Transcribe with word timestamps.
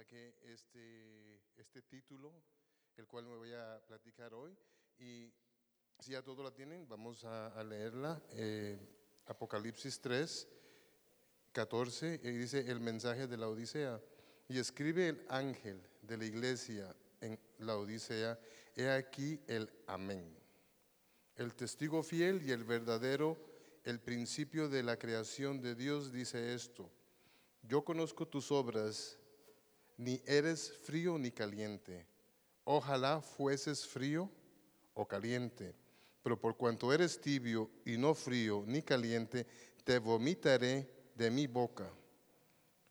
saqué 0.00 0.34
este, 0.44 1.42
este 1.58 1.82
título, 1.82 2.32
el 2.96 3.06
cual 3.06 3.26
me 3.26 3.36
voy 3.36 3.52
a 3.52 3.82
platicar 3.86 4.32
hoy. 4.32 4.56
Y 4.98 5.30
si 5.98 6.12
ya 6.12 6.22
todos 6.22 6.42
la 6.42 6.54
tienen, 6.54 6.88
vamos 6.88 7.22
a, 7.26 7.62
leerla. 7.64 8.18
Eh, 8.30 8.78
Apocalipsis 9.26 10.00
3, 10.00 10.48
14, 11.52 12.18
y 12.22 12.30
dice 12.30 12.60
el 12.70 12.80
mensaje 12.80 13.26
de 13.26 13.36
la 13.36 13.48
Odisea. 13.48 14.00
Y 14.48 14.58
escribe 14.58 15.08
el 15.08 15.26
ángel 15.28 15.86
de 16.00 16.16
la 16.16 16.24
iglesia 16.24 16.96
en 17.20 17.38
la 17.58 17.76
Odisea, 17.76 18.40
he 18.76 18.88
aquí 18.88 19.38
el 19.48 19.70
amén. 19.86 20.34
El 21.36 21.54
testigo 21.54 22.02
fiel 22.02 22.40
y 22.40 22.52
el 22.52 22.64
verdadero, 22.64 23.36
el 23.84 24.00
principio 24.00 24.70
de 24.70 24.82
la 24.82 24.96
creación 24.96 25.60
de 25.60 25.74
Dios 25.74 26.10
dice 26.10 26.54
esto. 26.54 26.90
Yo 27.62 27.84
conozco 27.84 28.26
tus 28.26 28.50
obras, 28.50 29.19
ni 30.00 30.20
eres 30.24 30.72
frío 30.82 31.18
ni 31.18 31.30
caliente. 31.30 32.06
Ojalá 32.64 33.20
fueses 33.20 33.86
frío 33.86 34.30
o 34.94 35.06
caliente, 35.06 35.74
pero 36.22 36.40
por 36.40 36.56
cuanto 36.56 36.90
eres 36.92 37.20
tibio 37.20 37.70
y 37.84 37.98
no 37.98 38.14
frío 38.14 38.64
ni 38.66 38.80
caliente, 38.80 39.46
te 39.84 39.98
vomitaré 39.98 40.90
de 41.14 41.30
mi 41.30 41.46
boca. 41.46 41.90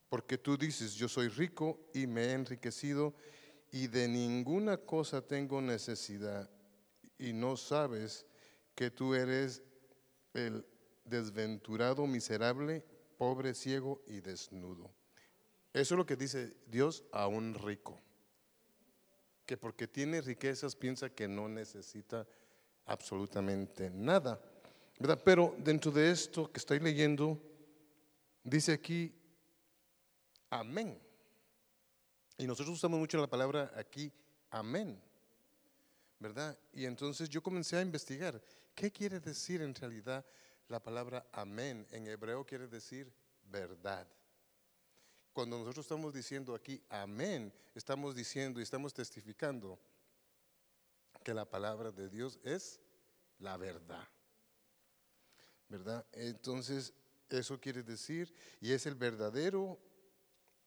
Porque 0.08 0.38
tú 0.38 0.56
dices, 0.56 0.94
yo 0.94 1.10
soy 1.10 1.30
rico 1.30 1.80
y 1.94 2.06
me 2.06 2.26
he 2.26 2.34
enriquecido 2.34 3.16
y 3.72 3.88
de 3.88 4.08
ninguna 4.08 4.78
cosa 4.78 5.22
tengo 5.22 5.62
necesidad, 5.62 6.50
y 7.18 7.34
no 7.34 7.58
sabes 7.58 8.26
que 8.74 8.90
tú 8.90 9.14
eres 9.14 9.62
el 10.34 10.66
desventurado, 11.06 12.08
miserable, 12.08 12.84
pobre, 13.18 13.54
ciego 13.54 14.02
y 14.08 14.22
desnudo. 14.22 14.99
Eso 15.74 15.94
es 15.94 15.98
lo 15.98 16.06
que 16.06 16.16
dice 16.16 16.56
Dios 16.68 17.04
a 17.12 17.28
un 17.28 17.54
rico, 17.54 18.00
que 19.46 19.58
porque 19.58 19.88
tiene 19.88 20.22
riquezas 20.22 20.76
piensa 20.76 21.10
que 21.10 21.28
no 21.28 21.48
necesita 21.48 22.28
absolutamente 22.86 23.90
nada. 23.90 24.42
¿verdad? 25.00 25.22
Pero 25.24 25.56
dentro 25.60 25.92
de 25.92 26.12
esto 26.12 26.52
que 26.52 26.60
estoy 26.60 26.80
leyendo, 26.80 27.42
dice 28.44 28.74
aquí, 28.74 29.14
amén. 30.50 31.00
Y 32.38 32.48
nosotros 32.48 32.76
usamos 32.76 33.00
mucho 33.00 33.20
la 33.20 33.28
palabra 33.28 33.72
aquí, 33.76 34.12
amén. 34.50 35.00
¿Verdad? 36.20 36.58
Y 36.74 36.86
entonces 36.86 37.30
yo 37.30 37.42
comencé 37.42 37.78
a 37.78 37.82
investigar, 37.82 38.42
¿qué 38.76 38.92
quiere 38.92 39.20
decir 39.20 39.62
en 39.62 39.74
realidad 39.74 40.26
la 40.70 40.80
palabra 40.80 41.26
amén 41.34 41.86
en 41.92 42.08
hebreo 42.08 42.46
quiere 42.46 42.68
decir 42.68 43.12
verdad. 43.50 44.08
Cuando 45.34 45.58
nosotros 45.58 45.86
estamos 45.86 46.14
diciendo 46.14 46.56
aquí 46.56 46.82
amén, 46.90 47.54
estamos 47.76 48.16
diciendo 48.16 48.60
y 48.60 48.64
estamos 48.64 48.94
testificando 48.94 49.80
que 51.24 51.34
la 51.34 51.46
palabra 51.46 51.92
de 51.92 52.10
Dios 52.10 52.40
es 52.44 52.80
la 53.40 53.58
verdad. 53.58 54.08
¿Verdad? 55.68 56.06
Entonces, 56.12 56.94
eso 57.30 57.60
quiere 57.60 57.84
decir, 57.84 58.34
y 58.60 58.72
es 58.72 58.86
el 58.86 58.96
verdadero, 58.96 59.80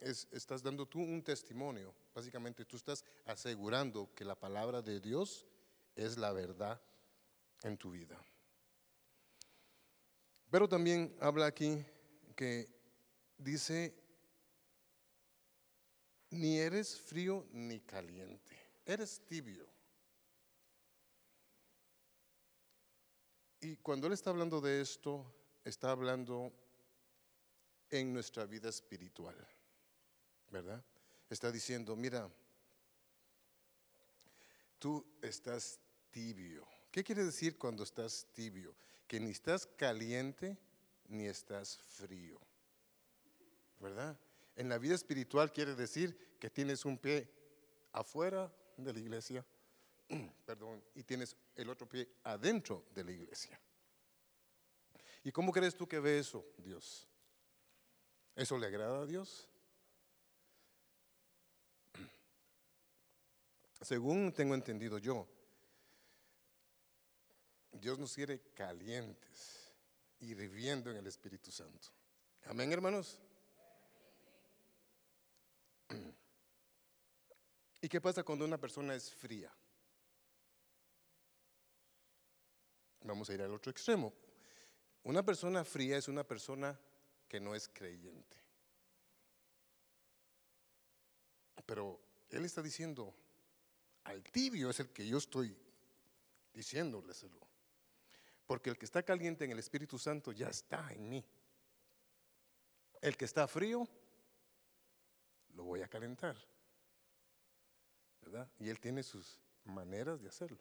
estás 0.00 0.62
dando 0.62 0.86
tú 0.86 1.00
un 1.00 1.22
testimonio. 1.22 1.94
Básicamente, 2.14 2.64
tú 2.64 2.76
estás 2.76 3.04
asegurando 3.24 4.12
que 4.14 4.24
la 4.24 4.36
palabra 4.36 4.80
de 4.80 5.00
Dios 5.00 5.46
es 5.96 6.16
la 6.16 6.32
verdad 6.32 6.80
en 7.62 7.76
tu 7.76 7.90
vida. 7.90 8.16
Pero 10.50 10.68
también 10.68 11.16
habla 11.20 11.46
aquí 11.46 11.84
que 12.36 12.68
dice, 13.38 13.94
ni 16.32 16.58
eres 16.58 17.00
frío 17.00 17.46
ni 17.52 17.80
caliente, 17.80 18.56
eres 18.84 19.20
tibio. 19.24 19.66
Y 23.60 23.76
cuando 23.76 24.08
él 24.08 24.12
está 24.12 24.30
hablando 24.30 24.60
de 24.60 24.80
esto, 24.80 25.24
está 25.64 25.92
hablando 25.92 26.52
en 27.90 28.12
nuestra 28.12 28.44
vida 28.44 28.68
espiritual, 28.68 29.36
¿verdad? 30.50 30.84
Está 31.30 31.52
diciendo, 31.52 31.94
mira, 31.94 32.28
tú 34.78 35.06
estás 35.22 35.78
tibio. 36.10 36.66
¿Qué 36.90 37.04
quiere 37.04 37.24
decir 37.24 37.56
cuando 37.56 37.84
estás 37.84 38.26
tibio? 38.32 38.74
que 39.12 39.20
ni 39.20 39.32
estás 39.32 39.66
caliente 39.66 40.56
ni 41.08 41.26
estás 41.26 41.76
frío. 41.76 42.40
¿Verdad? 43.78 44.18
En 44.56 44.68
la 44.68 44.78
vida 44.78 44.94
espiritual 44.94 45.52
quiere 45.52 45.74
decir 45.74 46.36
que 46.38 46.50
tienes 46.50 46.84
un 46.84 46.98
pie 46.98 47.30
afuera 47.92 48.52
de 48.76 48.92
la 48.92 48.98
iglesia, 48.98 49.44
perdón, 50.46 50.82
y 50.94 51.02
tienes 51.02 51.36
el 51.54 51.70
otro 51.70 51.88
pie 51.88 52.08
adentro 52.24 52.86
de 52.94 53.04
la 53.04 53.12
iglesia. 53.12 53.58
¿Y 55.24 55.32
cómo 55.32 55.52
crees 55.52 55.76
tú 55.76 55.86
que 55.86 56.00
ve 56.00 56.18
eso, 56.18 56.44
Dios? 56.58 57.08
¿Eso 58.34 58.58
le 58.58 58.66
agrada 58.66 59.02
a 59.02 59.06
Dios? 59.06 59.48
Según 63.80 64.32
tengo 64.32 64.54
entendido 64.54 64.98
yo, 64.98 65.28
Dios 67.72 67.98
nos 67.98 68.14
quiere 68.14 68.40
calientes 68.54 69.72
y 70.20 70.34
en 70.90 70.96
el 70.96 71.06
Espíritu 71.06 71.50
Santo. 71.50 71.88
Amén, 72.44 72.72
hermanos. 72.72 73.18
¿Y 77.82 77.88
qué 77.88 78.00
pasa 78.00 78.22
cuando 78.22 78.44
una 78.44 78.58
persona 78.58 78.94
es 78.94 79.12
fría? 79.12 79.52
Vamos 83.00 83.28
a 83.28 83.34
ir 83.34 83.42
al 83.42 83.52
otro 83.52 83.72
extremo. 83.72 84.14
Una 85.02 85.24
persona 85.24 85.64
fría 85.64 85.96
es 85.96 86.06
una 86.06 86.22
persona 86.22 86.78
que 87.26 87.40
no 87.40 87.56
es 87.56 87.68
creyente. 87.68 88.36
Pero 91.66 92.00
él 92.30 92.44
está 92.44 92.62
diciendo, 92.62 93.12
al 94.04 94.22
tibio 94.22 94.70
es 94.70 94.78
el 94.78 94.90
que 94.90 95.04
yo 95.04 95.18
estoy 95.18 95.52
diciéndoleselo. 96.54 97.40
Porque 98.46 98.70
el 98.70 98.78
que 98.78 98.84
está 98.84 99.02
caliente 99.02 99.44
en 99.44 99.50
el 99.50 99.58
Espíritu 99.58 99.98
Santo 99.98 100.30
ya 100.30 100.46
está 100.46 100.92
en 100.92 101.08
mí. 101.08 101.24
El 103.00 103.16
que 103.16 103.24
está 103.24 103.48
frío, 103.48 103.88
lo 105.54 105.64
voy 105.64 105.82
a 105.82 105.88
calentar. 105.88 106.36
Y 108.58 108.68
él 108.68 108.80
tiene 108.80 109.02
sus 109.02 109.38
maneras 109.64 110.20
de 110.20 110.28
hacerlo. 110.28 110.58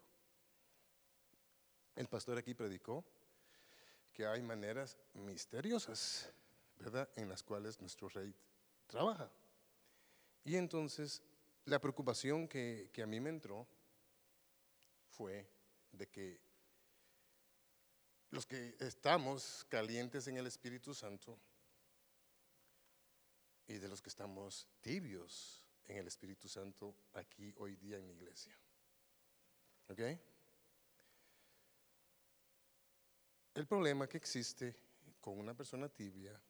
El 1.94 2.08
pastor 2.08 2.38
aquí 2.38 2.54
predicó 2.54 3.04
que 4.12 4.26
hay 4.26 4.42
maneras 4.42 4.96
misteriosas, 5.14 6.30
¿verdad? 6.78 7.08
En 7.16 7.28
las 7.28 7.42
cuales 7.42 7.80
nuestro 7.80 8.08
rey 8.08 8.34
trabaja. 8.86 9.30
Y 10.44 10.56
entonces 10.56 11.22
la 11.64 11.78
preocupación 11.78 12.48
que, 12.48 12.90
que 12.92 13.02
a 13.02 13.06
mí 13.06 13.20
me 13.20 13.30
entró 13.30 13.66
fue 15.10 15.46
de 15.92 16.08
que 16.08 16.40
los 18.30 18.46
que 18.46 18.74
estamos 18.80 19.66
calientes 19.68 20.26
en 20.26 20.38
el 20.38 20.46
Espíritu 20.46 20.94
Santo 20.94 21.38
y 23.68 23.74
de 23.74 23.88
los 23.88 24.00
que 24.00 24.08
estamos 24.08 24.66
tibios 24.80 25.61
en 25.88 25.98
el 25.98 26.06
Espíritu 26.06 26.48
Santo 26.48 26.94
aquí 27.14 27.52
hoy 27.58 27.76
día 27.76 27.98
en 27.98 28.06
la 28.06 28.12
iglesia. 28.12 28.56
¿Ok? 29.88 30.00
El 33.54 33.66
problema 33.66 34.08
que 34.08 34.16
existe 34.16 34.74
con 35.20 35.38
una 35.38 35.54
persona 35.54 35.88
tibia 35.88 36.40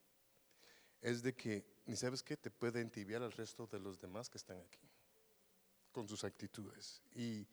es 1.00 1.22
de 1.22 1.34
que, 1.34 1.64
ni 1.86 1.96
sabes 1.96 2.22
qué, 2.22 2.36
te 2.36 2.50
puede 2.50 2.80
entibiar 2.80 3.22
al 3.22 3.32
resto 3.32 3.66
de 3.66 3.80
los 3.80 4.00
demás 4.00 4.30
que 4.30 4.38
están 4.38 4.60
aquí, 4.60 4.88
con 5.90 6.08
sus 6.08 6.22
actitudes. 6.22 7.02
Y 7.16 7.44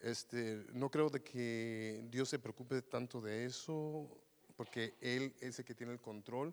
este, 0.00 0.66
no 0.72 0.90
creo 0.90 1.08
de 1.08 1.22
que 1.22 2.04
Dios 2.10 2.28
se 2.28 2.40
preocupe 2.40 2.82
tanto 2.82 3.20
de 3.20 3.44
eso, 3.44 4.08
porque 4.56 4.96
Él 5.00 5.36
es 5.40 5.58
el 5.60 5.64
que 5.64 5.74
tiene 5.74 5.92
el 5.92 6.00
control, 6.00 6.52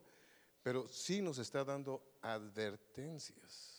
pero 0.61 0.87
sí 0.87 1.21
nos 1.21 1.39
está 1.39 1.63
dando 1.63 2.17
advertencias 2.21 3.74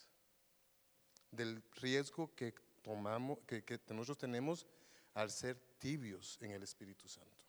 del 1.37 1.63
riesgo 1.81 2.35
que 2.35 2.55
tomamos, 2.83 3.39
que, 3.47 3.81
nosotros 3.91 4.19
tenemos 4.19 4.67
al 5.15 5.31
ser 5.31 5.57
tibios 5.79 6.39
en 6.41 6.53
el 6.53 6.63
Espíritu 6.63 7.09
Santo. 7.09 7.45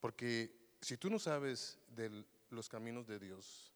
Porque 0.00 0.76
si 0.80 0.96
tú 0.96 1.10
no 1.10 1.18
sabes 1.18 1.78
de 1.88 2.24
los 2.50 2.68
caminos 2.68 3.06
de 3.06 3.18
Dios 3.18 3.72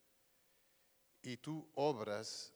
y 1.23 1.37
tú 1.39 1.69
obras, 1.75 2.53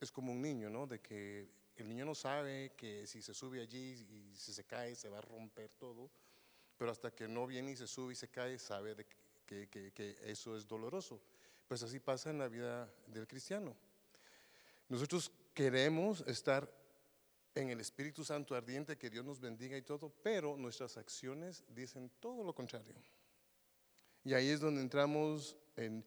es 0.00 0.10
como 0.10 0.32
un 0.32 0.40
niño, 0.40 0.70
¿no? 0.70 0.86
De 0.86 1.00
que 1.00 1.48
el 1.76 1.88
niño 1.88 2.04
no 2.04 2.14
sabe 2.14 2.72
que 2.76 3.06
si 3.06 3.22
se 3.22 3.34
sube 3.34 3.60
allí 3.60 4.06
y 4.10 4.36
si 4.36 4.52
se 4.52 4.64
cae 4.64 4.94
se 4.94 5.08
va 5.08 5.18
a 5.18 5.22
romper 5.22 5.70
todo, 5.74 6.10
pero 6.76 6.90
hasta 6.90 7.10
que 7.10 7.28
no 7.28 7.46
viene 7.46 7.72
y 7.72 7.76
se 7.76 7.86
sube 7.86 8.12
y 8.12 8.16
se 8.16 8.28
cae 8.28 8.58
sabe 8.58 9.06
que, 9.46 10.18
eso 10.22 10.56
es 10.56 10.66
doloroso. 10.66 11.20
Pues 11.66 11.82
así 11.82 12.00
pasa 12.00 12.30
en 12.30 12.38
la 12.38 12.48
vida 12.48 12.92
del 13.06 13.26
cristiano. 13.26 13.76
Nosotros 14.90 15.30
queremos 15.54 16.22
estar 16.26 16.68
en 17.54 17.70
el 17.70 17.80
Espíritu 17.80 18.24
Santo 18.24 18.56
ardiente, 18.56 18.98
que 18.98 19.08
Dios 19.08 19.24
nos 19.24 19.38
bendiga 19.38 19.76
y 19.76 19.82
todo, 19.82 20.12
pero 20.20 20.56
nuestras 20.56 20.96
acciones 20.96 21.64
dicen 21.68 22.10
todo 22.18 22.42
lo 22.42 22.52
contrario. 22.52 22.96
Y 24.24 24.34
ahí 24.34 24.48
es 24.48 24.58
donde 24.58 24.80
entramos 24.80 25.56
en 25.76 26.04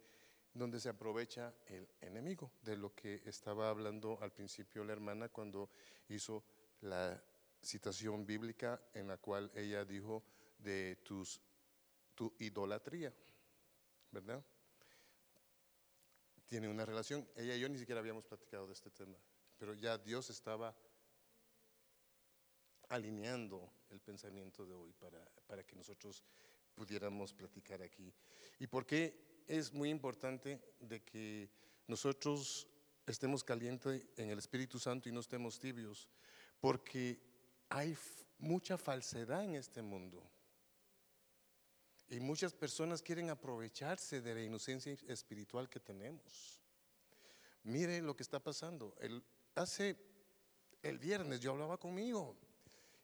donde 0.53 0.81
se 0.81 0.89
aprovecha 0.89 1.53
el 1.67 1.87
enemigo, 2.01 2.51
de 2.61 2.75
lo 2.75 2.93
que 2.93 3.21
estaba 3.25 3.69
hablando 3.69 4.19
al 4.21 4.33
principio 4.33 4.83
la 4.83 4.91
hermana 4.91 5.29
cuando 5.29 5.69
hizo 6.09 6.43
la 6.81 7.23
citación 7.61 8.25
bíblica 8.25 8.81
en 8.93 9.07
la 9.07 9.15
cual 9.15 9.49
ella 9.55 9.85
dijo 9.85 10.25
de 10.59 10.97
tus, 10.97 11.39
tu 12.13 12.35
idolatría, 12.37 13.13
¿verdad? 14.11 14.43
Tiene 16.53 16.69
una 16.69 16.85
relación, 16.85 17.27
ella 17.35 17.55
y 17.55 17.61
yo 17.61 17.67
ni 17.67 17.79
siquiera 17.79 17.99
habíamos 17.99 18.25
platicado 18.25 18.67
de 18.67 18.73
este 18.73 18.91
tema, 18.91 19.17
pero 19.57 19.73
ya 19.73 19.97
Dios 19.97 20.29
estaba 20.29 20.77
alineando 22.89 23.73
el 23.89 23.99
pensamiento 23.99 24.63
de 24.63 24.75
hoy 24.75 24.93
para, 24.93 25.17
para 25.47 25.63
que 25.63 25.75
nosotros 25.75 26.23
pudiéramos 26.75 27.33
platicar 27.33 27.81
aquí. 27.81 28.13
¿Y 28.59 28.67
por 28.67 28.85
qué 28.85 29.43
es 29.47 29.73
muy 29.73 29.89
importante 29.89 30.61
de 30.79 31.01
que 31.01 31.49
nosotros 31.87 32.67
estemos 33.07 33.43
calientes 33.43 34.07
en 34.15 34.29
el 34.29 34.37
Espíritu 34.37 34.77
Santo 34.77 35.09
y 35.09 35.11
no 35.11 35.21
estemos 35.21 35.57
tibios? 35.57 36.07
Porque 36.59 37.19
hay 37.67 37.97
mucha 38.37 38.77
falsedad 38.77 39.43
en 39.43 39.55
este 39.55 39.81
mundo. 39.81 40.21
Y 42.13 42.19
muchas 42.19 42.53
personas 42.53 43.01
quieren 43.01 43.31
aprovecharse 43.31 44.21
de 44.21 44.35
la 44.35 44.43
inocencia 44.43 44.95
espiritual 45.07 45.67
que 45.67 45.79
tenemos. 45.79 46.61
Mire 47.63 48.03
lo 48.03 48.15
que 48.15 48.21
está 48.21 48.39
pasando. 48.39 48.95
El, 48.99 49.23
hace 49.55 49.97
el 50.83 50.99
viernes 50.99 51.39
yo 51.39 51.53
hablaba 51.53 51.79
conmigo 51.79 52.37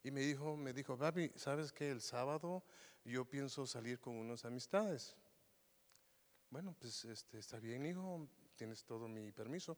y 0.04 0.12
me 0.12 0.20
dijo, 0.20 0.56
me 0.56 0.72
dijo, 0.72 0.96
papi, 0.96 1.32
¿sabes 1.34 1.72
que 1.72 1.90
el 1.90 2.00
sábado 2.00 2.62
yo 3.04 3.24
pienso 3.24 3.66
salir 3.66 3.98
con 3.98 4.14
unas 4.14 4.44
amistades? 4.44 5.16
Bueno, 6.48 6.76
pues 6.78 7.04
este, 7.04 7.40
está 7.40 7.58
bien, 7.58 7.86
hijo, 7.86 8.28
tienes 8.54 8.84
todo 8.84 9.08
mi 9.08 9.32
permiso. 9.32 9.76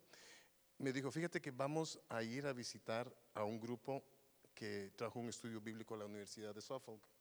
Me 0.77 0.93
dijo, 0.93 1.11
fíjate 1.11 1.41
que 1.41 1.53
vamos 1.53 1.99
a 2.11 2.23
ir 2.23 2.47
a 2.47 2.53
visitar 2.53 3.11
a 3.33 3.45
un 3.45 3.59
grupo 3.59 4.05
que 4.55 4.93
trajo 4.95 5.21
un 5.21 5.31
estudio 5.31 5.59
bíblico 5.63 5.95
a 5.95 5.99
la 5.99 6.05
Universidad 6.05 6.55
de 6.55 6.61
Suffolk. 6.61 7.12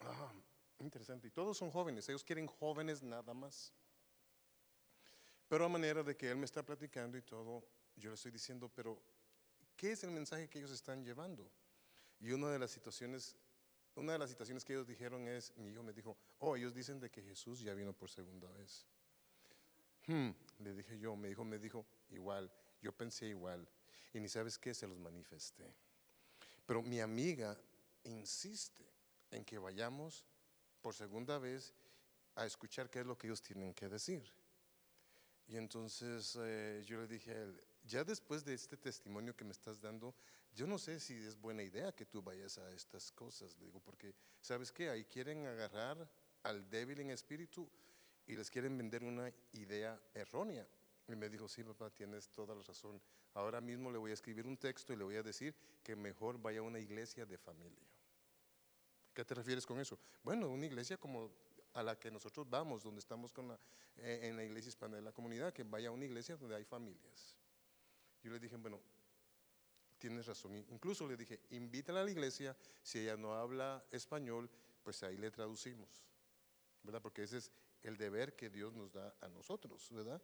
Ah, 0.00 0.32
interesante. 0.78 1.28
Y 1.28 1.30
todos 1.30 1.56
son 1.56 1.70
jóvenes, 1.70 2.08
ellos 2.08 2.24
quieren 2.24 2.46
jóvenes 2.46 3.02
nada 3.02 3.34
más. 3.34 3.72
Pero 5.48 5.64
a 5.64 5.68
manera 5.68 6.02
de 6.02 6.16
que 6.16 6.30
él 6.30 6.36
me 6.36 6.44
está 6.44 6.62
platicando 6.62 7.18
y 7.18 7.22
todo, 7.22 7.64
yo 7.96 8.10
le 8.10 8.14
estoy 8.14 8.30
diciendo, 8.30 8.70
pero 8.74 9.02
¿Qué 9.80 9.92
es 9.92 10.04
el 10.04 10.10
mensaje 10.10 10.46
que 10.46 10.58
ellos 10.58 10.72
están 10.72 11.02
llevando? 11.02 11.50
Y 12.20 12.32
una 12.32 12.50
de 12.50 12.58
las 12.58 12.70
situaciones, 12.70 13.34
una 13.94 14.12
de 14.12 14.18
las 14.18 14.28
situaciones 14.28 14.62
que 14.62 14.74
ellos 14.74 14.86
dijeron 14.86 15.26
es, 15.26 15.56
mi 15.56 15.70
hijo 15.70 15.82
me 15.82 15.94
dijo, 15.94 16.18
oh, 16.40 16.54
ellos 16.54 16.74
dicen 16.74 17.00
de 17.00 17.08
que 17.08 17.22
Jesús 17.22 17.60
ya 17.60 17.72
vino 17.72 17.94
por 17.94 18.10
segunda 18.10 18.46
vez. 18.50 18.84
Hmm, 20.06 20.32
le 20.58 20.74
dije 20.74 20.98
yo, 20.98 21.16
me 21.16 21.28
dijo, 21.28 21.44
me 21.44 21.58
dijo, 21.58 21.86
igual, 22.10 22.52
yo 22.82 22.92
pensé 22.92 23.28
igual. 23.28 23.66
Y 24.12 24.20
ni 24.20 24.28
sabes 24.28 24.58
qué, 24.58 24.74
se 24.74 24.86
los 24.86 24.98
manifesté. 24.98 25.64
Pero 26.66 26.82
mi 26.82 27.00
amiga 27.00 27.58
insiste 28.04 28.84
en 29.30 29.44
que 29.44 29.58
vayamos 29.58 30.24
por 30.80 30.94
segunda 30.94 31.38
vez 31.38 31.74
a 32.34 32.46
escuchar 32.46 32.88
qué 32.90 33.00
es 33.00 33.06
lo 33.06 33.16
que 33.16 33.26
ellos 33.26 33.42
tienen 33.42 33.74
que 33.74 33.88
decir. 33.88 34.22
Y 35.46 35.56
entonces 35.56 36.38
eh, 36.40 36.82
yo 36.86 37.00
le 37.00 37.08
dije 37.08 37.32
a 37.32 37.42
él, 37.42 37.60
ya 37.84 38.04
después 38.04 38.44
de 38.44 38.54
este 38.54 38.76
testimonio 38.76 39.36
que 39.36 39.44
me 39.44 39.52
estás 39.52 39.80
dando, 39.80 40.14
yo 40.54 40.66
no 40.66 40.78
sé 40.78 41.00
si 41.00 41.14
es 41.14 41.40
buena 41.40 41.62
idea 41.62 41.92
que 41.92 42.06
tú 42.06 42.22
vayas 42.22 42.58
a 42.58 42.70
estas 42.72 43.10
cosas, 43.12 43.56
le 43.58 43.66
digo, 43.66 43.80
porque 43.80 44.14
sabes 44.40 44.72
qué, 44.72 44.90
ahí 44.90 45.04
quieren 45.04 45.46
agarrar 45.46 46.08
al 46.42 46.68
débil 46.70 47.00
en 47.00 47.10
espíritu 47.10 47.68
y 48.26 48.36
les 48.36 48.50
quieren 48.50 48.76
vender 48.76 49.02
una 49.02 49.32
idea 49.52 50.00
errónea. 50.14 50.66
Y 51.08 51.16
me 51.16 51.28
dijo, 51.28 51.48
sí, 51.48 51.64
papá, 51.64 51.90
tienes 51.90 52.28
toda 52.28 52.54
la 52.54 52.62
razón. 52.62 53.00
Ahora 53.34 53.60
mismo 53.60 53.90
le 53.90 53.98
voy 53.98 54.12
a 54.12 54.14
escribir 54.14 54.46
un 54.46 54.56
texto 54.56 54.92
y 54.92 54.96
le 54.96 55.04
voy 55.04 55.16
a 55.16 55.22
decir 55.22 55.54
que 55.82 55.96
mejor 55.96 56.40
vaya 56.40 56.60
a 56.60 56.62
una 56.62 56.78
iglesia 56.78 57.26
de 57.26 57.36
familia. 57.36 57.88
¿Qué 59.20 59.24
te 59.26 59.34
refieres 59.34 59.66
con 59.66 59.78
eso? 59.78 59.98
Bueno, 60.22 60.48
una 60.48 60.64
iglesia 60.64 60.96
como 60.96 61.30
a 61.74 61.82
la 61.82 61.98
que 61.98 62.10
nosotros 62.10 62.48
vamos, 62.48 62.82
donde 62.82 63.00
estamos 63.00 63.34
con 63.34 63.52
eh, 63.98 64.20
en 64.22 64.34
la 64.34 64.42
iglesia 64.42 64.70
hispana 64.70 64.96
de 64.96 65.02
la 65.02 65.12
comunidad, 65.12 65.52
que 65.52 65.62
vaya 65.62 65.90
a 65.90 65.90
una 65.90 66.06
iglesia 66.06 66.38
donde 66.38 66.56
hay 66.56 66.64
familias. 66.64 67.36
Yo 68.22 68.32
le 68.32 68.40
dije, 68.40 68.56
bueno, 68.56 68.80
tienes 69.98 70.24
razón. 70.24 70.56
Incluso 70.70 71.06
le 71.06 71.18
dije, 71.18 71.38
invítala 71.50 72.00
a 72.00 72.04
la 72.04 72.10
iglesia, 72.10 72.56
si 72.82 73.00
ella 73.00 73.18
no 73.18 73.34
habla 73.34 73.84
español, 73.90 74.48
pues 74.82 75.02
ahí 75.02 75.18
le 75.18 75.30
traducimos, 75.30 76.02
¿verdad? 76.82 77.02
Porque 77.02 77.24
ese 77.24 77.36
es 77.36 77.52
el 77.82 77.98
deber 77.98 78.34
que 78.36 78.48
Dios 78.48 78.72
nos 78.72 78.90
da 78.90 79.14
a 79.20 79.28
nosotros, 79.28 79.86
¿verdad? 79.90 80.22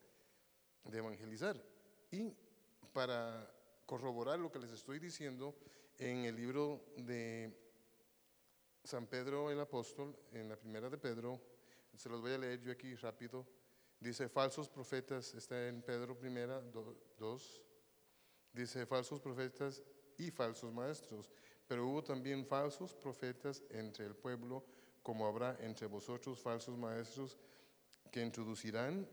De 0.85 0.97
evangelizar. 0.97 1.63
Y 2.11 2.33
para 2.95 3.55
corroborar 3.85 4.39
lo 4.39 4.51
que 4.51 4.59
les 4.59 4.71
estoy 4.71 4.99
diciendo, 5.01 5.55
en 5.99 6.25
el 6.25 6.35
libro 6.37 6.83
de 6.97 7.66
San 8.87 9.07
Pedro 9.09 9.51
el 9.51 9.59
Apóstol, 9.59 10.17
en 10.33 10.49
la 10.49 10.57
primera 10.57 10.89
de 10.89 10.97
Pedro, 10.97 11.41
se 11.97 12.09
los 12.09 12.21
voy 12.21 12.33
a 12.33 12.39
leer 12.39 12.61
yo 12.61 12.71
aquí 12.71 12.95
rápido, 12.95 13.45
dice 13.99 14.29
falsos 14.29 14.69
profetas, 14.69 15.35
está 15.35 15.67
en 15.67 15.83
Pedro 15.83 16.17
primera, 16.17 16.63
2, 17.19 17.63
dice 18.53 18.87
falsos 18.87 19.21
profetas 19.21 19.83
y 20.19 20.31
falsos 20.31 20.73
maestros, 20.73 21.33
pero 21.67 21.87
hubo 21.87 22.05
también 22.05 22.47
falsos 22.47 22.95
profetas 22.95 23.63
entre 23.71 24.07
el 24.07 24.15
pueblo, 24.15 24.65
como 25.03 25.27
habrá 25.27 25.57
entre 25.61 25.89
vosotros 25.89 26.39
falsos 26.39 26.79
maestros 26.79 27.37
que 28.13 28.23
introducirán 28.23 29.09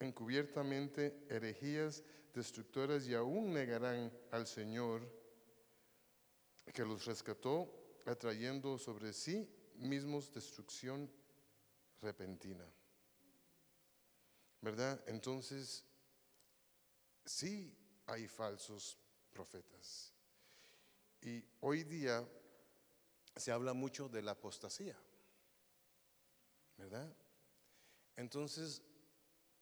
encubiertamente 0.00 1.24
herejías 1.30 2.04
destructoras 2.34 3.08
y 3.08 3.14
aún 3.14 3.54
negarán 3.54 4.12
al 4.30 4.46
Señor 4.46 5.00
que 6.74 6.84
los 6.84 7.06
rescató, 7.06 7.85
atrayendo 8.06 8.78
sobre 8.78 9.12
sí 9.12 9.48
mismos 9.76 10.32
destrucción 10.32 11.10
repentina. 12.00 12.64
¿Verdad? 14.60 15.02
Entonces, 15.06 15.84
sí 17.24 17.76
hay 18.06 18.26
falsos 18.26 18.98
profetas. 19.30 20.12
Y 21.20 21.44
hoy 21.60 21.84
día 21.84 22.26
se 23.34 23.52
habla 23.52 23.72
mucho 23.74 24.08
de 24.08 24.22
la 24.22 24.32
apostasía, 24.32 24.96
¿verdad? 26.78 27.12
Entonces, 28.16 28.82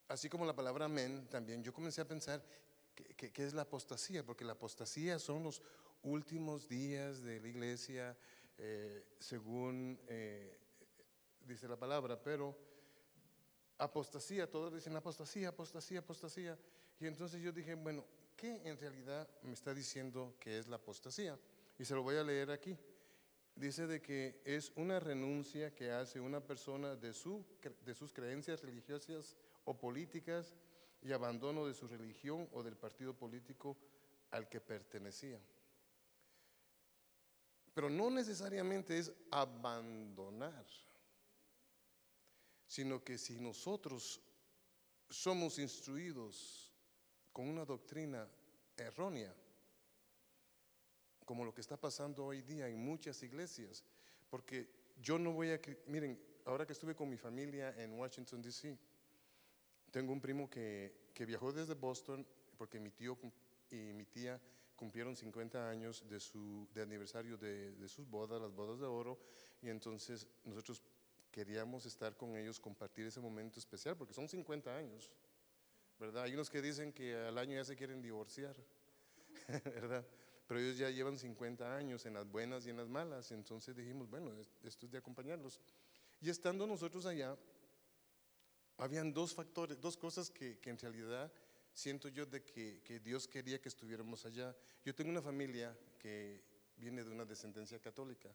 así 0.09 0.29
como 0.29 0.47
la 0.47 0.55
palabra 0.55 0.85
amén, 0.85 1.27
también 1.29 1.63
yo 1.63 1.73
comencé 1.73 2.01
a 2.01 2.09
pensar 2.09 2.45
qué 2.95 3.45
es 3.45 3.55
la 3.55 3.63
apostasía, 3.63 4.25
porque 4.25 4.45
la 4.45 4.53
apostasía 4.53 5.19
son 5.19 5.43
los 5.43 5.63
últimos 6.03 6.69
días 6.69 7.23
de 7.23 7.41
la 7.41 7.49
iglesia, 7.49 8.17
eh, 8.59 9.05
según 9.19 9.99
eh, 10.09 10.59
dice 11.47 11.69
la 11.69 11.77
palabra, 11.77 12.21
pero 12.23 12.57
apostasía, 13.79 14.51
todos 14.51 14.75
dicen 14.75 14.97
apostasía, 14.97 15.49
apostasía, 15.49 16.01
apostasía. 16.01 16.59
Y 17.01 17.07
entonces 17.07 17.43
yo 17.43 17.53
dije, 17.53 17.75
bueno, 17.75 18.05
¿qué 18.37 18.61
en 18.65 18.79
realidad 18.79 19.29
me 19.43 19.53
está 19.53 19.75
diciendo 19.75 20.37
que 20.39 20.59
es 20.59 20.69
la 20.69 20.77
apostasía? 20.77 21.39
Y 21.79 21.85
se 21.85 21.95
lo 21.95 22.03
voy 22.03 22.17
a 22.17 22.23
leer 22.23 22.51
aquí. 22.51 22.77
Dice 23.57 23.87
de 23.87 24.01
que 24.01 24.41
es 24.45 24.73
una 24.75 24.99
renuncia 24.99 25.75
que 25.75 25.93
hace 25.93 26.19
una 26.19 26.41
persona 26.41 26.97
de, 26.97 27.13
su, 27.13 27.45
de 27.85 27.95
sus 27.95 28.13
creencias 28.13 28.63
religiosas 28.63 29.37
o 29.65 29.79
políticas 29.79 30.55
y 31.03 31.13
abandono 31.13 31.67
de 31.67 31.75
su 31.75 31.87
religión 31.87 32.49
o 32.53 32.63
del 32.63 32.77
partido 32.77 33.15
político 33.15 33.77
al 34.31 34.49
que 34.49 34.61
pertenecía. 34.61 35.39
Pero 37.75 37.90
no 37.90 38.09
necesariamente 38.09 38.97
es 38.97 39.12
abandonar, 39.31 40.64
sino 42.66 43.02
que 43.02 43.19
si 43.19 43.38
nosotros 43.40 44.21
somos 45.11 45.59
instruidos 45.59 46.73
con 47.33 47.49
una 47.49 47.64
doctrina 47.64 48.28
errónea, 48.76 49.35
como 51.25 51.45
lo 51.45 51.52
que 51.52 51.61
está 51.61 51.76
pasando 51.76 52.26
hoy 52.26 52.43
día 52.43 52.69
en 52.69 52.78
muchas 52.85 53.23
iglesias, 53.23 53.83
porque 54.31 54.69
yo 55.00 55.19
no 55.19 55.33
voy 55.33 55.50
a, 55.50 55.61
miren, 55.87 56.21
ahora 56.45 56.66
que 56.66 56.73
estuve 56.73 56.95
con 56.95 57.09
mi 57.09 57.16
familia 57.16 57.75
en 57.76 57.99
Washington, 57.99 58.40
D.C., 58.40 58.78
tengo 59.90 60.12
un 60.12 60.21
primo 60.21 60.49
que, 60.49 61.11
que, 61.14 61.25
viajó 61.25 61.52
desde 61.52 61.75
Boston, 61.75 62.26
porque 62.57 62.81
mi 62.81 62.90
tío 62.90 63.16
y 63.71 63.93
mi 63.93 64.04
tía 64.04 64.40
cumplieron 64.85 65.17
50 65.17 65.71
años 65.71 66.05
de, 66.11 66.21
su, 66.21 66.69
de 66.75 66.83
aniversario 66.83 67.38
de, 67.38 67.73
de 67.73 67.88
sus 67.88 68.07
bodas, 68.07 68.38
las 68.38 68.53
bodas 68.53 68.79
de 68.79 68.85
oro, 68.85 69.19
y 69.62 69.71
entonces 69.71 70.26
nosotros 70.45 70.83
queríamos 71.31 71.87
estar 71.87 72.14
con 72.19 72.37
ellos, 72.37 72.61
compartir 72.61 73.07
ese 73.07 73.19
momento 73.19 73.59
especial, 73.59 73.97
porque 73.97 74.12
son 74.12 74.29
50 74.29 74.76
años, 74.76 75.11
¿verdad? 75.99 76.25
Hay 76.25 76.35
unos 76.35 76.50
que 76.50 76.61
dicen 76.61 76.93
que 76.93 77.17
al 77.17 77.38
año 77.38 77.55
ya 77.55 77.64
se 77.64 77.76
quieren 77.76 78.03
divorciar, 78.03 78.55
¿verdad? 79.64 80.07
Pero 80.47 80.61
ellos 80.61 80.76
ya 80.76 80.91
llevan 80.91 81.17
50 81.17 81.75
años 81.75 82.05
en 82.05 82.12
las 82.12 82.31
buenas 82.31 82.67
y 82.67 82.71
en 82.71 82.76
las 82.76 82.88
malas, 82.88 83.33
entonces 83.33 83.75
dijimos, 83.75 84.11
bueno, 84.11 84.33
esto 84.62 84.85
es 84.85 84.93
de 84.93 84.99
acompañarlos. 84.99 85.62
Y 86.21 86.29
estando 86.29 86.67
nosotros 86.67 87.07
allá, 87.07 87.35
habían 88.76 89.14
dos 89.14 89.35
factores, 89.35 89.81
dos 89.81 89.97
cosas 89.97 90.31
que, 90.31 90.59
en 90.62 90.79
realidad 90.79 91.33
siento 91.75 92.09
yo 92.09 92.25
de 92.25 92.43
que, 92.43 92.81
que, 92.83 93.00
Dios 93.00 93.28
quería 93.28 93.61
que 93.61 93.69
estuviéramos 93.69 94.25
allá. 94.25 94.57
Yo 94.85 94.95
tengo 94.95 95.11
una 95.11 95.21
familia 95.21 95.76
que 95.99 96.43
viene 96.76 97.04
de 97.04 97.11
una 97.11 97.25
descendencia 97.25 97.78
católica, 97.81 98.31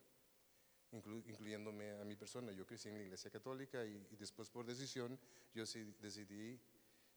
incluyéndome 0.91 1.91
a 1.91 2.03
mi 2.03 2.15
persona. 2.15 2.51
Yo 2.51 2.65
crecí 2.65 2.89
en 2.89 2.95
la 2.95 3.03
iglesia 3.03 3.31
católica 3.31 3.85
y, 3.85 4.05
después 4.17 4.49
por 4.49 4.65
decisión 4.65 5.19
yo 5.53 5.63
decidí 5.99 6.59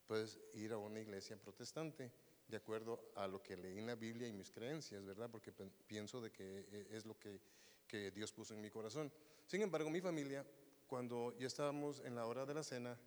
pues 0.07 0.39
ir 0.55 0.73
a 0.73 0.79
una 0.79 1.01
iglesia 1.01 1.37
protestante 1.37 2.11
de 2.49 2.57
acuerdo 2.57 3.13
a 3.17 3.27
lo 3.27 3.43
que 3.43 3.57
leí 3.57 3.79
en 3.79 3.87
la 3.87 3.95
Biblia 3.95 4.29
y 4.29 4.33
mis 4.33 4.51
creencias, 4.51 5.05
¿verdad? 5.05 5.31
Porque 5.31 5.53
pienso 5.87 6.21
de 6.21 6.31
que 6.31 6.67
e, 6.71 6.89
es 6.91 7.07
lo 7.07 7.19
que, 7.19 7.41
que 7.87 8.11
Dios 8.11 8.33
puso 8.33 8.53
en 8.53 8.61
mi 8.61 8.69
corazón. 8.69 9.11
Sin 9.47 9.63
embargo, 9.63 9.89
mi 9.89 10.01
familia, 10.01 10.45
cuando 10.87 11.35
ya 11.39 11.47
estábamos 11.47 12.01
en 12.01 12.15
la 12.15 12.27
hora 12.27 12.45
de 12.45 12.55
la 12.55 12.63
cena, 12.63 12.99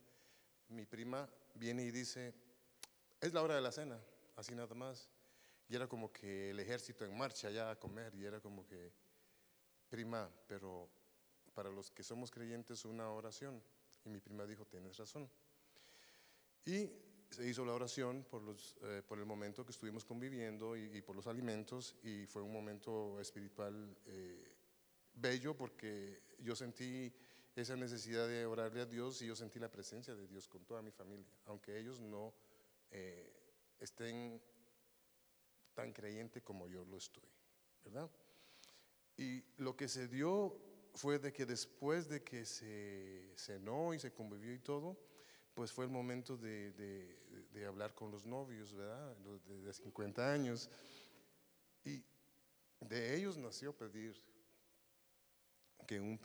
mi 0.70 0.86
prima 0.86 1.30
viene 1.54 1.84
y 1.84 1.92
dice, 1.92 2.34
es 3.22 3.34
la 3.34 3.42
hora 3.42 3.56
de 3.56 3.62
la 3.62 3.72
cena, 3.72 4.00
así 4.36 4.56
nada 4.56 4.74
más. 4.76 5.10
Y 5.68 5.76
era 5.76 5.88
como 5.88 6.12
que 6.12 6.52
el 6.52 6.60
ejército 6.60 7.06
en 7.06 7.18
marcha 7.18 7.50
ya 7.50 7.72
a 7.72 7.80
comer 7.80 8.14
y 8.16 8.26
era 8.26 8.40
como 8.40 8.66
que, 8.66 8.92
prima, 9.90 10.30
pero 10.48 10.90
para 11.54 11.70
los 11.70 11.90
que 11.90 12.04
somos 12.04 12.30
creyentes 12.30 12.86
una 12.86 13.10
oración. 13.10 13.62
Y 14.04 14.10
mi 14.10 14.20
prima 14.20 14.46
dijo, 14.46 14.66
tienes 14.66 14.98
razón. 14.98 15.30
Y 16.66 16.90
se 17.32 17.48
hizo 17.48 17.66
la 17.66 17.74
oración 17.74 18.24
por, 18.30 18.42
los, 18.44 18.78
eh, 18.84 19.02
por 19.08 19.20
el 19.20 19.26
momento 19.26 19.66
que 19.66 19.72
estuvimos 19.72 20.06
conviviendo 20.06 20.78
y, 20.78 21.02
por 21.02 21.16
los 21.16 21.28
alimentos 21.28 21.96
y 22.04 22.26
fue 22.28 22.42
un 22.42 22.54
momento 22.54 23.20
espiritual 23.20 23.98
eh, 24.06 24.54
bello 25.14 25.56
porque 25.56 26.22
yo 26.40 26.56
sentí 26.56 27.12
esa 27.56 27.76
necesidad 27.76 28.28
de 28.28 28.46
orarle 28.46 28.82
a 28.82 28.86
Dios 28.86 29.22
y 29.22 29.28
yo 29.28 29.36
sentí 29.36 29.60
la 29.60 29.72
presencia 29.72 30.16
de 30.16 30.28
Dios 30.28 30.48
con 30.48 30.64
toda 30.66 30.82
mi 30.82 30.92
familia, 30.92 31.28
aunque 31.46 31.78
ellos 31.78 32.00
no 32.00 32.34
eh, 32.92 33.34
estén 33.80 34.42
tan 35.74 35.92
creyentes 35.92 36.42
como 36.44 36.68
yo 36.68 36.86
lo 36.86 36.98
estoy, 36.98 37.30
¿verdad? 37.84 38.10
Y 39.18 39.44
lo 39.58 39.76
que 39.76 39.88
se 39.88 40.08
dio 40.08 40.58
fue 40.94 41.20
de 41.20 41.32
que 41.32 41.46
después 41.46 42.08
de 42.10 42.24
que 42.24 42.46
se 42.46 43.34
cenó 43.36 43.94
y 43.94 44.00
se 44.00 44.12
convivió 44.12 44.54
y 44.54 44.60
todo, 44.60 44.98
pues 45.54 45.72
fue 45.72 45.86
el 45.86 45.92
momento 45.92 46.38
de, 46.38 47.18
hablar 47.68 47.94
con 47.94 48.12
los 48.12 48.26
novios, 48.26 48.74
¿verdad? 48.74 49.18
Los 49.24 49.46
de, 49.46 49.74
50 49.74 50.32
años. 50.32 50.70
Y 51.84 52.04
de 52.82 53.16
ellos 53.16 53.38
nació 53.38 53.74
pedir 53.74 54.22
que 55.88 56.00
un, 56.00 56.20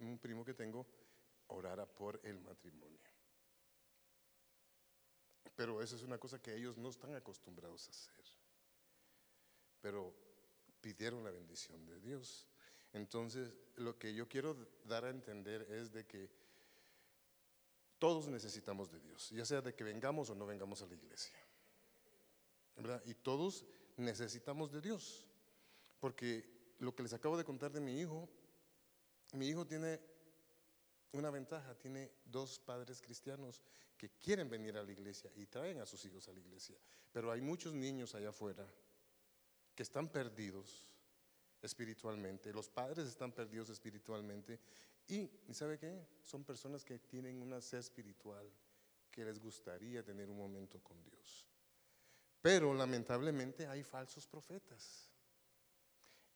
un 0.00 0.18
primo 0.18 0.44
que 0.44 0.54
tengo 0.54 0.86
orara 1.48 1.86
por 1.86 2.20
el 2.24 2.38
matrimonio. 2.40 3.11
Pero 5.54 5.82
eso 5.82 5.96
es 5.96 6.02
una 6.02 6.18
cosa 6.18 6.40
que 6.40 6.54
ellos 6.54 6.76
no 6.78 6.88
están 6.88 7.14
acostumbrados 7.14 7.88
a 7.88 7.90
hacer. 7.90 8.24
Pero 9.80 10.14
pidieron 10.80 11.24
la 11.24 11.30
bendición 11.30 11.84
de 11.86 12.00
Dios. 12.00 12.48
Entonces, 12.92 13.54
lo 13.76 13.98
que 13.98 14.14
yo 14.14 14.28
quiero 14.28 14.56
dar 14.84 15.04
a 15.04 15.10
entender 15.10 15.62
es 15.70 15.92
de 15.92 16.06
que 16.06 16.30
todos 17.98 18.26
necesitamos 18.26 18.90
de 18.90 19.00
Dios, 19.00 19.30
ya 19.30 19.44
sea 19.44 19.60
de 19.60 19.74
que 19.74 19.84
vengamos 19.84 20.28
o 20.28 20.34
no 20.34 20.44
vengamos 20.44 20.82
a 20.82 20.86
la 20.86 20.94
iglesia. 20.94 21.38
Y 23.04 23.14
todos 23.14 23.64
necesitamos 23.96 24.72
de 24.72 24.80
Dios. 24.80 25.26
Porque 26.00 26.74
lo 26.80 26.94
que 26.94 27.04
les 27.04 27.12
acabo 27.12 27.36
de 27.36 27.44
contar 27.44 27.70
de 27.70 27.80
mi 27.80 28.00
hijo, 28.00 28.28
mi 29.34 29.48
hijo 29.48 29.66
tiene 29.66 30.00
una 31.12 31.30
ventaja, 31.30 31.74
tiene 31.74 32.10
dos 32.24 32.58
padres 32.58 33.00
cristianos 33.00 33.62
que 33.96 34.10
quieren 34.10 34.48
venir 34.48 34.76
a 34.76 34.82
la 34.82 34.92
iglesia 34.92 35.30
y 35.36 35.46
traen 35.46 35.80
a 35.80 35.86
sus 35.86 36.04
hijos 36.04 36.28
a 36.28 36.32
la 36.32 36.40
iglesia. 36.40 36.76
Pero 37.12 37.30
hay 37.30 37.40
muchos 37.40 37.74
niños 37.74 38.14
allá 38.14 38.30
afuera 38.30 38.66
que 39.74 39.82
están 39.82 40.08
perdidos 40.08 40.86
espiritualmente, 41.60 42.52
los 42.52 42.68
padres 42.68 43.06
están 43.06 43.32
perdidos 43.32 43.70
espiritualmente 43.70 44.58
y, 45.06 45.30
¿sabe 45.52 45.78
qué? 45.78 46.06
Son 46.22 46.44
personas 46.44 46.84
que 46.84 46.98
tienen 46.98 47.40
una 47.40 47.60
sed 47.60 47.78
espiritual 47.78 48.50
que 49.10 49.24
les 49.24 49.38
gustaría 49.38 50.02
tener 50.02 50.28
un 50.28 50.38
momento 50.38 50.82
con 50.82 51.02
Dios. 51.04 51.46
Pero 52.40 52.74
lamentablemente 52.74 53.66
hay 53.66 53.84
falsos 53.84 54.26
profetas 54.26 55.12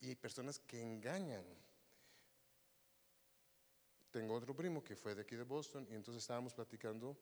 y 0.00 0.14
personas 0.14 0.58
que 0.60 0.80
engañan. 0.80 1.44
Tengo 4.16 4.32
otro 4.32 4.56
primo 4.56 4.82
que 4.82 4.96
fue 4.96 5.14
de 5.14 5.20
aquí 5.20 5.36
de 5.36 5.42
Boston 5.42 5.86
y 5.90 5.94
entonces 5.94 6.22
estábamos 6.22 6.54
platicando. 6.54 7.18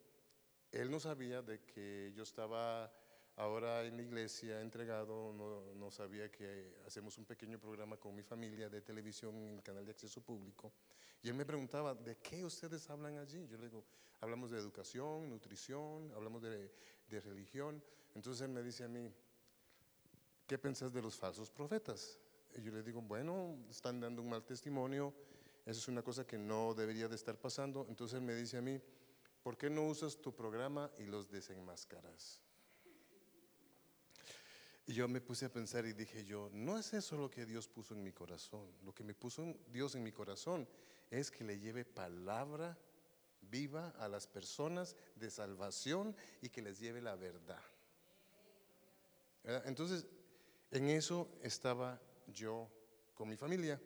Él 0.70 0.88
no 0.88 1.00
sabía 1.00 1.42
de 1.42 1.58
que 1.64 2.12
yo 2.14 2.22
estaba 2.22 2.88
ahora 3.34 3.84
en 3.84 3.96
la 3.96 4.02
iglesia 4.04 4.60
entregado, 4.60 5.32
no, 5.32 5.90
sabía 5.90 6.30
que 6.30 6.76
hacemos 6.86 7.18
un 7.18 7.24
pequeño 7.24 7.58
programa 7.58 7.96
con 7.96 8.14
mi 8.14 8.22
familia 8.22 8.68
de 8.68 8.80
televisión 8.80 9.34
en 9.34 9.56
el 9.56 9.62
canal 9.64 9.84
de 9.84 9.90
acceso 9.90 10.20
público. 10.20 10.72
Y 11.20 11.28
él 11.28 11.34
me 11.34 11.44
preguntaba, 11.44 11.96
¿de 11.96 12.18
qué 12.18 12.44
ustedes 12.44 12.88
hablan 12.88 13.18
allí? 13.18 13.44
Yo 13.48 13.56
le 13.56 13.64
digo, 13.64 13.84
hablamos 14.20 14.52
de 14.52 14.58
educación, 14.58 15.28
nutrición, 15.28 16.12
hablamos 16.14 16.42
de, 16.42 16.70
de 17.08 17.20
religión. 17.22 17.82
Entonces 18.14 18.42
él 18.42 18.50
me 18.50 18.62
dice 18.62 18.84
a 18.84 18.88
mí, 18.88 19.12
¿qué 20.46 20.58
pensás 20.58 20.92
de 20.92 21.02
los 21.02 21.16
falsos 21.16 21.50
profetas? 21.50 22.20
Y 22.56 22.62
yo 22.62 22.70
le 22.70 22.84
digo, 22.84 23.02
bueno, 23.02 23.58
están 23.68 23.98
dando 23.98 24.22
un 24.22 24.28
mal 24.28 24.44
testimonio, 24.44 25.12
eso 25.66 25.80
es 25.80 25.88
una 25.88 26.02
cosa 26.02 26.26
que 26.26 26.38
no 26.38 26.74
debería 26.74 27.08
de 27.08 27.16
estar 27.16 27.38
pasando. 27.38 27.86
Entonces 27.88 28.18
él 28.18 28.24
me 28.24 28.34
dice 28.34 28.58
a 28.58 28.62
mí, 28.62 28.80
¿por 29.42 29.56
qué 29.56 29.70
no 29.70 29.86
usas 29.86 30.20
tu 30.20 30.34
programa 30.34 30.90
y 30.98 31.04
los 31.04 31.30
desenmascaras? 31.30 32.40
Y 34.86 34.92
yo 34.92 35.08
me 35.08 35.22
puse 35.22 35.46
a 35.46 35.52
pensar 35.52 35.86
y 35.86 35.94
dije 35.94 36.26
yo, 36.26 36.50
no 36.52 36.78
es 36.78 36.92
eso 36.92 37.16
lo 37.16 37.30
que 37.30 37.46
Dios 37.46 37.68
puso 37.68 37.94
en 37.94 38.02
mi 38.02 38.12
corazón. 38.12 38.70
Lo 38.84 38.94
que 38.94 39.02
me 39.02 39.14
puso 39.14 39.54
Dios 39.72 39.94
en 39.94 40.02
mi 40.02 40.12
corazón 40.12 40.68
es 41.10 41.30
que 41.30 41.44
le 41.44 41.58
lleve 41.58 41.86
palabra 41.86 42.76
viva 43.40 43.90
a 43.98 44.08
las 44.08 44.26
personas 44.26 44.96
de 45.14 45.30
salvación 45.30 46.14
y 46.42 46.50
que 46.50 46.62
les 46.62 46.78
lleve 46.78 47.00
la 47.00 47.14
verdad. 47.14 47.62
Entonces, 49.64 50.06
en 50.70 50.88
eso 50.88 51.28
estaba 51.42 52.00
yo 52.26 52.68
con 53.14 53.28
mi 53.28 53.36
familia. 53.36 53.80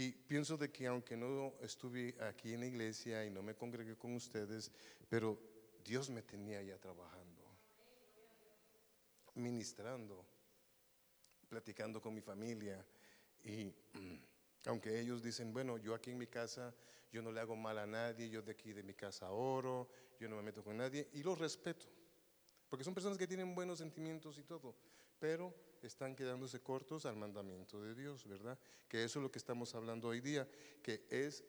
Y 0.00 0.12
pienso 0.12 0.56
de 0.56 0.70
que 0.72 0.86
aunque 0.86 1.14
no 1.14 1.52
estuve 1.60 2.16
aquí 2.20 2.54
en 2.54 2.60
la 2.60 2.66
iglesia 2.66 3.22
y 3.26 3.30
no 3.30 3.42
me 3.42 3.54
congregué 3.54 3.96
con 3.96 4.14
ustedes, 4.14 4.72
pero 5.10 5.38
Dios 5.84 6.08
me 6.08 6.22
tenía 6.22 6.62
ya 6.62 6.78
trabajando 6.78 7.40
ministrando, 9.34 10.24
platicando 11.48 12.00
con 12.00 12.14
mi 12.14 12.20
familia 12.20 12.84
y 13.44 13.66
mm, 13.66 14.16
aunque 14.66 15.00
ellos 15.00 15.22
dicen, 15.22 15.52
bueno, 15.52 15.76
yo 15.76 15.94
aquí 15.94 16.10
en 16.10 16.18
mi 16.18 16.26
casa, 16.26 16.74
yo 17.12 17.20
no 17.22 17.30
le 17.30 17.40
hago 17.40 17.54
mal 17.54 17.78
a 17.78 17.86
nadie, 17.86 18.30
yo 18.30 18.40
de 18.40 18.52
aquí 18.52 18.72
de 18.72 18.82
mi 18.82 18.94
casa 18.94 19.30
oro, 19.30 19.88
yo 20.18 20.28
no 20.28 20.36
me 20.36 20.42
meto 20.42 20.64
con 20.64 20.78
nadie 20.78 21.08
y 21.12 21.22
los 21.22 21.38
respeto, 21.38 21.86
porque 22.70 22.84
son 22.84 22.94
personas 22.94 23.18
que 23.18 23.26
tienen 23.26 23.54
buenos 23.54 23.78
sentimientos 23.78 24.38
y 24.38 24.44
todo, 24.44 24.74
pero 25.18 25.54
están 25.86 26.14
quedándose 26.14 26.60
cortos 26.60 27.06
al 27.06 27.16
mandamiento 27.16 27.82
de 27.82 27.94
Dios, 27.94 28.26
¿verdad? 28.26 28.58
Que 28.88 29.04
eso 29.04 29.18
es 29.18 29.22
lo 29.22 29.30
que 29.30 29.38
estamos 29.38 29.74
hablando 29.74 30.08
hoy 30.08 30.20
día, 30.20 30.48
que 30.82 31.06
es 31.10 31.44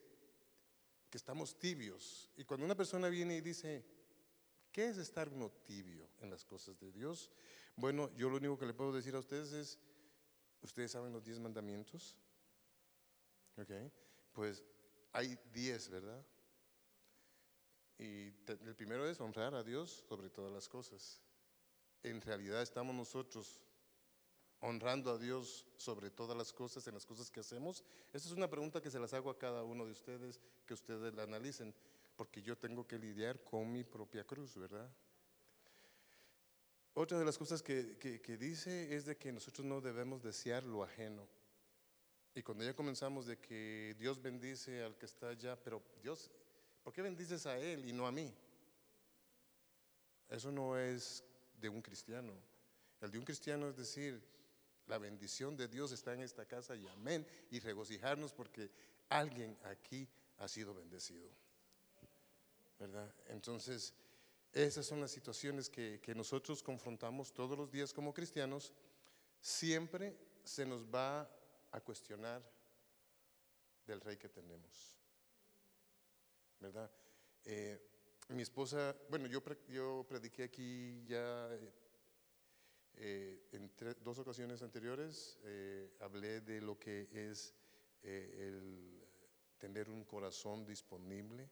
que 1.10 1.18
estamos 1.18 1.60
tibios. 1.60 2.30
Y 2.38 2.46
cuando 2.46 2.66
una 2.66 2.76
persona 2.76 3.10
viene 3.10 3.36
y 3.36 3.42
dice, 3.42 3.84
¿qué 4.72 4.88
es 4.88 4.98
estar 4.98 5.28
uno 5.30 5.52
tibio 5.64 6.08
en 6.22 6.30
las 6.30 6.46
cosas 6.46 6.80
de 6.80 6.92
Dios? 6.92 7.30
Bueno, 7.76 8.10
yo 8.16 8.30
lo 8.30 8.38
único 8.38 8.58
que 8.58 8.66
le 8.66 8.74
puedo 8.74 8.94
decir 8.94 9.14
a 9.16 9.20
ustedes 9.20 9.52
es, 9.52 9.80
ustedes 10.62 10.92
saben 10.92 11.12
los 11.12 11.24
diez 11.24 11.40
mandamientos, 11.40 12.16
¿ok? 13.58 13.72
Pues 14.32 14.64
hay 15.12 15.38
diez, 15.52 15.90
¿verdad? 15.90 16.26
Y 17.98 18.34
el 18.48 18.76
primero 18.76 19.08
es 19.08 19.20
honrar 19.20 19.54
a 19.54 19.64
Dios 19.64 20.06
sobre 20.08 20.30
todas 20.30 20.52
las 20.52 20.68
cosas. 20.68 21.22
En 22.04 22.22
realidad 22.22 22.62
estamos 22.62 22.96
nosotros 22.96 23.62
honrando 24.62 25.12
a 25.12 25.18
Dios 25.18 25.66
sobre 25.76 26.10
todas 26.10 26.38
las 26.38 26.54
cosas, 26.54 26.88
en 26.88 26.94
las 26.94 27.06
cosas 27.06 27.30
que 27.30 27.40
hacemos. 27.40 27.84
Esa 28.14 28.28
es 28.28 28.34
una 28.34 28.50
pregunta 28.50 28.82
que 28.82 28.92
se 28.92 29.00
las 29.00 29.14
hago 29.14 29.30
a 29.30 29.38
cada 29.38 29.64
uno 29.64 29.86
de 29.86 29.92
ustedes, 29.92 30.40
que 30.66 30.74
ustedes 30.74 31.14
la 31.14 31.24
analicen, 31.24 31.74
porque 32.16 32.42
yo 32.42 32.58
tengo 32.58 32.88
que 32.88 33.00
lidiar 33.00 33.44
con 33.44 33.72
mi 33.72 33.84
propia 33.84 34.24
cruz, 34.24 34.56
¿verdad? 34.56 34.90
Otra 36.94 37.18
de 37.18 37.26
las 37.26 37.38
cosas 37.38 37.64
que, 37.64 38.38
dice 38.40 38.96
es 38.96 39.06
de 39.06 39.18
que 39.18 39.32
nosotros 39.32 39.66
no 39.66 39.82
debemos 39.82 40.22
desear 40.22 40.64
lo 40.64 40.84
ajeno. 40.84 41.28
Y 42.36 42.44
cuando 42.44 42.64
ya 42.64 42.76
comenzamos 42.76 43.26
de 43.26 43.38
que 43.40 43.96
Dios 43.98 44.22
bendice 44.22 44.84
al 44.84 44.96
que 44.98 45.06
está 45.06 45.30
allá, 45.30 45.58
pero 45.62 45.82
Dios, 46.02 46.30
¿por 46.84 46.94
qué 46.94 47.02
bendices 47.02 47.46
a 47.46 47.58
Él 47.58 47.86
y 47.86 47.94
no 47.94 48.08
a 48.08 48.12
mí? 48.12 48.34
Eso 50.30 50.52
no 50.52 50.78
es 50.78 51.24
de 51.60 51.70
un 51.70 51.82
cristiano. 51.82 52.34
El 53.02 53.12
de 53.12 53.18
un 53.18 53.26
cristiano 53.26 53.68
es 53.70 53.76
decir, 53.76 54.22
la 54.88 54.98
bendición 54.98 55.56
de 55.56 55.68
Dios 55.68 55.92
está 55.92 56.14
en 56.14 56.22
esta 56.22 56.46
casa 56.46 56.76
y 56.76 56.88
amén. 56.88 57.26
Y 57.50 57.60
regocijarnos 57.60 58.34
porque 58.34 58.72
alguien 59.10 59.58
aquí 59.64 60.08
ha 60.38 60.48
sido 60.48 60.74
bendecido. 60.74 61.30
¿Verdad? 62.80 63.14
Entonces, 63.28 63.94
esas 64.52 64.86
son 64.86 65.00
las 65.00 65.12
situaciones 65.12 65.70
que, 65.70 66.00
que 66.02 66.16
nosotros 66.16 66.64
confrontamos 66.64 67.34
todos 67.34 67.58
los 67.58 67.72
días 67.72 67.94
como 67.94 68.14
cristianos. 68.14 68.74
Siempre 69.40 70.18
se 70.44 70.66
nos 70.66 70.86
va 70.86 71.30
a 71.72 71.82
cuestionar 71.82 72.42
del 73.86 74.02
rey 74.02 74.18
que 74.18 74.30
tenemos. 74.30 74.98
¿Verdad? 76.60 76.92
Eh, 77.46 77.80
mi 78.30 78.44
esposa, 78.44 78.96
bueno, 79.10 79.28
yo, 79.28 79.42
yo 79.68 80.06
prediqué 80.08 80.44
aquí 80.44 81.04
ya 81.06 81.50
eh, 82.96 83.48
en 83.52 83.72
dos 84.04 84.20
ocasiones 84.20 84.62
anteriores, 84.62 85.40
eh, 85.44 85.92
hablé 86.00 86.42
de 86.42 86.62
lo 86.62 86.78
que 86.78 87.08
es 87.12 87.56
el 88.04 89.02
tener 89.58 89.90
un 89.90 90.04
corazón 90.04 90.66
disponible, 90.66 91.48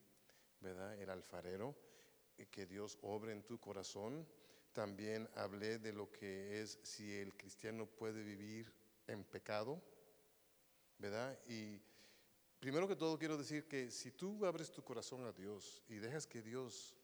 ¿verdad? 0.60 1.00
El 1.00 1.10
alfarero, 1.12 1.76
que 2.52 2.66
Dios 2.66 2.98
obre 3.02 3.34
en 3.34 3.44
tu 3.44 3.60
corazón. 3.60 4.28
También 4.74 5.30
hablé 5.36 5.80
de 5.80 5.94
lo 5.94 6.12
que 6.12 6.62
es 6.62 6.80
si 6.84 7.14
el 7.16 7.36
cristiano 7.36 7.86
puede 7.86 8.24
vivir 8.24 8.72
en 9.08 9.24
pecado, 9.24 9.82
¿verdad? 10.98 11.38
Y 11.48 11.82
primero 12.60 12.88
que 12.88 12.96
todo 12.96 13.18
quiero 13.18 13.38
decir 13.38 13.68
que 13.68 13.92
si 13.92 14.12
tú 14.12 14.46
abres 14.46 14.72
tu 14.72 14.84
corazón 14.84 15.26
a 15.26 15.32
Dios 15.32 15.84
y 15.90 15.96
dejas 15.96 16.28
que 16.28 16.42
Dios 16.42 16.96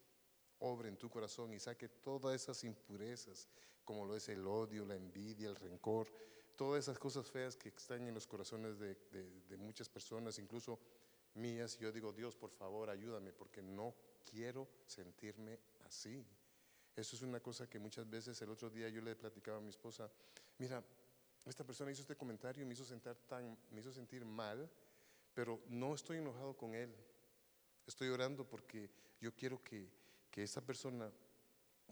obre 0.59 0.89
en 0.89 0.97
tu 0.97 1.09
corazón 1.09 1.53
y 1.53 1.59
saque 1.59 1.89
todas 1.89 2.35
esas 2.35 2.63
impurezas, 2.63 3.49
como 3.85 4.05
lo 4.05 4.15
es 4.15 4.27
el 4.29 4.45
odio, 4.45 4.83
la 4.83 4.95
envidia, 4.95 5.47
el 5.47 5.55
rencor, 5.55 6.11
todas 6.55 6.83
esas 6.83 6.97
cosas 6.97 7.29
feas 7.29 7.55
que 7.55 7.69
están 7.69 8.07
en 8.07 8.13
los 8.13 8.27
corazones 8.27 8.79
de, 8.79 9.57
muchas 9.57 9.87
personas, 9.87 10.39
incluso 10.39 10.79
mías, 11.35 11.77
yo 11.77 11.91
digo, 11.91 12.11
Dios, 12.11 12.35
por 12.35 12.49
favor, 12.49 12.89
ayúdame, 12.89 13.31
porque 13.31 13.61
no 13.61 13.93
quiero 14.29 14.67
sentirme 14.85 15.59
así. 15.85 16.25
Eso 16.95 17.15
es 17.15 17.21
una 17.21 17.39
cosa 17.39 17.69
que 17.69 17.77
muchas 17.77 18.09
veces 18.09 18.41
el 18.41 18.49
otro 18.49 18.69
día 18.69 18.89
yo 18.89 19.01
le 19.01 19.15
platicaba 19.15 19.57
a 19.57 19.61
mi 19.61 19.69
esposa, 19.69 20.09
mira, 20.57 20.83
esta 21.45 21.63
persona 21.63 21.91
hizo 21.91 22.01
este 22.01 22.15
comentario 22.15 22.63
y 22.63 22.65
me 22.65 22.73
hizo, 22.73 22.85
sentar 22.85 23.15
tan, 23.27 23.57
me 23.69 23.81
hizo 23.81 23.91
sentir 23.91 24.25
mal, 24.25 24.69
pero 25.33 25.61
no 25.67 25.93
estoy 25.93 26.17
enojado 26.17 26.55
con 26.55 26.73
él. 26.73 26.95
Estoy 27.85 28.07
orando 28.07 28.47
porque 28.47 28.89
yo 29.19 29.35
quiero 29.35 29.61
que, 29.63 29.87
que 30.31 30.41
esa 30.41 30.61
persona 30.61 31.11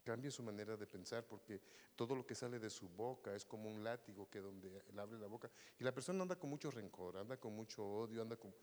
cambie 0.01 0.31
su 0.31 0.43
manera 0.43 0.75
de 0.75 0.88
pensar, 0.88 1.25
porque 1.25 1.62
todo 1.95 2.15
lo 2.15 2.25
que 2.25 2.35
sale 2.35 2.59
de 2.59 2.69
su 2.69 2.89
boca 2.89 3.35
es 3.35 3.45
como 3.45 3.69
un 3.69 3.83
látigo 3.83 4.29
que 4.29 4.39
donde 4.39 4.83
él 4.89 5.00
abre 5.00 5.17
la 5.17 5.27
boca. 5.27 5.50
Y 5.79 5.83
la 5.83 5.93
persona 5.93 6.21
anda 6.21 6.35
con 6.35 6.50
mucho 6.50 6.71
rencor, 6.71 7.17
anda 7.17 7.38
con 7.38 7.55
mucho 7.55 7.85
odio, 7.85 8.21
anda 8.21 8.35
con, 8.35 8.53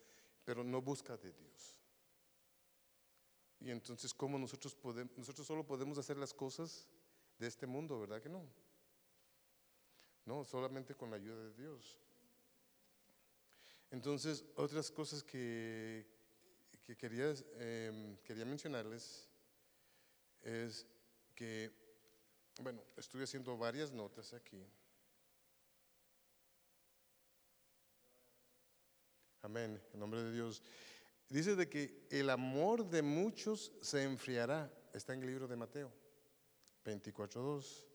pero 0.44 0.64
no 0.64 0.82
busca 0.82 1.16
de 1.16 1.32
Dios. 1.32 1.76
Y 3.60 3.70
entonces, 3.70 4.14
¿cómo 4.14 4.38
nosotros 4.38 4.74
podemos, 4.74 5.16
nosotros 5.16 5.46
solo 5.46 5.66
podemos 5.66 5.98
hacer 5.98 6.16
las 6.16 6.32
cosas 6.32 6.88
de 7.38 7.46
este 7.46 7.66
mundo, 7.66 8.00
verdad 8.00 8.22
que 8.22 8.28
no? 8.28 8.44
No, 10.24 10.44
solamente 10.44 10.94
con 10.94 11.10
la 11.10 11.16
ayuda 11.16 11.44
de 11.44 11.54
Dios. 11.54 11.98
Entonces, 13.90 14.44
otras 14.54 14.90
cosas 14.90 15.22
que, 15.22 16.06
que 16.86 16.96
quería, 16.96 17.34
em, 17.58 18.16
quería 18.18 18.44
mencionarles 18.44 19.28
es 20.42 20.86
que, 21.40 21.72
bueno, 22.60 22.84
estuve 22.98 23.24
haciendo 23.24 23.56
varias 23.56 23.90
notas 23.90 24.34
aquí. 24.34 24.62
Amén, 29.40 29.82
en 29.94 30.00
nombre 30.00 30.22
de 30.22 30.32
Dios. 30.32 30.62
Dice 31.30 31.56
de 31.56 31.66
que 31.66 32.06
el 32.10 32.28
amor 32.28 32.84
de 32.84 33.00
muchos 33.00 33.72
se 33.80 34.02
enfriará. 34.02 34.70
Está 34.92 35.14
en 35.14 35.22
el 35.22 35.28
libro 35.28 35.48
de 35.48 35.56
Mateo 35.56 35.90
24.2. 36.84 37.86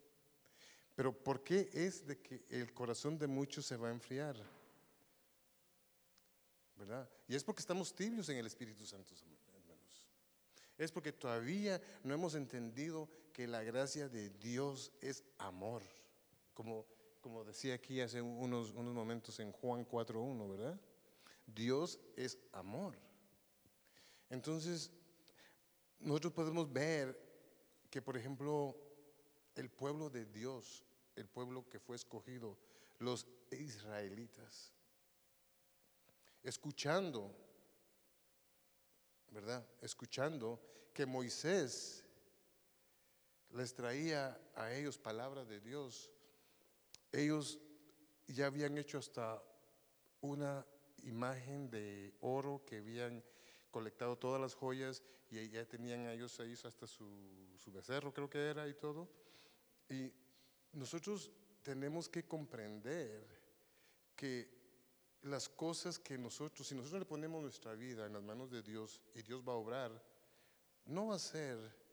Pero 0.96 1.14
¿por 1.16 1.44
qué 1.44 1.70
es 1.72 2.08
de 2.08 2.20
que 2.20 2.48
el 2.50 2.74
corazón 2.74 3.20
de 3.20 3.28
muchos 3.28 3.68
se 3.68 3.78
va 3.78 3.90
a 3.90 3.92
enfriar? 3.92 4.36
¿Verdad? 6.78 7.08
Y 7.28 7.36
es 7.36 7.44
porque 7.44 7.60
estamos 7.60 7.94
tibios 7.94 8.28
en 8.30 8.38
el 8.38 8.48
Espíritu 8.48 8.88
Santo, 8.88 9.14
hermanos. 9.54 10.08
Es 10.80 10.92
porque 10.92 11.12
todavía 11.12 11.80
no 12.04 12.12
hemos 12.12 12.34
entendido 12.34 13.08
que 13.36 13.48
la 13.48 13.64
gracia 13.64 14.08
de 14.08 14.30
Dios 14.30 14.94
es 15.02 15.22
amor. 15.40 15.84
Como, 16.54 16.86
como 17.20 17.44
decía 17.44 17.74
aquí 17.74 18.00
hace 18.00 18.22
unos, 18.22 18.72
unos 18.72 18.94
momentos 18.94 19.38
en 19.42 19.52
Juan 19.52 19.86
4.1, 19.86 20.50
¿verdad? 20.52 20.80
Dios 21.46 22.00
es 22.16 22.38
amor. 22.54 22.96
Entonces, 24.30 24.90
nosotros 26.00 26.32
podemos 26.32 26.72
ver 26.72 27.20
que, 27.90 28.02
por 28.02 28.16
ejemplo, 28.16 28.74
el 29.56 29.70
pueblo 29.70 30.10
de 30.10 30.24
Dios, 30.28 30.86
el 31.18 31.28
pueblo 31.28 31.68
que 31.70 31.78
fue 31.78 31.98
escogido, 31.98 32.58
los 33.00 33.28
israelitas, 33.52 34.72
escuchando, 36.42 37.36
¿verdad? 39.30 39.68
Escuchando 39.82 40.58
que 40.94 41.06
Moisés 41.06 42.05
les 43.56 43.74
traía 43.74 44.38
a 44.56 44.74
ellos 44.74 44.98
palabra 44.98 45.46
de 45.46 45.60
Dios, 45.62 46.12
ellos 47.12 47.60
ya 48.28 48.48
habían 48.48 48.78
hecho 48.78 48.98
hasta 48.98 49.42
una 50.22 50.66
imagen 51.04 51.70
de 51.70 52.14
oro 52.22 52.64
que 52.66 52.78
habían 52.78 53.24
colectado 53.72 54.18
todas 54.18 54.42
las 54.42 54.54
joyas 54.56 55.04
y 55.30 55.50
ya 55.50 55.66
tenían 55.66 56.08
ellos, 56.08 56.40
ellos 56.40 56.66
hasta 56.66 56.88
su, 56.88 57.56
su 57.58 57.72
becerro, 57.72 58.14
creo 58.14 58.30
que 58.30 58.40
era, 58.40 58.68
y 58.68 58.74
todo. 58.74 59.10
Y 59.90 60.12
nosotros 60.74 61.32
tenemos 61.62 62.10
que 62.10 62.24
comprender 62.24 63.26
que 64.16 64.54
las 65.22 65.50
cosas 65.50 65.98
que 65.98 66.18
nosotros, 66.18 66.68
si 66.68 66.76
nosotros 66.76 67.00
le 67.00 67.06
ponemos 67.06 67.42
nuestra 67.42 67.74
vida 67.74 68.06
en 68.06 68.14
las 68.14 68.24
manos 68.24 68.52
de 68.52 68.62
Dios 68.62 69.02
y 69.14 69.22
Dios 69.22 69.42
va 69.48 69.54
a 69.54 69.58
obrar, 69.58 70.04
no 70.86 71.08
va 71.08 71.16
a 71.16 71.20
ser 71.20 71.85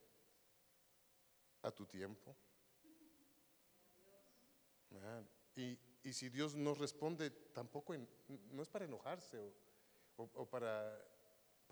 a 1.62 1.70
tu 1.70 1.86
tiempo. 1.86 2.34
Y, 5.56 5.78
y, 6.04 6.12
si 6.12 6.28
Dios 6.28 6.54
no 6.54 6.74
responde, 6.74 7.30
tampoco 7.30 7.94
no 8.50 8.62
es 8.62 8.68
para 8.68 8.84
enojarse 8.84 9.52
o 10.16 10.46
para 10.46 10.98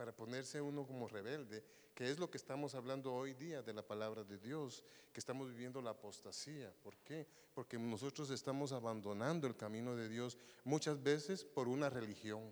para 0.00 0.16
ponerse 0.16 0.62
uno 0.62 0.86
como 0.86 1.08
rebelde, 1.08 1.62
que 1.94 2.10
es 2.10 2.18
lo 2.18 2.30
que 2.30 2.38
estamos 2.38 2.74
hablando 2.74 3.12
hoy 3.12 3.34
día 3.34 3.60
de 3.60 3.74
la 3.74 3.86
palabra 3.86 4.24
de 4.24 4.38
Dios, 4.38 4.82
que 5.12 5.20
estamos 5.20 5.50
viviendo 5.50 5.82
la 5.82 5.90
apostasía. 5.90 6.72
¿Por 6.82 6.96
qué? 7.00 7.26
Porque 7.52 7.78
nosotros 7.78 8.30
estamos 8.30 8.72
abandonando 8.72 9.46
el 9.46 9.58
camino 9.58 9.94
de 9.94 10.08
Dios 10.08 10.38
muchas 10.64 11.02
veces 11.02 11.44
por 11.44 11.68
una 11.68 11.90
religión. 11.90 12.50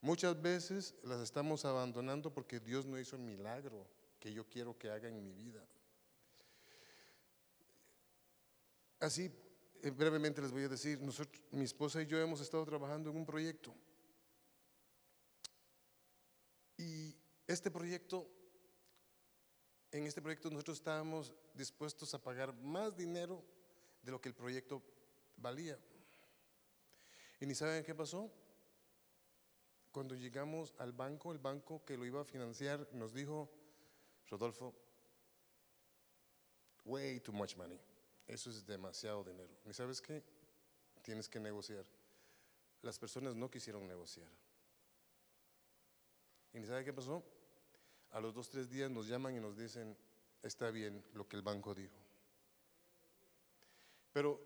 Muchas 0.00 0.40
veces 0.40 0.94
las 1.02 1.20
estamos 1.20 1.64
abandonando 1.64 2.32
porque 2.32 2.60
Dios 2.60 2.86
no 2.86 2.96
hizo 2.96 3.16
el 3.16 3.22
milagro 3.22 3.88
que 4.26 4.34
yo 4.34 4.44
quiero 4.48 4.76
que 4.76 4.90
haga 4.90 5.08
en 5.08 5.22
mi 5.22 5.32
vida. 5.32 5.64
Así, 8.98 9.30
eh, 9.84 9.90
brevemente 9.90 10.42
les 10.42 10.50
voy 10.50 10.64
a 10.64 10.68
decir, 10.68 10.98
mi 11.52 11.62
esposa 11.62 12.02
y 12.02 12.06
yo 12.06 12.18
hemos 12.18 12.40
estado 12.40 12.64
trabajando 12.64 13.10
en 13.10 13.18
un 13.18 13.24
proyecto 13.24 13.72
y 16.76 17.16
este 17.46 17.70
proyecto, 17.70 18.28
en 19.92 20.08
este 20.08 20.20
proyecto 20.20 20.50
nosotros 20.50 20.78
estábamos 20.78 21.32
dispuestos 21.54 22.12
a 22.12 22.20
pagar 22.20 22.52
más 22.52 22.96
dinero 22.96 23.44
de 24.02 24.10
lo 24.10 24.20
que 24.20 24.30
el 24.30 24.34
proyecto 24.34 24.82
valía. 25.36 25.78
¿Y 27.38 27.46
ni 27.46 27.54
saben 27.54 27.84
qué 27.84 27.94
pasó? 27.94 28.28
Cuando 29.92 30.16
llegamos 30.16 30.74
al 30.78 30.92
banco, 30.92 31.30
el 31.30 31.38
banco 31.38 31.84
que 31.84 31.96
lo 31.96 32.04
iba 32.04 32.22
a 32.22 32.24
financiar 32.24 32.88
nos 32.92 33.14
dijo, 33.14 33.52
Rodolfo, 34.28 34.74
way 36.84 37.20
too 37.20 37.32
much 37.32 37.56
money. 37.56 37.78
Eso 38.26 38.50
es 38.50 38.66
demasiado 38.66 39.22
dinero. 39.22 39.54
¿Y 39.64 39.72
sabes 39.72 40.00
qué? 40.00 40.22
Tienes 41.02 41.28
que 41.28 41.38
negociar. 41.38 41.84
Las 42.82 42.98
personas 42.98 43.34
no 43.34 43.50
quisieron 43.50 43.86
negociar. 43.86 44.28
¿Y 46.52 46.64
sabe 46.64 46.84
qué 46.84 46.92
pasó? 46.92 47.22
A 48.10 48.20
los 48.20 48.34
dos, 48.34 48.48
tres 48.48 48.68
días 48.70 48.90
nos 48.90 49.06
llaman 49.06 49.36
y 49.36 49.40
nos 49.40 49.56
dicen, 49.56 49.96
está 50.42 50.70
bien 50.70 51.04
lo 51.14 51.28
que 51.28 51.36
el 51.36 51.42
banco 51.42 51.74
dijo. 51.74 51.96
Pero, 54.12 54.40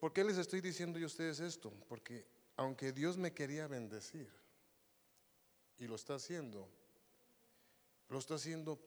¿por 0.00 0.12
qué 0.12 0.22
les 0.22 0.38
estoy 0.38 0.60
diciendo 0.60 0.98
yo 0.98 1.06
a 1.06 1.08
ustedes 1.08 1.40
esto? 1.40 1.72
Porque 1.88 2.24
aunque 2.56 2.92
Dios 2.92 3.18
me 3.18 3.34
quería 3.34 3.66
bendecir, 3.66 4.32
y 5.78 5.86
lo 5.86 5.96
está 5.96 6.14
haciendo, 6.14 6.68
lo 8.08 8.18
está 8.18 8.36
haciendo 8.36 8.78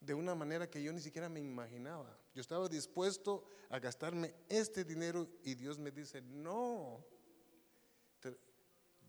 de 0.00 0.14
una 0.14 0.34
manera 0.34 0.70
que 0.70 0.82
yo 0.82 0.92
ni 0.92 1.00
siquiera 1.00 1.28
me 1.28 1.40
imaginaba. 1.40 2.16
Yo 2.34 2.40
estaba 2.40 2.68
dispuesto 2.68 3.44
a 3.68 3.78
gastarme 3.78 4.34
este 4.48 4.84
dinero 4.84 5.28
y 5.42 5.54
Dios 5.54 5.78
me 5.78 5.90
dice, 5.90 6.22
no, 6.22 7.04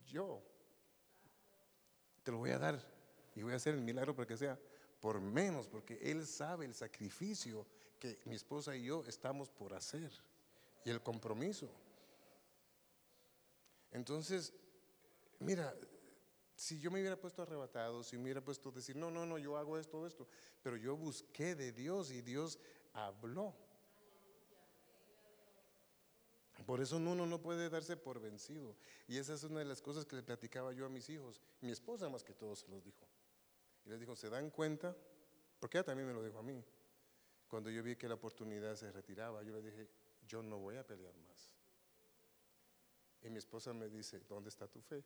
yo 0.06 0.42
te 2.24 2.32
lo 2.32 2.40
voy 2.40 2.52
a 2.52 2.60
dar 2.60 2.84
y 3.36 3.44
voy 3.44 3.54
a 3.54 3.58
hacer 3.58 3.76
el 3.76 3.82
milagro 3.82 4.16
para 4.16 4.28
que 4.28 4.38
sea 4.38 4.60
por 5.00 5.22
menos, 5.22 5.68
porque 5.68 6.00
Él 6.02 6.26
sabe 6.26 6.66
el 6.66 6.74
sacrificio 6.74 7.66
que 8.00 8.20
mi 8.26 8.36
esposa 8.36 8.76
y 8.76 8.86
yo 8.86 9.04
estamos 9.06 9.50
por 9.50 9.74
hacer 9.74 10.12
y 10.84 10.90
el 10.90 11.02
compromiso. 11.02 11.70
Entonces, 13.92 14.54
mira, 15.40 15.74
si 16.60 16.78
yo 16.78 16.92
me 16.92 17.00
hubiera 17.00 17.16
puesto 17.16 17.42
arrebatado, 17.42 18.04
si 18.04 18.18
me 18.18 18.24
hubiera 18.24 18.44
puesto 18.44 18.68
a 18.68 18.74
decir, 18.74 18.94
no, 18.94 19.10
no, 19.10 19.26
no, 19.26 19.38
yo 19.38 19.56
hago 19.56 19.78
esto, 19.78 20.06
esto, 20.06 20.28
pero 20.62 20.76
yo 20.76 20.98
busqué 20.98 21.56
de 21.56 21.72
Dios 21.72 22.12
y 22.12 22.22
Dios 22.22 22.60
habló. 22.92 23.56
Por 26.66 26.82
eso 26.82 26.98
uno 26.98 27.26
no 27.26 27.42
puede 27.42 27.70
darse 27.70 27.96
por 27.96 28.20
vencido. 28.20 28.76
Y 29.08 29.18
esa 29.18 29.36
es 29.36 29.44
una 29.44 29.60
de 29.60 29.66
las 29.66 29.82
cosas 29.82 30.06
que 30.06 30.18
le 30.18 30.22
platicaba 30.22 30.74
yo 30.74 30.86
a 30.86 30.90
mis 30.90 31.10
hijos. 31.10 31.42
Mi 31.62 31.72
esposa 31.72 32.10
más 32.10 32.26
que 32.26 32.34
todo 32.34 32.58
se 32.58 32.68
los 32.68 32.84
dijo. 32.84 33.08
Y 33.86 33.90
les 33.90 34.00
dijo, 34.02 34.18
¿se 34.18 34.30
dan 34.30 34.50
cuenta? 34.50 34.94
Porque 35.62 35.78
ella 35.78 35.86
también 35.86 36.10
me 36.10 36.14
lo 36.14 36.22
dijo 36.22 36.40
a 36.40 36.44
mí. 36.44 36.62
Cuando 37.48 37.70
yo 37.70 37.82
vi 37.82 37.96
que 37.96 38.10
la 38.10 38.16
oportunidad 38.16 38.76
se 38.76 38.92
retiraba, 38.92 39.44
yo 39.44 39.54
le 39.54 39.62
dije, 39.62 39.90
yo 40.28 40.44
no 40.44 40.60
voy 40.60 40.76
a 40.76 40.86
pelear 40.86 41.16
más. 41.20 41.56
Y 43.22 43.30
mi 43.30 43.38
esposa 43.38 43.72
me 43.72 43.88
dice, 43.88 44.20
¿dónde 44.28 44.50
está 44.50 44.68
tu 44.68 44.82
fe? 44.82 45.06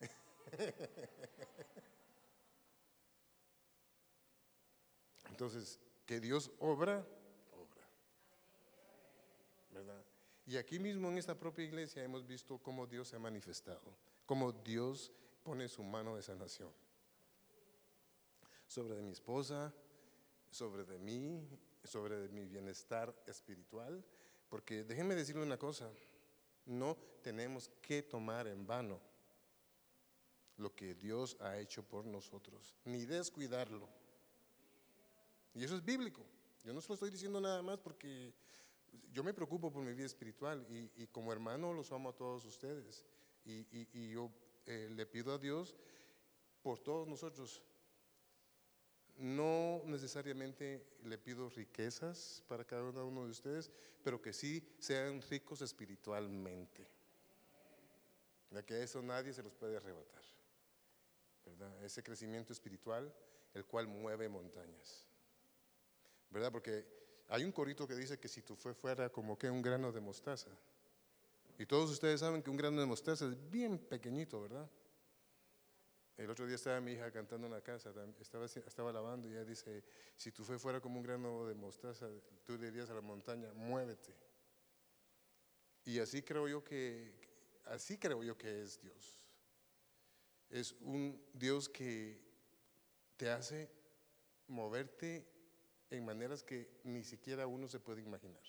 Entonces, 5.30 5.80
que 6.06 6.20
Dios 6.20 6.52
obra, 6.58 7.06
obra. 7.52 7.88
¿Verdad? 9.70 10.04
Y 10.46 10.56
aquí 10.56 10.78
mismo 10.78 11.08
en 11.08 11.18
esta 11.18 11.36
propia 11.38 11.64
iglesia 11.64 12.04
hemos 12.04 12.26
visto 12.26 12.58
cómo 12.58 12.86
Dios 12.86 13.08
se 13.08 13.16
ha 13.16 13.18
manifestado, 13.18 13.96
cómo 14.26 14.52
Dios 14.52 15.10
pone 15.42 15.68
su 15.68 15.82
mano 15.82 16.16
de 16.16 16.22
sanación 16.22 16.70
sobre 18.72 18.94
de 18.94 19.02
mi 19.02 19.12
esposa, 19.12 19.72
sobre 20.50 20.84
de 20.84 20.98
mí, 20.98 21.46
sobre 21.84 22.16
de 22.16 22.28
mi 22.30 22.46
bienestar 22.46 23.14
espiritual, 23.26 24.02
porque 24.48 24.82
déjenme 24.82 25.14
decirle 25.14 25.42
una 25.42 25.58
cosa, 25.58 25.90
no 26.64 26.96
tenemos 27.22 27.70
que 27.82 28.02
tomar 28.02 28.46
en 28.46 28.66
vano 28.66 28.98
lo 30.56 30.74
que 30.74 30.94
Dios 30.94 31.36
ha 31.40 31.58
hecho 31.58 31.82
por 31.82 32.04
nosotros, 32.04 32.74
ni 32.84 33.04
descuidarlo. 33.04 33.88
Y 35.54 35.64
eso 35.64 35.76
es 35.76 35.84
bíblico. 35.84 36.22
Yo 36.64 36.72
no 36.72 36.80
se 36.80 36.88
lo 36.88 36.94
estoy 36.94 37.10
diciendo 37.10 37.40
nada 37.40 37.62
más 37.62 37.78
porque 37.78 38.32
yo 39.12 39.24
me 39.24 39.34
preocupo 39.34 39.70
por 39.70 39.82
mi 39.82 39.92
vida 39.92 40.06
espiritual 40.06 40.64
y, 40.68 41.06
como 41.08 41.32
hermano 41.32 41.72
los 41.72 41.92
amo 41.92 42.10
a 42.10 42.16
todos 42.16 42.44
ustedes. 42.44 43.04
Y, 43.44 44.10
yo 44.10 44.30
eh, 44.66 44.88
le 44.94 45.06
pido 45.06 45.34
a 45.34 45.38
Dios 45.38 45.74
por 46.62 46.78
todos 46.78 47.08
nosotros. 47.08 47.62
No 49.18 49.82
necesariamente 49.84 50.86
le 51.04 51.18
pido 51.18 51.50
riquezas 51.50 52.42
para 52.48 52.64
cada 52.64 52.82
uno 52.82 53.24
de 53.24 53.30
ustedes, 53.30 53.70
pero 54.02 54.22
que 54.22 54.32
sí 54.32 54.66
sean 54.78 55.20
ricos 55.22 55.60
espiritualmente. 55.60 56.86
Ya 58.50 58.62
que 58.62 58.82
eso 58.82 59.02
nadie 59.02 59.32
se 59.32 59.42
los 59.42 59.54
puede 59.54 59.76
arrebatar. 59.76 60.22
Ese 61.82 62.02
crecimiento 62.02 62.52
espiritual, 62.52 63.12
el 63.54 63.64
cual 63.64 63.86
mueve 63.86 64.28
montañas. 64.28 65.06
¿Verdad? 66.30 66.50
Porque 66.50 66.86
hay 67.28 67.44
un 67.44 67.52
corito 67.52 67.86
que 67.86 67.94
dice 67.94 68.18
que 68.18 68.28
si 68.28 68.42
tú 68.42 68.56
fue 68.56 68.74
fuera 68.74 69.10
como 69.10 69.38
que 69.38 69.50
un 69.50 69.62
grano 69.62 69.92
de 69.92 70.00
mostaza. 70.00 70.50
Y 71.58 71.66
todos 71.66 71.90
ustedes 71.90 72.20
saben 72.20 72.42
que 72.42 72.50
un 72.50 72.56
grano 72.56 72.80
de 72.80 72.86
mostaza 72.86 73.26
es 73.26 73.50
bien 73.50 73.78
pequeñito, 73.78 74.40
¿verdad? 74.42 74.68
El 76.16 76.30
otro 76.30 76.46
día 76.46 76.56
estaba 76.56 76.80
mi 76.80 76.92
hija 76.92 77.10
cantando 77.10 77.46
en 77.46 77.52
la 77.52 77.60
casa, 77.62 77.92
estaba, 78.20 78.44
estaba 78.44 78.92
lavando 78.92 79.28
y 79.28 79.32
ella 79.32 79.44
dice, 79.44 79.82
si 80.16 80.30
tú 80.30 80.44
fue 80.44 80.58
fuera 80.58 80.80
como 80.80 80.98
un 80.98 81.02
grano 81.02 81.46
de 81.46 81.54
mostaza, 81.54 82.06
tú 82.44 82.58
dirías 82.58 82.90
a 82.90 82.94
la 82.94 83.00
montaña, 83.00 83.52
muévete. 83.54 84.14
Y 85.84 85.98
así 85.98 86.22
creo 86.22 86.48
yo 86.48 86.62
que, 86.62 87.12
así 87.64 87.98
creo 87.98 88.22
yo 88.22 88.36
que 88.36 88.62
es 88.62 88.80
Dios. 88.80 89.21
Es 90.52 90.72
un 90.82 91.18
Dios 91.32 91.68
que 91.68 92.20
te 93.16 93.30
hace 93.30 93.70
moverte 94.48 95.26
en 95.90 96.04
maneras 96.04 96.42
que 96.42 96.68
ni 96.84 97.02
siquiera 97.04 97.46
uno 97.46 97.66
se 97.68 97.80
puede 97.80 98.02
imaginar. 98.02 98.42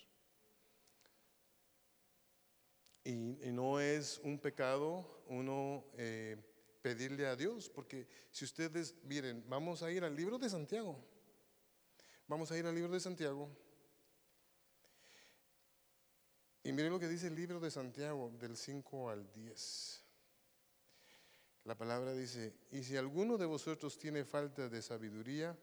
Y, 3.06 3.16
no 3.52 3.80
es 3.80 4.20
un 4.20 4.38
pecado 4.38 5.24
uno 5.28 5.86
eh, 5.98 6.38
pedirle 6.82 7.26
a 7.26 7.38
Dios, 7.38 7.70
porque 7.70 8.08
si 8.32 8.44
ustedes, 8.44 8.96
miren, 9.04 9.44
vamos 9.48 9.82
a 9.82 9.92
ir 9.92 10.04
al 10.04 10.16
libro 10.16 10.38
de 10.38 10.50
Santiago. 10.50 10.98
Vamos 12.28 12.52
a 12.52 12.58
ir 12.58 12.66
al 12.66 12.76
libro 12.76 12.92
de 12.92 13.00
Santiago. 13.00 13.50
Y 16.64 16.74
miren 16.74 16.92
lo 16.92 17.00
que 17.00 17.08
dice 17.08 17.28
el 17.28 17.36
libro 17.36 17.62
de 17.62 17.72
Santiago, 17.72 18.30
del 18.40 18.58
5 18.58 19.10
al 19.10 19.32
10. 19.32 20.03
La 21.66 21.76
palabra 21.76 22.14
dice, 22.14 22.54
y 22.72 22.84
si 22.84 22.98
alguno 22.98 23.38
de 23.38 23.46
vosotros 23.46 23.98
tiene 23.98 24.26
falta 24.26 24.68
de 24.68 24.82
sabiduría, 24.82 25.58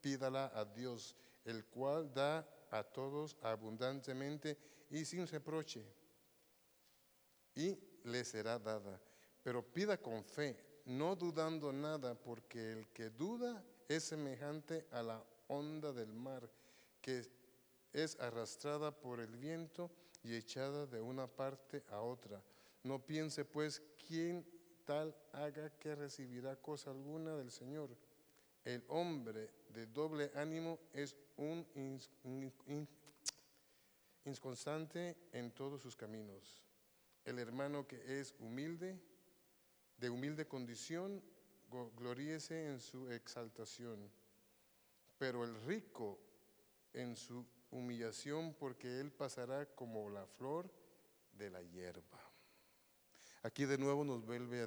pídala 0.00 0.52
a 0.54 0.64
Dios, 0.64 1.16
el 1.44 1.64
cual 1.64 2.12
da 2.12 2.46
a 2.70 2.82
todos 2.82 3.36
abundantemente 3.40 4.58
y 4.90 5.04
sin 5.04 5.26
reproche, 5.26 5.82
y 7.54 7.78
le 8.04 8.24
será 8.24 8.58
dada. 8.58 9.00
Pero 9.42 9.62
pida 9.62 9.96
con 9.96 10.24
fe, 10.24 10.56
no 10.84 11.16
dudando 11.16 11.72
nada, 11.72 12.14
porque 12.14 12.72
el 12.72 12.88
que 12.88 13.08
duda 13.10 13.64
es 13.88 14.04
semejante 14.04 14.86
a 14.90 15.02
la 15.02 15.24
onda 15.48 15.92
del 15.92 16.12
mar, 16.12 16.50
que 17.00 17.24
es 17.92 18.18
arrastrada 18.20 18.90
por 18.90 19.20
el 19.20 19.36
viento 19.36 19.90
y 20.22 20.34
echada 20.34 20.86
de 20.86 21.00
una 21.00 21.26
parte 21.26 21.82
a 21.88 22.00
otra. 22.00 22.42
No 22.82 23.04
piense 23.04 23.44
pues 23.44 23.82
quién 24.06 24.44
tal 24.86 25.14
haga 25.32 25.68
que 25.78 25.94
recibirá 25.94 26.56
cosa 26.56 26.90
alguna 26.90 27.36
del 27.36 27.50
Señor. 27.50 27.90
El 28.64 28.82
hombre 28.88 29.50
de 29.68 29.86
doble 29.86 30.30
ánimo 30.34 30.78
es 30.94 31.14
un 31.36 31.66
inconstante 34.24 35.16
en 35.32 35.50
todos 35.52 35.82
sus 35.82 35.94
caminos. 35.94 36.64
El 37.24 37.38
hermano 37.38 37.86
que 37.86 38.20
es 38.20 38.34
humilde, 38.38 38.98
de 39.98 40.10
humilde 40.10 40.46
condición, 40.46 41.22
gloríese 41.96 42.68
en 42.68 42.80
su 42.80 43.10
exaltación, 43.10 44.10
pero 45.18 45.44
el 45.44 45.54
rico 45.66 46.18
en 46.92 47.16
su 47.16 47.44
humillación, 47.70 48.54
porque 48.54 49.00
él 49.00 49.12
pasará 49.12 49.66
como 49.66 50.08
la 50.08 50.26
flor 50.26 50.70
de 51.32 51.50
la 51.50 51.60
hierba. 51.62 52.25
Aquí 53.46 53.64
de 53.64 53.78
nuevo 53.78 54.02
nos 54.04 54.26
vuelve 54.26 54.60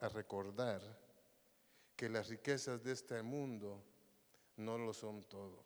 a, 0.00 0.08
recordar 0.10 0.82
que 1.96 2.10
las 2.10 2.28
riquezas 2.28 2.84
de 2.84 2.92
este 2.92 3.22
mundo 3.22 3.82
no 4.58 4.76
lo 4.76 4.92
son 4.92 5.24
todo, 5.24 5.64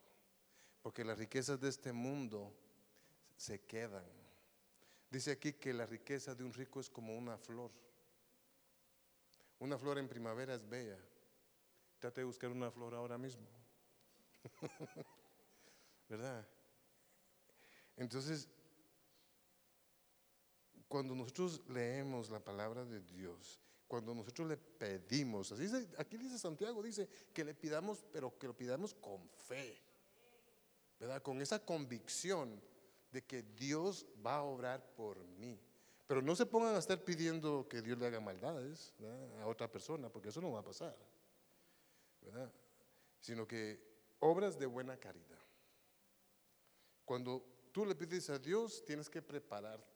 porque 0.81 1.05
las 1.05 1.19
riquezas 1.19 1.61
de 1.61 1.69
este 1.69 1.93
mundo 1.93 2.55
se 3.37 3.63
quedan. 3.63 4.05
Dice 5.11 5.33
aquí 5.33 5.55
que 5.55 5.75
la 5.75 5.87
riqueza 5.87 6.37
de 6.37 6.45
un 6.45 6.53
rico 6.53 6.79
es 6.79 6.89
como 6.89 7.19
una 7.19 7.37
flor. 7.37 7.73
Una 9.59 9.77
flor 9.77 9.99
en 9.99 10.07
primavera 10.07 10.55
es 10.55 10.65
bella. 10.65 11.01
Trate 11.99 12.21
de 12.21 12.27
buscar 12.27 12.49
una 12.49 12.71
flor 12.71 12.95
ahora 12.95 13.19
mismo. 13.19 13.49
¿Verdad? 16.09 16.47
Entonces, 17.97 18.49
cuando 20.93 21.15
nosotros 21.15 21.63
leemos 21.71 22.29
la 22.29 22.39
palabra 22.39 22.85
de 22.85 23.01
Dios, 23.01 23.59
cuando 23.89 24.15
nosotros 24.15 24.47
le 24.47 24.59
pedimos, 24.59 25.51
así 25.51 25.63
dice, 25.63 25.89
aquí 25.97 26.19
dice 26.19 26.39
Santiago, 26.39 26.83
dice 26.83 27.09
que 27.33 27.45
le 27.45 27.55
pidamos, 27.55 28.05
pero 28.13 28.39
que 28.39 28.47
lo 28.47 28.55
pidamos 28.55 28.93
con 28.93 29.27
fe, 29.31 29.81
¿verdad? 31.01 31.23
Con 31.23 31.41
esa 31.41 31.65
convicción 31.65 32.63
de 33.11 33.25
que 33.25 33.43
Dios 33.43 34.05
va 34.25 34.37
a 34.37 34.43
obrar 34.43 34.85
por 34.95 35.25
mí. 35.25 35.59
Pero 36.07 36.21
no 36.21 36.37
se 36.37 36.45
pongan 36.45 36.75
a 36.75 36.79
estar 36.79 37.03
pidiendo 37.03 37.67
que 37.71 37.81
Dios 37.81 37.97
le 37.97 38.09
haga 38.09 38.21
maldades 38.21 38.93
a 39.41 39.47
otra 39.47 39.73
persona, 39.73 40.11
porque 40.11 40.29
eso 40.29 40.43
no 40.43 40.53
va 40.53 40.61
a 40.61 40.65
pasar. 40.65 40.95
Sino 43.19 43.49
que 43.49 43.81
obras 44.19 44.59
de 44.59 44.67
buena 44.67 44.99
caridad. 44.99 45.41
Cuando 47.07 47.43
tú 47.73 47.87
le 47.87 47.95
pides 47.95 48.29
a 48.29 48.39
Dios, 48.39 48.85
tienes 48.85 49.09
que 49.09 49.23
prepararte. 49.23 49.92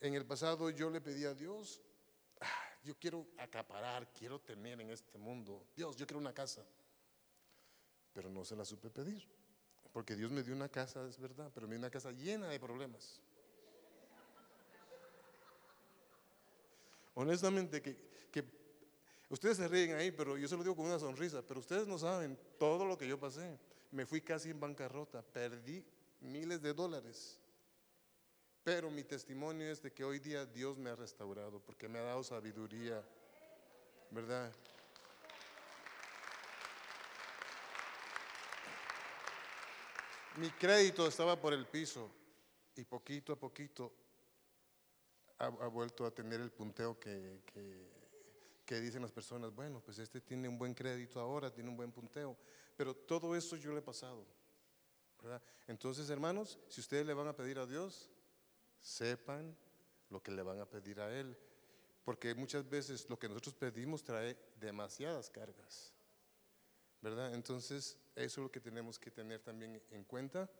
En 0.00 0.14
el 0.14 0.24
pasado 0.24 0.70
yo 0.70 0.90
le 0.90 1.00
pedí 1.00 1.24
a 1.24 1.34
Dios 1.34 1.80
yo 2.82 2.96
quiero 2.98 3.26
acaparar, 3.36 4.10
quiero 4.12 4.40
tener 4.40 4.80
en 4.80 4.90
este 4.90 5.18
mundo. 5.18 5.66
Dios, 5.76 5.96
yo 5.96 6.06
quiero 6.06 6.18
una 6.18 6.32
casa. 6.32 6.64
pero 8.12 8.28
no 8.28 8.44
se 8.44 8.56
la 8.56 8.64
supe 8.64 8.90
pedir. 8.90 9.24
Porque 9.92 10.16
Dios 10.16 10.30
me 10.30 10.42
dio 10.42 10.54
una 10.54 10.68
casa, 10.68 11.06
es 11.06 11.18
verdad, 11.18 11.50
pero 11.54 11.66
me 11.66 11.74
dio 11.74 11.80
una 11.80 11.90
casa 11.90 12.10
llena 12.12 12.48
de 12.48 12.58
problemas. 12.58 13.20
Honestamente, 17.14 17.82
que, 17.82 17.96
que 18.30 18.44
ustedes 19.28 19.58
se 19.58 19.68
ríen 19.68 19.94
ahí, 19.94 20.10
pero 20.10 20.36
yo 20.38 20.48
se 20.48 20.56
lo 20.56 20.62
digo 20.62 20.76
con 20.76 20.86
una 20.86 20.98
sonrisa, 20.98 21.42
pero 21.42 21.60
ustedes 21.60 21.86
no 21.86 21.98
saben 21.98 22.38
todo 22.58 22.84
lo 22.84 22.96
que 22.96 23.06
yo 23.06 23.18
pasé. 23.18 23.58
Me 23.90 24.06
fui 24.06 24.20
casi 24.20 24.50
en 24.50 24.60
bancarrota, 24.60 25.22
perdí 25.22 25.84
miles 26.20 26.62
de 26.62 26.72
dólares. 26.72 27.38
Pero 28.62 28.90
mi 28.90 29.04
testimonio 29.04 29.70
es 29.70 29.80
de 29.82 29.92
que 29.92 30.04
hoy 30.04 30.18
día 30.18 30.44
Dios 30.44 30.76
me 30.76 30.90
ha 30.90 30.96
restaurado 30.96 31.60
porque 31.60 31.88
me 31.88 31.98
ha 31.98 32.02
dado 32.02 32.22
sabiduría, 32.22 33.02
¿verdad? 34.10 34.52
Mi 40.36 40.50
crédito 40.50 41.06
estaba 41.06 41.40
por 41.40 41.52
el 41.52 41.66
piso 41.66 42.10
y 42.76 42.84
poquito 42.84 43.32
a 43.32 43.36
poquito 43.36 43.92
ha, 45.38 45.48
vuelto 45.48 46.04
a 46.04 46.10
tener 46.10 46.40
el 46.40 46.50
punteo 46.50 46.98
que, 47.00 47.40
que, 47.46 47.88
que 48.66 48.80
dicen 48.80 49.02
las 49.02 49.10
personas, 49.10 49.54
bueno, 49.54 49.80
pues 49.80 49.98
este 49.98 50.20
tiene 50.20 50.48
un 50.48 50.58
buen 50.58 50.74
crédito 50.74 51.18
ahora, 51.18 51.50
tiene 51.50 51.70
un 51.70 51.76
buen 51.76 51.90
punteo, 51.90 52.36
pero 52.76 52.94
todo 52.94 53.34
eso 53.34 53.56
yo 53.56 53.72
le 53.72 53.78
he 53.78 53.82
pasado, 53.82 54.26
¿verdad? 55.22 55.42
Entonces, 55.66 56.10
hermanos, 56.10 56.58
si 56.68 56.80
ustedes 56.80 57.06
le 57.06 57.14
van 57.14 57.28
a 57.28 57.34
pedir 57.34 57.58
a 57.58 57.66
Dios, 57.66 58.10
sepan 58.80 59.56
lo 60.08 60.22
que 60.22 60.32
le 60.32 60.42
van 60.42 60.60
a 60.60 60.68
pedir 60.68 61.00
a 61.00 61.12
Él, 61.14 61.36
porque 62.04 62.34
muchas 62.34 62.68
veces 62.68 63.08
lo 63.08 63.18
que 63.18 63.28
nosotros 63.28 63.54
pedimos 63.54 64.02
trae 64.02 64.36
demasiadas 64.58 65.30
cargas, 65.30 65.92
¿verdad? 67.00 67.34
Entonces, 67.34 67.96
eso 68.16 68.40
es 68.40 68.44
lo 68.44 68.50
que 68.50 68.60
tenemos 68.60 68.98
que 68.98 69.10
tener 69.10 69.40
también 69.40 69.80
en 69.90 70.04
cuenta, 70.04 70.50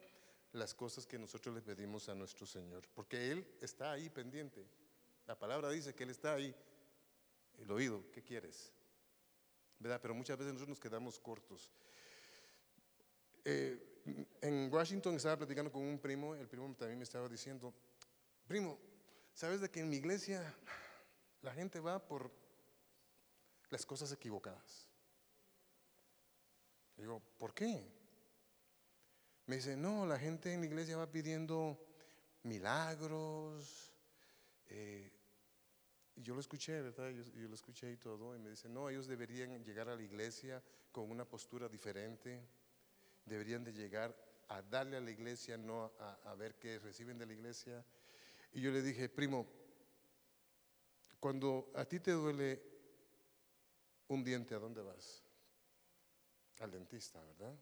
las 0.52 0.74
cosas 0.74 1.06
que 1.06 1.18
nosotros 1.18 1.54
le 1.54 1.62
pedimos 1.62 2.08
a 2.08 2.14
nuestro 2.14 2.46
Señor, 2.46 2.88
porque 2.94 3.30
Él 3.30 3.46
está 3.60 3.92
ahí 3.92 4.10
pendiente. 4.10 4.66
La 5.26 5.38
palabra 5.38 5.70
dice 5.70 5.94
que 5.94 6.04
Él 6.04 6.10
está 6.10 6.34
ahí, 6.34 6.54
el 7.58 7.70
oído, 7.70 8.04
¿qué 8.12 8.22
quieres? 8.22 8.72
¿Verdad? 9.78 10.00
Pero 10.02 10.14
muchas 10.14 10.36
veces 10.36 10.52
nosotros 10.52 10.76
nos 10.76 10.80
quedamos 10.80 11.18
cortos. 11.18 11.70
Eh, 13.44 13.90
en 14.40 14.72
Washington 14.72 15.14
estaba 15.16 15.38
platicando 15.38 15.70
con 15.70 15.82
un 15.82 15.98
primo, 15.98 16.34
el 16.34 16.48
primo 16.48 16.74
también 16.74 16.98
me 16.98 17.04
estaba 17.04 17.28
diciendo, 17.28 17.72
primo, 18.50 18.80
¿sabes 19.32 19.60
de 19.60 19.70
que 19.70 19.78
en 19.78 19.88
mi 19.88 19.94
iglesia 19.94 20.42
la 21.40 21.52
gente 21.54 21.78
va 21.78 22.04
por 22.04 22.32
las 23.68 23.86
cosas 23.86 24.10
equivocadas? 24.10 24.88
Digo, 26.96 27.22
¿por 27.38 27.54
qué? 27.54 27.86
Me 29.46 29.54
dice, 29.54 29.76
no, 29.76 30.04
la 30.04 30.18
gente 30.18 30.52
en 30.52 30.62
la 30.62 30.66
iglesia 30.66 30.96
va 30.96 31.06
pidiendo 31.06 31.78
milagros. 32.42 33.92
Eh, 34.66 35.12
y 36.16 36.22
yo 36.22 36.34
lo 36.34 36.40
escuché, 36.40 36.82
¿verdad? 36.82 37.10
Yo, 37.10 37.48
lo 37.48 37.54
escuché 37.54 37.92
y 37.92 37.98
todo. 37.98 38.34
Y 38.34 38.40
me 38.40 38.50
dice, 38.50 38.68
no, 38.68 38.90
ellos 38.90 39.06
deberían 39.06 39.62
llegar 39.62 39.88
a 39.88 39.94
la 39.94 40.02
iglesia 40.02 40.60
con 40.90 41.08
una 41.08 41.24
postura 41.24 41.68
diferente. 41.68 42.44
Deberían 43.24 43.62
de 43.62 43.72
llegar 43.72 44.12
a 44.48 44.60
darle 44.60 44.96
a 44.96 45.00
la 45.00 45.12
iglesia, 45.12 45.56
no 45.56 45.92
a 46.00 46.34
ver 46.34 46.56
qué 46.56 46.80
reciben 46.80 47.16
de 47.16 47.26
la 47.26 47.32
iglesia. 47.32 47.86
Y 48.52 48.60
yo 48.60 48.70
le 48.70 48.82
dije, 48.82 49.08
primo, 49.08 49.46
cuando 51.20 51.70
a 51.74 51.84
ti 51.84 52.00
te 52.00 52.12
duele 52.12 52.62
un 54.08 54.24
diente, 54.24 54.54
¿a 54.54 54.58
dónde 54.58 54.82
vas? 54.82 55.22
Al 56.58 56.70
dentista, 56.70 57.22
¿verdad? 57.22 57.56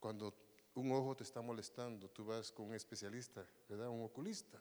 Cuando 0.00 0.34
un 0.74 0.92
ojo 0.92 1.16
te 1.16 1.24
está 1.24 1.40
molestando, 1.40 2.08
tú 2.10 2.24
vas 2.24 2.50
con 2.50 2.66
un 2.66 2.74
especialista, 2.74 3.46
¿verdad? 3.68 3.88
Un 3.88 4.04
oculista. 4.04 4.60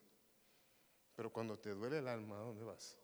Pero 1.15 1.31
cuando 1.31 1.57
te 1.57 1.71
duele 1.71 1.99
el 1.99 2.07
alma, 2.07 2.37
¿a 2.37 2.41
dónde 2.41 2.63
vas? 2.63 2.97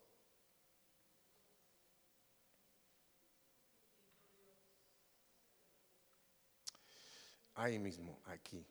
Ahí 7.55 7.77
mismo, 7.77 8.19
aquí, 8.25 8.65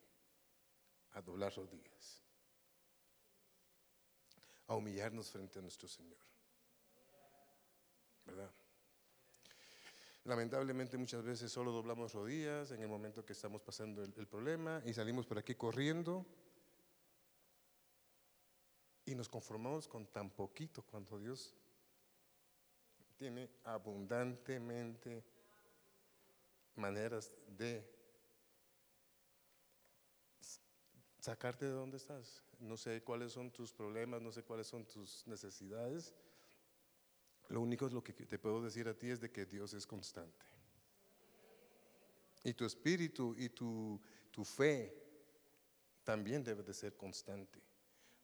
a 1.12 1.22
doblar 1.22 1.54
rodillas, 1.54 2.22
a 4.72 4.76
humillarnos 4.76 5.30
frente 5.30 5.58
a 5.58 5.62
nuestro 5.62 5.86
Señor. 5.86 6.18
¿Verdad? 8.24 8.50
Lamentablemente 10.24 10.96
muchas 10.96 11.22
veces 11.22 11.52
solo 11.52 11.72
doblamos 11.72 12.14
rodillas 12.14 12.70
en 12.70 12.80
el 12.80 12.88
momento 12.88 13.24
que 13.24 13.34
estamos 13.34 13.60
pasando 13.60 14.02
el, 14.02 14.14
el, 14.16 14.26
problema 14.26 14.80
y 14.86 14.94
salimos 14.94 15.26
por 15.26 15.38
aquí 15.38 15.54
corriendo 15.56 16.24
y 19.04 19.14
nos 19.14 19.28
conformamos 19.28 19.88
con 19.88 20.06
tan 20.06 20.30
poquito 20.30 20.82
cuando 20.82 21.18
Dios 21.18 21.54
tiene 23.18 23.50
abundantemente 23.64 25.22
maneras 26.76 27.30
de 27.46 28.01
sacarte 31.22 31.66
de 31.66 31.70
donde 31.70 31.98
estás. 31.98 32.42
No 32.58 32.76
sé 32.76 33.00
cuáles 33.00 33.30
son 33.30 33.52
tus 33.52 33.72
problemas, 33.72 34.20
no 34.20 34.32
sé 34.32 34.42
cuáles 34.42 34.66
son 34.66 34.84
tus 34.84 35.24
necesidades. 35.28 36.12
Lo 37.48 37.60
único 37.60 37.86
es 37.86 37.92
lo 37.92 38.02
que 38.02 38.12
te 38.12 38.38
puedo 38.40 38.60
decir 38.60 38.88
a 38.88 38.94
ti 38.94 39.08
es 39.08 39.20
de 39.20 39.30
que 39.30 39.46
Dios 39.46 39.72
es 39.72 39.86
constante. 39.86 40.44
Y 42.42 42.54
tu 42.54 42.64
espíritu 42.64 43.36
y 43.38 43.50
tu, 43.50 44.00
tu 44.32 44.44
fe 44.44 44.92
también 46.02 46.42
debe 46.42 46.64
de 46.64 46.74
ser 46.74 46.96
constante. 46.96 47.60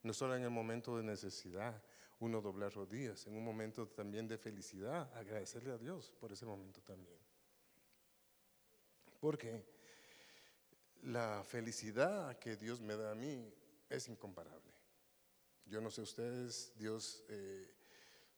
No 0.03 0.11
solo 0.13 0.35
en 0.35 0.43
el 0.43 0.49
momento 0.49 0.97
de 0.97 1.03
necesidad, 1.03 1.81
uno 2.19 2.41
doblar 2.41 2.73
rodillas, 2.73 3.25
en 3.27 3.35
un 3.37 3.45
momento 3.45 3.87
también 3.87 4.27
de 4.27 4.37
felicidad, 4.37 5.09
agradecerle 5.15 5.71
a 5.71 5.77
Dios 5.77 6.11
por 6.19 6.33
ese 6.33 6.45
momento 6.45 6.81
también. 6.81 7.17
Porque 9.21 9.78
la 11.03 11.43
felicidad 11.43 12.37
que 12.39 12.55
Dios 12.55 12.81
me 12.81 12.95
da 12.95 13.11
a 13.11 13.15
mí 13.15 13.51
es 13.89 14.07
incomparable. 14.07 14.73
Yo 15.65 15.81
no 15.81 15.91
sé 15.91 16.01
ustedes, 16.01 16.73
Dios, 16.77 17.23
eh, 17.29 17.73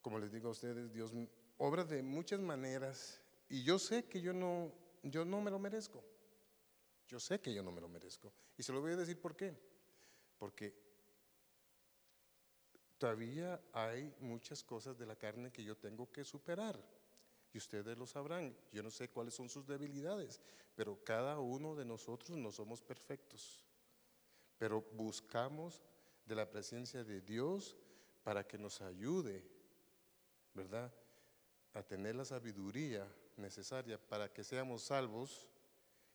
como 0.02 0.20
les 0.20 0.32
digo 0.32 0.50
a 0.50 0.52
ustedes, 0.52 0.92
Dios 0.92 1.12
obra 1.58 1.84
de 1.84 2.04
muchas 2.04 2.40
maneras 2.40 3.22
y 3.48 3.64
yo 3.64 3.80
sé 3.80 4.06
que 4.06 4.22
yo 4.22 4.34
no, 4.34 4.72
yo 5.04 5.26
no 5.26 5.42
me 5.42 5.52
lo 5.52 5.60
merezco. 5.60 6.04
Yo 7.08 7.20
sé 7.20 7.40
que 7.42 7.54
yo 7.54 7.62
no 7.62 7.72
me 7.72 7.82
lo 7.82 7.90
merezco. 7.90 8.32
Y 8.58 8.64
se 8.64 8.72
lo 8.72 8.82
voy 8.82 8.94
a 8.94 8.98
decir 8.98 9.20
por 9.20 9.36
qué. 9.36 9.54
Porque 10.38 10.74
todavía 12.98 13.62
hay 13.74 14.14
muchas 14.20 14.64
cosas 14.64 14.98
de 14.98 15.06
la 15.06 15.16
carne 15.16 15.52
que 15.52 15.64
yo 15.64 15.76
tengo 15.76 16.12
que 16.12 16.24
superar 16.24 16.80
y 17.54 17.58
ustedes 17.58 17.98
lo 17.98 18.08
sabrán. 18.08 18.56
Yo 18.72 18.84
no 18.84 18.92
sé 18.92 19.10
cuáles 19.10 19.34
son 19.34 19.50
sus 19.50 19.68
debilidades, 19.68 20.42
pero 20.76 21.04
cada 21.04 21.40
uno 21.40 21.76
de 21.76 21.86
nosotros 21.86 22.38
no 22.38 22.52
somos 22.52 22.82
perfectos. 22.82 23.64
Pero 24.58 24.82
buscamos 24.94 25.82
de 26.26 26.36
la 26.36 26.50
presencia 26.50 27.04
de 27.04 27.22
Dios 27.22 27.76
para 28.24 28.48
que 28.48 28.58
nos 28.58 28.82
ayude, 28.82 29.44
¿verdad? 30.54 30.94
A 31.74 31.84
tener 31.84 32.16
la 32.16 32.26
sabiduría 32.26 33.08
necesaria 33.38 33.98
para 33.98 34.32
que 34.32 34.44
seamos 34.44 34.84
salvos 34.84 35.48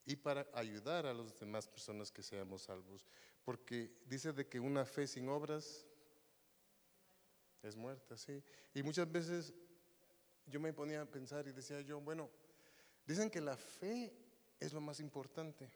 y 0.04 0.16
para 0.16 0.46
ayudar 0.54 1.06
a 1.06 1.14
las 1.14 1.38
demás 1.38 1.66
personas 1.66 2.12
que 2.12 2.22
seamos 2.22 2.62
salvos. 2.62 3.06
Porque 3.44 3.92
dice 4.06 4.32
de 4.32 4.46
que 4.46 4.60
una 4.60 4.84
fe 4.84 5.06
sin 5.06 5.28
obras 5.28 5.86
es 7.62 7.76
muerta, 7.76 8.16
¿sí? 8.16 8.42
Y 8.74 8.82
muchas 8.82 9.10
veces 9.10 9.52
yo 10.46 10.60
me 10.60 10.72
ponía 10.72 11.02
a 11.02 11.06
pensar 11.06 11.46
y 11.48 11.52
decía 11.52 11.80
yo, 11.80 12.00
bueno, 12.00 12.30
dicen 13.06 13.30
que 13.30 13.40
la 13.40 13.56
fe 13.56 14.12
es 14.60 14.72
lo 14.72 14.80
más 14.80 15.00
importante. 15.00 15.70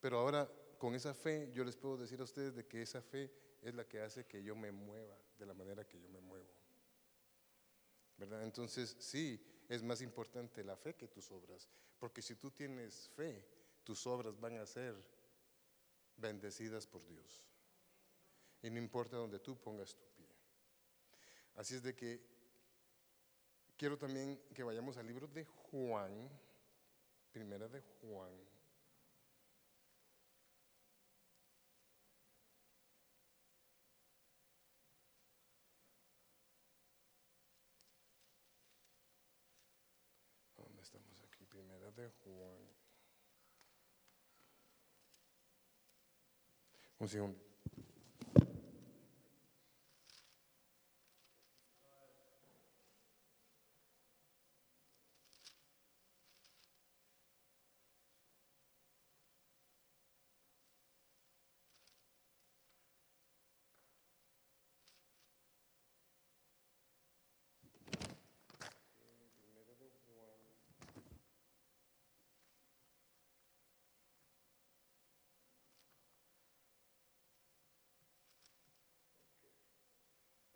Pero 0.00 0.18
ahora 0.18 0.50
con 0.78 0.94
esa 0.94 1.14
fe 1.14 1.50
yo 1.52 1.64
les 1.64 1.76
puedo 1.76 1.96
decir 1.96 2.20
a 2.20 2.24
ustedes 2.24 2.54
de 2.54 2.66
que 2.66 2.82
esa 2.82 3.00
fe 3.00 3.32
es 3.62 3.74
la 3.74 3.88
que 3.88 4.00
hace 4.00 4.26
que 4.26 4.42
yo 4.42 4.54
me 4.54 4.70
mueva 4.70 5.16
de 5.38 5.46
la 5.46 5.54
manera 5.54 5.86
que 5.88 5.98
yo 5.98 6.08
me 6.08 6.20
muevo. 6.20 6.50
¿Verdad? 8.16 8.42
Entonces, 8.42 8.96
sí, 9.00 9.40
es 9.68 9.82
más 9.82 10.02
importante 10.02 10.62
la 10.62 10.76
fe 10.76 10.94
que 10.94 11.08
tus 11.08 11.30
obras, 11.30 11.68
porque 11.98 12.22
si 12.22 12.36
tú 12.36 12.50
tienes 12.50 13.08
fe, 13.16 13.44
tus 13.82 14.06
obras 14.06 14.38
van 14.38 14.58
a 14.58 14.66
ser 14.66 14.94
bendecidas 16.16 16.86
por 16.86 17.04
Dios. 17.06 17.42
Y 18.62 18.70
no 18.70 18.78
importa 18.78 19.16
donde 19.16 19.40
tú 19.40 19.56
pongas 19.56 19.96
tu 19.96 20.04
pie. 20.16 20.28
Así 21.54 21.74
es 21.74 21.82
de 21.82 21.94
que 21.94 22.33
Quiero 23.76 23.98
también 23.98 24.40
que 24.54 24.62
vayamos 24.62 24.96
al 24.96 25.06
libro 25.06 25.26
de 25.26 25.44
Juan, 25.44 26.30
primera 27.32 27.68
de 27.68 27.80
Juan. 27.80 28.32
¿Dónde 40.56 40.82
estamos 40.82 41.20
aquí? 41.24 41.44
Primera 41.46 41.90
de 41.90 42.08
Juan. 42.22 42.84
Un 47.00 47.08
segundo. 47.08 47.54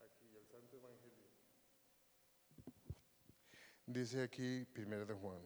Aquí 0.04 0.36
el 0.36 0.37
Dice 3.90 4.22
aquí, 4.22 4.66
primero 4.66 5.06
de 5.06 5.14
Juan, 5.14 5.40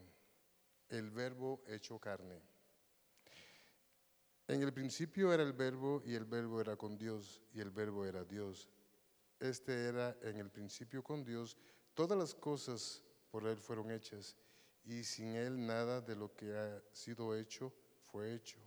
el 0.89 1.11
verbo 1.13 1.63
hecho 1.69 2.01
carne. 2.01 2.43
En 4.49 4.61
el 4.63 4.73
principio 4.73 5.33
era 5.33 5.45
el 5.45 5.53
verbo 5.53 6.03
y 6.05 6.15
el 6.15 6.25
verbo 6.25 6.61
era 6.61 6.77
con 6.77 6.99
Dios 6.99 7.41
y 7.55 7.61
el 7.61 7.71
verbo 7.71 8.05
era 8.05 8.25
Dios. 8.25 8.69
Este 9.39 9.87
era 9.87 10.17
en 10.23 10.39
el 10.39 10.51
principio 10.51 11.05
con 11.05 11.25
Dios. 11.25 11.57
Todas 11.95 12.19
las 12.19 12.35
cosas 12.35 13.05
por 13.31 13.47
Él 13.47 13.59
fueron 13.59 13.93
hechas 13.93 14.37
y 14.85 15.05
sin 15.05 15.37
Él 15.37 15.65
nada 15.65 16.01
de 16.01 16.17
lo 16.17 16.35
que 16.35 16.53
ha 16.53 16.83
sido 16.91 17.37
hecho 17.37 17.73
fue 18.01 18.35
hecho. 18.35 18.59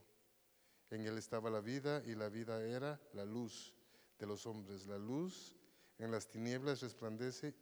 En 0.90 1.06
Él 1.06 1.18
estaba 1.18 1.50
la 1.50 1.60
vida 1.60 2.02
y 2.06 2.16
la 2.16 2.30
vida 2.30 2.64
era 2.64 2.98
la 3.12 3.26
luz 3.26 3.74
de 4.18 4.26
los 4.26 4.46
hombres. 4.46 4.88
La 4.88 4.98
luz 4.98 5.58
en 6.00 6.12
las 6.12 6.28
tinieblas 6.28 6.82
resplandece 6.82 7.54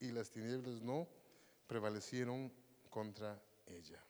y 0.00 0.10
las 0.10 0.30
tinieblas 0.30 0.82
no 0.82 1.08
prevalecieron 1.66 2.52
contra 2.90 3.40
ella. 3.66 4.02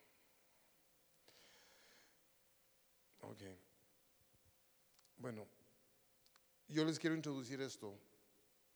Ok. 3.21 3.43
Bueno, 5.17 5.47
yo 6.69 6.85
les 6.85 6.99
quiero 6.99 7.17
introducir 7.17 7.61
esto 7.61 7.99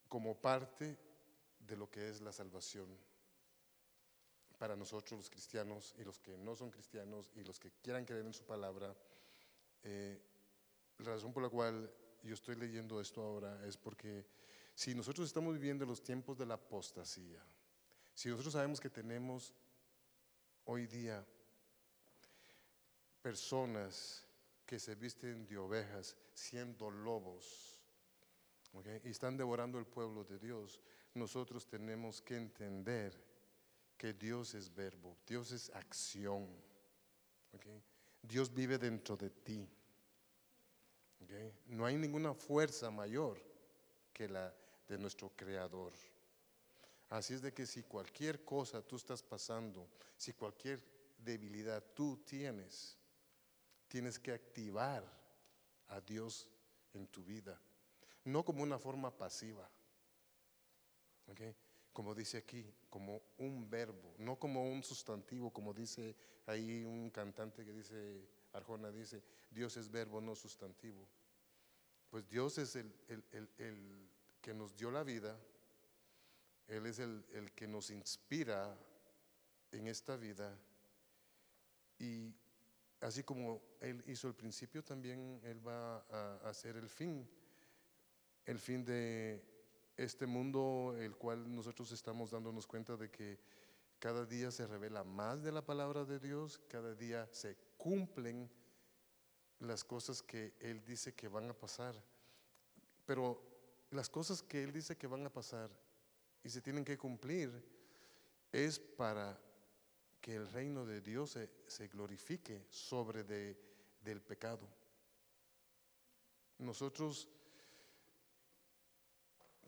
como 0.09 0.35
parte 0.35 0.96
de 1.61 1.76
lo 1.76 1.90
que 1.90 2.09
es 2.09 2.20
la 2.20 2.33
salvación 2.33 2.87
para 4.59 4.74
nosotros 4.74 5.18
los 5.18 5.31
cristianos 5.31 5.94
y 5.98 6.04
los 6.04 6.18
que 6.18 6.37
no 6.37 6.57
son 6.57 6.70
cristianos 6.70 7.31
y 7.37 7.44
los 7.44 7.59
que 7.59 7.70
quieran 7.83 8.04
creer 8.04 8.26
en 8.26 8.35
su 8.35 8.44
palabra. 8.44 8.94
Eh, 9.85 10.20
la 10.98 11.12
razón 11.12 11.33
por 11.33 11.42
la 11.42 11.48
cual 11.48 11.90
yo 12.22 12.35
estoy 12.35 12.57
leyendo 12.57 13.00
esto 13.00 13.22
ahora 13.22 13.64
es 13.66 13.76
porque 13.76 14.26
si 14.78 14.94
nosotros 14.94 15.26
estamos 15.26 15.54
viviendo 15.54 15.84
los 15.84 16.00
tiempos 16.00 16.38
de 16.38 16.46
la 16.46 16.54
apostasía, 16.54 17.44
si 18.14 18.28
nosotros 18.28 18.52
sabemos 18.52 18.78
que 18.78 18.88
tenemos 18.88 19.52
hoy 20.66 20.86
día 20.86 21.26
personas 23.20 24.24
que 24.64 24.78
se 24.78 24.94
visten 24.94 25.48
de 25.48 25.58
ovejas 25.58 26.16
siendo 26.32 26.92
lobos 26.92 27.76
y 29.02 29.08
están 29.08 29.36
devorando 29.36 29.80
el 29.80 29.84
pueblo 29.84 30.22
de 30.22 30.38
Dios, 30.38 30.80
nosotros 31.12 31.66
tenemos 31.66 32.22
que 32.22 32.36
entender 32.36 33.20
que 33.96 34.12
Dios 34.12 34.54
es 34.54 34.72
verbo, 34.72 35.16
Dios 35.26 35.50
es 35.50 35.70
acción. 35.70 36.46
Dios 38.22 38.54
vive 38.54 38.78
dentro 38.78 39.16
de 39.16 39.30
ti. 39.30 39.68
No 41.66 41.84
hay 41.84 41.96
ninguna 41.96 42.32
fuerza 42.32 42.92
mayor 42.92 43.42
que 44.12 44.28
la 44.28 44.54
de 44.88 44.98
nuestro 44.98 45.31
Creador. 45.37 45.92
Así 47.11 47.35
es 47.35 47.42
de 47.42 47.53
que 47.53 47.66
si 47.66 47.83
cualquier 47.83 48.44
cosa 48.44 48.83
tú 48.83 48.96
estás 48.96 49.22
pasando, 49.22 49.88
si 50.16 50.33
cualquier 50.33 50.83
debilidad 51.18 51.83
tú 51.94 52.22
tienes, 52.24 52.98
tienes 53.88 54.18
que 54.18 54.33
activar 54.33 55.05
a 55.88 56.01
Dios 56.01 56.48
en 56.92 57.07
tu 57.07 57.24
vida, 57.24 57.61
no 58.24 58.44
como 58.44 58.62
una 58.62 58.79
forma 58.79 59.16
pasiva, 59.16 59.70
como 61.92 62.14
dice 62.14 62.38
aquí, 62.38 62.64
como 62.88 63.20
un 63.38 63.68
verbo, 63.68 64.14
no 64.18 64.38
como 64.38 64.70
un 64.70 64.83
sustantivo, 64.83 65.53
como 65.53 65.74
dice 65.74 66.14
ahí 66.46 66.85
un 66.85 67.11
cantante 67.11 67.64
que 67.64 67.72
dice, 67.72 68.29
Arjona 68.53 68.90
dice, 68.90 69.22
Dios 69.51 69.77
es 69.77 69.90
verbo, 69.90 70.20
no 70.20 70.35
sustantivo. 70.35 71.09
Pues 72.09 72.29
Dios 72.29 72.57
es 72.59 72.77
el, 72.77 72.94
el, 73.09 73.51
el 73.59 74.11
que 74.48 74.54
nos 74.54 74.74
dio 74.74 74.90
la 74.90 75.04
vida, 75.04 75.38
Él 76.68 76.87
es 76.87 77.00
el, 77.00 77.22
el 77.34 77.52
que 77.52 77.68
nos 77.68 77.90
inspira 77.90 78.74
en 79.70 79.87
esta 79.88 80.16
vida 80.16 80.58
y 81.98 82.34
así 83.02 83.22
como 83.24 83.61
Él 83.78 84.02
hizo 84.06 84.26
el 84.26 84.34
principio, 84.34 84.82
también 84.82 85.38
Él 85.44 85.61
va 85.68 85.98
a 86.08 86.48
hacer 86.48 86.78
el 86.78 86.88
fin, 86.88 87.28
el 88.46 88.58
fin 88.58 88.87
de 88.87 89.44
este 89.98 90.24
mundo, 90.24 90.96
el 90.98 91.14
cual 91.14 91.54
nosotros 91.54 91.92
estamos 91.92 92.30
dándonos 92.30 92.66
cuenta 92.66 92.96
de 92.96 93.11
que 93.11 93.38
cada 93.98 94.24
día 94.24 94.50
se 94.50 94.66
revela 94.66 95.04
más 95.04 95.42
de 95.42 95.52
la 95.52 95.61
palabra 95.61 96.06
de 96.06 96.18
Dios, 96.18 96.58
cada 96.70 96.94
día 96.94 97.28
se 97.32 97.54
cumplen 97.76 98.50
las 99.58 99.84
cosas 99.84 100.22
que 100.22 100.54
Él 100.58 100.82
dice 100.87 101.14
que 101.14 101.28
van 101.28 101.50
a 101.50 101.52
pasar. 101.52 102.02
Pero 103.04 103.47
las 103.90 104.09
cosas 104.09 104.42
que 104.42 104.62
Él 104.62 104.72
dice 104.72 104.96
que 104.96 105.07
van 105.07 105.24
a 105.27 105.33
pasar 105.33 105.70
y 106.42 106.51
se 106.51 106.61
tienen 106.61 106.85
que 106.85 106.98
cumplir 106.98 107.51
es 108.53 108.79
para 108.79 109.38
que 110.20 110.35
el 110.35 110.51
reino 110.51 110.85
de 110.85 111.01
Dios 111.01 111.38
se, 111.66 111.88
glorifique 111.88 112.66
sobre 112.70 113.24
de, 113.24 113.57
del 114.03 114.20
pecado. 114.20 114.68
Nosotros 116.59 117.29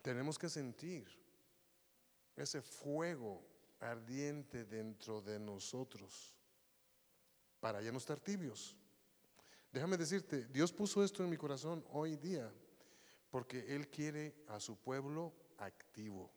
tenemos 0.02 0.38
que 0.38 0.48
sentir 0.48 1.06
ese 2.36 2.62
fuego 2.62 3.46
ardiente 3.80 4.64
dentro 4.64 5.20
de 5.22 5.38
nosotros 5.38 6.34
para 7.60 7.80
ya 7.80 7.92
no 7.92 7.98
estar 7.98 8.18
tibios. 8.18 8.76
Déjame 9.72 9.96
decirte, 9.96 10.46
Dios 10.46 10.72
puso 10.72 11.04
esto 11.04 11.22
en 11.22 11.30
mi 11.30 11.36
corazón 11.36 11.84
hoy 11.90 12.16
día 12.16 12.52
porque 13.30 13.74
Él 13.74 13.88
quiere 13.88 14.34
a 14.48 14.60
su 14.60 14.76
pueblo 14.76 15.32
activo. 15.58 16.30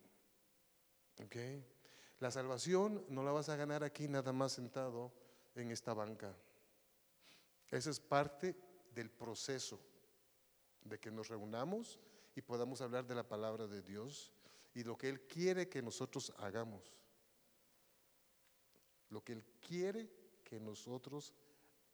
La 2.19 2.31
salvación 2.31 3.05
no 3.09 3.23
la 3.23 3.31
vas 3.31 3.49
a 3.49 3.55
ganar 3.55 3.83
aquí 3.83 4.07
nada 4.07 4.31
más 4.31 4.53
sentado 4.53 5.11
en 5.55 5.71
esta 5.71 5.93
banca. 5.93 6.35
Esa 7.69 7.89
es 7.89 7.99
parte 7.99 8.55
del 8.93 9.09
proceso 9.09 9.79
de 10.83 10.99
que 10.99 11.11
nos 11.11 11.29
reunamos 11.29 11.99
y 12.35 12.41
podamos 12.41 12.81
hablar 12.81 13.05
de 13.05 13.15
la 13.15 13.27
palabra 13.27 13.67
de 13.67 13.81
Dios 13.81 14.31
y 14.73 14.83
lo 14.83 14.97
que 14.97 15.09
Él 15.09 15.21
quiere 15.27 15.69
que 15.69 15.81
nosotros 15.81 16.33
hagamos. 16.37 16.93
Lo 19.09 19.23
que 19.23 19.33
Él 19.33 19.43
quiere 19.59 20.09
que 20.43 20.59
nosotros 20.59 21.33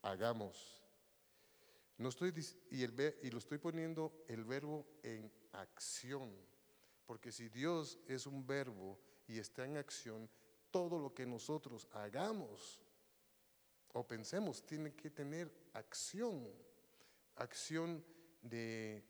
hagamos. 0.02 0.79
No 2.00 2.08
estoy, 2.08 2.32
y, 2.70 2.82
el, 2.82 3.14
y 3.22 3.30
lo 3.30 3.36
estoy 3.36 3.58
poniendo 3.58 4.24
el 4.26 4.42
verbo 4.42 4.86
en 5.02 5.30
acción, 5.52 6.34
porque 7.04 7.30
si 7.30 7.50
Dios 7.50 7.98
es 8.08 8.26
un 8.26 8.46
verbo 8.46 8.98
y 9.26 9.38
está 9.38 9.66
en 9.66 9.76
acción, 9.76 10.26
todo 10.70 10.98
lo 10.98 11.12
que 11.12 11.26
nosotros 11.26 11.86
hagamos 11.92 12.80
o 13.92 14.08
pensemos 14.08 14.64
tiene 14.64 14.94
que 14.94 15.10
tener 15.10 15.52
acción, 15.74 16.50
acción 17.36 18.02
de 18.40 19.04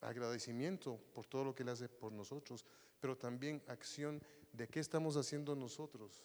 agradecimiento 0.00 0.96
por 1.12 1.26
todo 1.26 1.44
lo 1.44 1.54
que 1.54 1.64
Él 1.64 1.68
hace 1.68 1.90
por 1.90 2.12
nosotros, 2.12 2.64
pero 2.98 3.18
también 3.18 3.62
acción 3.66 4.22
de 4.54 4.66
qué 4.68 4.80
estamos 4.80 5.18
haciendo 5.18 5.54
nosotros 5.54 6.24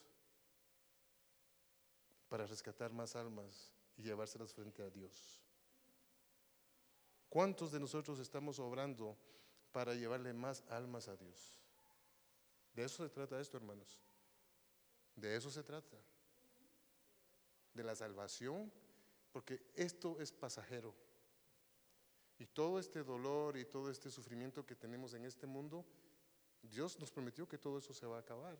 para 2.29 2.47
rescatar 2.47 2.93
más 2.93 3.17
almas 3.17 3.73
y 3.97 4.03
llevárselas 4.03 4.53
frente 4.53 4.81
a 4.81 4.89
Dios. 4.89 5.44
¿Cuántos 7.35 7.73
de 7.73 7.81
nosotros 7.81 8.19
estamos 8.19 8.59
obrando 8.59 9.17
para 9.73 9.93
llevarle 9.93 10.31
más 10.31 10.63
almas 10.69 11.09
a 11.09 11.17
Dios? 11.17 11.59
De 12.73 12.85
eso 12.85 13.03
se 13.03 13.09
trata 13.09 13.41
esto, 13.41 13.57
hermanos. 13.57 13.99
De 15.17 15.35
eso 15.35 15.51
se 15.51 15.61
trata. 15.61 15.97
De 17.73 17.83
la 17.83 17.93
salvación, 17.93 18.71
porque 19.33 19.69
esto 19.75 20.17
es 20.21 20.31
pasajero. 20.31 20.95
Y 22.39 22.45
todo 22.45 22.79
este 22.79 23.03
dolor 23.03 23.57
y 23.57 23.65
todo 23.65 23.91
este 23.91 24.09
sufrimiento 24.09 24.65
que 24.65 24.77
tenemos 24.77 25.13
en 25.13 25.25
este 25.25 25.45
mundo, 25.45 25.85
Dios 26.61 26.97
nos 27.01 27.11
prometió 27.11 27.49
que 27.49 27.57
todo 27.57 27.79
eso 27.79 27.93
se 27.93 28.05
va 28.05 28.15
a 28.15 28.21
acabar. 28.21 28.57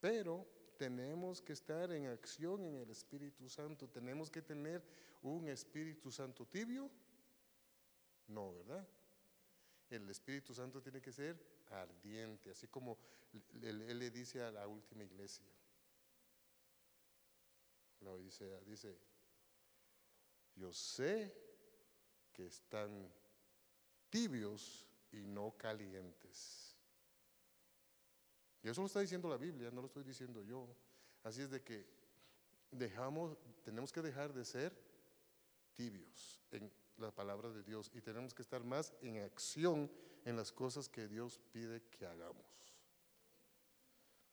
Pero 0.00 0.46
tenemos 0.78 1.42
que 1.42 1.52
estar 1.52 1.90
en 1.92 2.06
acción 2.06 2.64
en 2.64 2.76
el 2.76 2.90
Espíritu 2.90 3.48
Santo. 3.48 3.88
Tenemos 3.88 4.30
que 4.30 4.40
tener 4.40 4.82
un 5.22 5.48
Espíritu 5.48 6.10
Santo 6.10 6.46
tibio. 6.46 6.88
No, 8.28 8.54
¿verdad? 8.54 8.86
El 9.90 10.08
Espíritu 10.08 10.54
Santo 10.54 10.80
tiene 10.80 11.00
que 11.02 11.12
ser 11.12 11.36
ardiente, 11.70 12.50
así 12.50 12.68
como 12.68 12.96
él, 13.62 13.98
le 13.98 14.10
dice 14.10 14.42
a 14.42 14.50
la 14.50 14.66
última 14.66 15.02
iglesia. 15.02 15.44
La 18.00 18.12
Odisea 18.12 18.60
dice, 18.60 18.96
yo 20.54 20.72
sé 20.72 21.34
que 22.32 22.46
están 22.46 23.12
tibios 24.08 24.86
y 25.10 25.22
no 25.22 25.56
calientes. 25.56 26.67
Y 28.62 28.68
eso 28.68 28.80
lo 28.80 28.86
está 28.86 29.00
diciendo 29.00 29.28
la 29.28 29.36
Biblia, 29.36 29.70
no 29.70 29.80
lo 29.80 29.86
estoy 29.86 30.04
diciendo 30.04 30.42
yo. 30.42 30.68
Así 31.22 31.42
es 31.42 31.50
de 31.50 31.62
que 31.62 31.86
dejamos, 32.70 33.36
tenemos 33.64 33.92
que 33.92 34.02
dejar 34.02 34.32
de 34.32 34.44
ser 34.44 34.76
tibios 35.74 36.40
en 36.50 36.70
la 36.96 37.10
palabra 37.12 37.50
de 37.50 37.62
Dios 37.62 37.90
y 37.94 38.00
tenemos 38.00 38.34
que 38.34 38.42
estar 38.42 38.64
más 38.64 38.92
en 39.00 39.22
acción 39.22 39.90
en 40.24 40.36
las 40.36 40.52
cosas 40.52 40.88
que 40.88 41.06
Dios 41.06 41.40
pide 41.52 41.82
que 41.90 42.06
hagamos. 42.06 42.46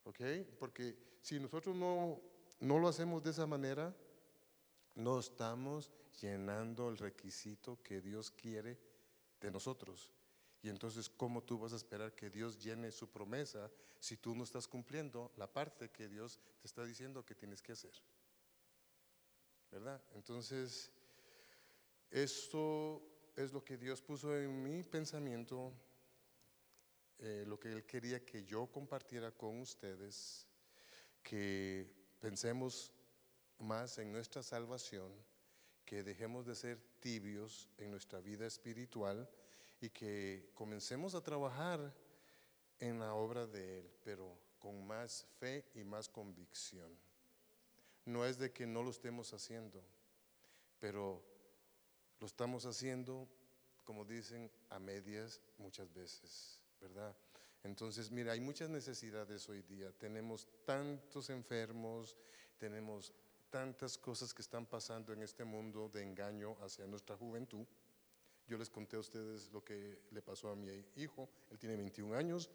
¿Ok? 0.04 0.20
Porque 0.58 1.18
si 1.22 1.38
nosotros 1.38 1.74
no, 1.74 2.20
no 2.60 2.78
lo 2.78 2.88
hacemos 2.88 3.22
de 3.22 3.30
esa 3.30 3.46
manera, 3.46 3.94
no 4.94 5.18
estamos 5.18 5.90
llenando 6.20 6.88
el 6.88 6.98
requisito 6.98 7.78
que 7.82 8.00
Dios 8.00 8.30
quiere 8.30 8.78
de 9.40 9.50
nosotros. 9.50 10.15
Y 10.66 10.68
entonces, 10.68 11.08
¿cómo 11.08 11.44
tú 11.44 11.60
vas 11.60 11.72
a 11.74 11.76
esperar 11.76 12.12
que 12.12 12.28
Dios 12.28 12.58
llene 12.58 12.90
su 12.90 13.08
promesa 13.08 13.70
si 14.00 14.16
tú 14.16 14.34
no 14.34 14.42
estás 14.42 14.66
cumpliendo 14.66 15.30
la 15.36 15.46
parte 15.46 15.90
que 15.90 16.08
Dios 16.08 16.40
te 16.58 16.66
está 16.66 16.84
diciendo 16.84 17.24
que 17.24 17.36
tienes 17.36 17.62
que 17.62 17.70
hacer? 17.70 17.92
¿Verdad? 19.70 20.02
Entonces, 20.16 20.90
esto 22.10 23.00
es 23.36 23.52
lo 23.52 23.64
que 23.64 23.76
Dios 23.76 24.02
puso 24.02 24.36
en 24.36 24.60
mi 24.60 24.82
pensamiento, 24.82 25.72
eh, 27.20 27.44
lo 27.46 27.60
que 27.60 27.70
Él 27.70 27.86
quería 27.86 28.26
que 28.26 28.44
yo 28.44 28.66
compartiera 28.66 29.30
con 29.30 29.60
ustedes, 29.60 30.48
que 31.22 31.88
pensemos 32.18 32.92
más 33.60 33.98
en 33.98 34.10
nuestra 34.10 34.42
salvación, 34.42 35.12
que 35.84 36.02
dejemos 36.02 36.44
de 36.44 36.56
ser 36.56 36.80
tibios 36.98 37.68
en 37.78 37.92
nuestra 37.92 38.18
vida 38.20 38.48
espiritual 38.48 39.30
y 39.80 39.90
que 39.90 40.50
comencemos 40.54 41.14
a 41.14 41.22
trabajar 41.22 41.92
en 42.78 42.98
la 42.98 43.14
obra 43.14 43.46
de 43.46 43.80
Él, 43.80 43.90
pero 44.04 44.38
con 44.58 44.86
más 44.86 45.26
fe 45.38 45.64
y 45.74 45.84
más 45.84 46.08
convicción. 46.08 46.90
No 48.04 48.24
es 48.24 48.38
de 48.38 48.52
que 48.52 48.66
no 48.66 48.82
lo 48.82 48.90
estemos 48.90 49.32
haciendo, 49.32 49.82
pero 50.78 51.22
lo 52.20 52.26
estamos 52.26 52.64
haciendo, 52.66 53.28
como 53.84 54.04
dicen, 54.04 54.50
a 54.70 54.78
medias 54.78 55.40
muchas 55.58 55.92
veces, 55.92 56.60
¿verdad? 56.80 57.14
Entonces, 57.64 58.10
mira, 58.10 58.32
hay 58.32 58.40
muchas 58.40 58.70
necesidades 58.70 59.48
hoy 59.48 59.62
día. 59.62 59.90
Tenemos 59.92 60.46
tantos 60.64 61.30
enfermos, 61.30 62.16
tenemos 62.58 63.12
tantas 63.50 63.98
cosas 63.98 64.32
que 64.32 64.42
están 64.42 64.66
pasando 64.66 65.12
en 65.12 65.22
este 65.22 65.44
mundo 65.44 65.88
de 65.88 66.02
engaño 66.02 66.56
hacia 66.62 66.86
nuestra 66.86 67.16
juventud. 67.16 67.66
Yo 68.48 68.56
les 68.58 68.70
conté 68.70 68.96
a 68.96 69.00
ustedes 69.00 69.50
lo 69.52 69.64
que 69.64 69.98
le 70.10 70.22
pasó 70.22 70.50
a 70.50 70.56
mi 70.56 70.84
hijo, 70.96 71.28
él 71.50 71.58
tiene 71.58 71.76
21 71.76 72.14
años, 72.14 72.50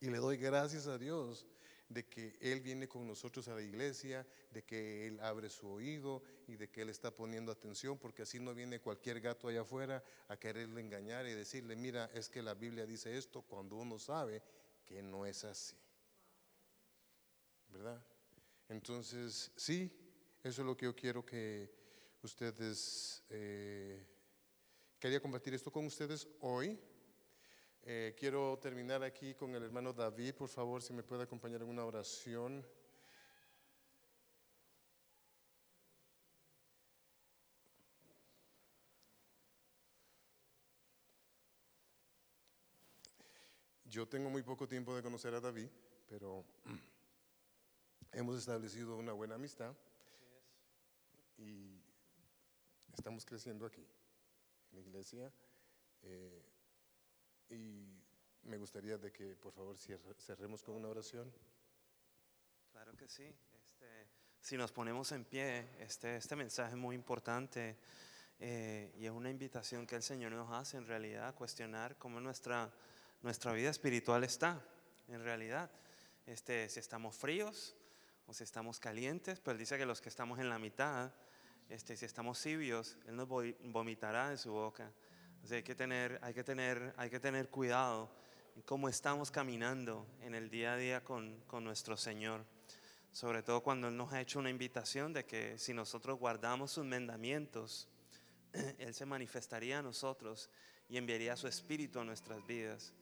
y 0.00 0.10
le 0.10 0.18
doy 0.18 0.36
gracias 0.36 0.86
a 0.86 0.98
Dios 0.98 1.46
de 1.88 2.04
que 2.06 2.36
Él 2.40 2.60
viene 2.60 2.88
con 2.88 3.06
nosotros 3.06 3.46
a 3.48 3.54
la 3.54 3.62
iglesia, 3.62 4.26
de 4.50 4.64
que 4.64 5.06
Él 5.06 5.20
abre 5.20 5.48
su 5.48 5.68
oído 5.68 6.22
y 6.48 6.56
de 6.56 6.68
que 6.68 6.82
Él 6.82 6.90
está 6.90 7.10
poniendo 7.10 7.52
atención, 7.52 7.98
porque 7.98 8.22
así 8.22 8.40
no 8.40 8.54
viene 8.54 8.80
cualquier 8.80 9.20
gato 9.20 9.48
allá 9.48 9.62
afuera 9.62 10.02
a 10.28 10.36
quererle 10.36 10.80
engañar 10.80 11.26
y 11.26 11.32
decirle, 11.32 11.76
mira, 11.76 12.10
es 12.12 12.28
que 12.28 12.42
la 12.42 12.54
Biblia 12.54 12.86
dice 12.86 13.16
esto 13.16 13.42
cuando 13.42 13.76
uno 13.76 13.98
sabe 13.98 14.42
que 14.84 15.02
no 15.02 15.26
es 15.26 15.44
así. 15.44 15.76
¿Verdad? 17.68 18.02
Entonces, 18.68 19.52
sí, 19.56 19.90
eso 20.42 20.62
es 20.62 20.66
lo 20.66 20.76
que 20.76 20.86
yo 20.86 20.96
quiero 20.96 21.24
que 21.24 21.70
ustedes, 22.22 23.22
eh, 23.30 24.04
quería 24.98 25.20
compartir 25.20 25.54
esto 25.54 25.70
con 25.70 25.86
ustedes 25.86 26.28
hoy. 26.40 26.78
Eh, 27.82 28.14
quiero 28.18 28.58
terminar 28.58 29.02
aquí 29.04 29.34
con 29.34 29.54
el 29.54 29.62
hermano 29.62 29.92
David, 29.92 30.34
por 30.34 30.48
favor, 30.48 30.82
si 30.82 30.92
me 30.92 31.02
puede 31.02 31.22
acompañar 31.22 31.62
en 31.62 31.68
una 31.68 31.84
oración. 31.84 32.66
Yo 43.84 44.06
tengo 44.08 44.28
muy 44.28 44.42
poco 44.42 44.66
tiempo 44.66 44.94
de 44.96 45.02
conocer 45.02 45.32
a 45.34 45.40
David, 45.40 45.68
pero 46.08 46.44
hemos 48.12 48.36
establecido 48.36 48.96
una 48.96 49.12
buena 49.12 49.36
amistad 49.36 49.74
y 51.38 51.80
estamos 52.96 53.24
creciendo 53.24 53.64
aquí, 53.64 53.86
iglesia. 54.80 55.32
Eh, 56.02 56.42
y 57.50 57.86
me 58.42 58.58
gustaría 58.58 58.98
de 58.98 59.12
que 59.12 59.36
por 59.36 59.52
favor 59.52 59.76
cerremos 59.78 60.62
con 60.62 60.76
una 60.76 60.88
oración. 60.88 61.32
Claro 62.72 62.96
que 62.96 63.08
sí. 63.08 63.34
Este, 63.58 64.06
si 64.40 64.56
nos 64.56 64.72
ponemos 64.72 65.12
en 65.12 65.24
pie, 65.24 65.68
este, 65.80 66.16
este 66.16 66.36
mensaje 66.36 66.70
es 66.72 66.76
muy 66.76 66.94
importante 66.94 67.76
eh, 68.38 68.92
y 68.98 69.06
es 69.06 69.10
una 69.10 69.30
invitación 69.30 69.86
que 69.86 69.96
el 69.96 70.02
Señor 70.02 70.32
nos 70.32 70.52
hace 70.52 70.76
en 70.76 70.86
realidad 70.86 71.28
a 71.28 71.32
cuestionar 71.34 71.96
cómo 71.96 72.20
nuestra, 72.20 72.70
nuestra 73.22 73.52
vida 73.52 73.70
espiritual 73.70 74.24
está, 74.24 74.62
en 75.08 75.22
realidad. 75.22 75.70
Este, 76.26 76.68
si 76.68 76.80
estamos 76.80 77.16
fríos 77.16 77.74
o 78.26 78.34
si 78.34 78.44
estamos 78.44 78.78
calientes, 78.78 79.40
pues 79.40 79.56
dice 79.58 79.78
que 79.78 79.86
los 79.86 80.00
que 80.00 80.08
estamos 80.08 80.38
en 80.38 80.48
la 80.48 80.58
mitad, 80.58 81.12
este, 81.68 81.96
si 81.96 82.04
estamos 82.04 82.40
tibios, 82.40 82.96
Él 83.06 83.16
nos 83.16 83.28
vomitará 83.28 84.30
de 84.30 84.38
su 84.38 84.52
boca 84.52 84.92
hay 85.54 85.62
que 85.62 85.74
tener, 85.74 86.18
hay 86.22 86.34
que 86.34 86.42
tener, 86.42 86.94
hay 86.96 87.10
que 87.10 87.20
tener 87.20 87.48
cuidado 87.48 88.10
en 88.56 88.62
cómo 88.62 88.88
estamos 88.88 89.30
caminando 89.30 90.06
en 90.22 90.34
el 90.34 90.50
día 90.50 90.72
a 90.72 90.76
día 90.76 91.04
con, 91.04 91.40
con 91.46 91.62
nuestro 91.62 91.96
Señor. 91.96 92.44
Sobre 93.12 93.42
todo 93.42 93.62
cuando 93.62 93.88
Él 93.88 93.96
nos 93.96 94.12
ha 94.12 94.20
hecho 94.20 94.38
una 94.38 94.50
invitación 94.50 95.12
de 95.12 95.24
que 95.24 95.58
si 95.58 95.72
nosotros 95.72 96.18
guardamos 96.18 96.72
sus 96.72 96.84
mandamientos, 96.84 97.88
Él 98.78 98.92
se 98.92 99.06
manifestaría 99.06 99.78
a 99.78 99.82
nosotros 99.82 100.50
y 100.88 100.96
enviaría 100.96 101.36
su 101.36 101.46
espíritu 101.46 102.00
a 102.00 102.04
nuestras 102.04 102.44
vidas. 102.46 102.92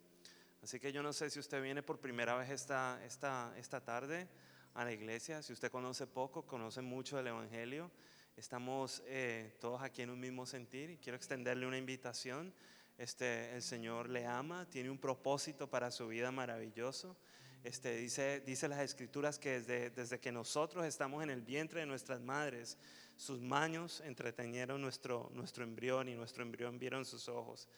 Así 0.62 0.78
que 0.78 0.92
yo 0.92 1.02
no 1.02 1.12
sé 1.12 1.30
si 1.30 1.38
usted 1.38 1.62
viene 1.62 1.82
por 1.82 1.98
primera 1.98 2.36
vez 2.36 2.50
esta, 2.50 3.00
esta, 3.04 3.54
esta 3.56 3.82
tarde 3.82 4.28
a 4.74 4.84
la 4.84 4.92
iglesia, 4.92 5.42
si 5.42 5.52
usted 5.52 5.70
conoce 5.70 6.06
poco, 6.06 6.46
conoce 6.46 6.82
mucho 6.82 7.16
del 7.16 7.28
Evangelio 7.28 7.90
Estamos 8.36 9.00
eh, 9.06 9.54
todos 9.60 9.80
aquí 9.80 10.02
en 10.02 10.10
un 10.10 10.18
mismo 10.18 10.44
sentir 10.44 10.90
y 10.90 10.96
quiero 10.96 11.16
extenderle 11.16 11.68
una 11.68 11.78
invitación. 11.78 12.52
Este, 12.98 13.54
el 13.54 13.62
Señor 13.62 14.10
le 14.10 14.26
ama, 14.26 14.68
tiene 14.68 14.90
un 14.90 14.98
propósito 14.98 15.70
para 15.70 15.92
su 15.92 16.08
vida 16.08 16.32
maravilloso. 16.32 17.16
Este, 17.62 17.96
dice, 17.96 18.40
dice 18.40 18.66
las 18.66 18.80
escrituras 18.80 19.38
que 19.38 19.60
desde, 19.60 19.90
desde 19.90 20.18
que 20.18 20.32
nosotros 20.32 20.84
estamos 20.84 21.22
en 21.22 21.30
el 21.30 21.42
vientre 21.42 21.80
de 21.80 21.86
nuestras 21.86 22.20
madres, 22.20 22.76
sus 23.16 23.40
manos 23.40 24.00
entretenieron 24.00 24.82
nuestro, 24.82 25.30
nuestro 25.32 25.62
embrión 25.62 26.08
y 26.08 26.14
nuestro 26.14 26.42
embrión 26.42 26.76
vieron 26.76 27.04
sus 27.04 27.28
ojos. 27.28 27.68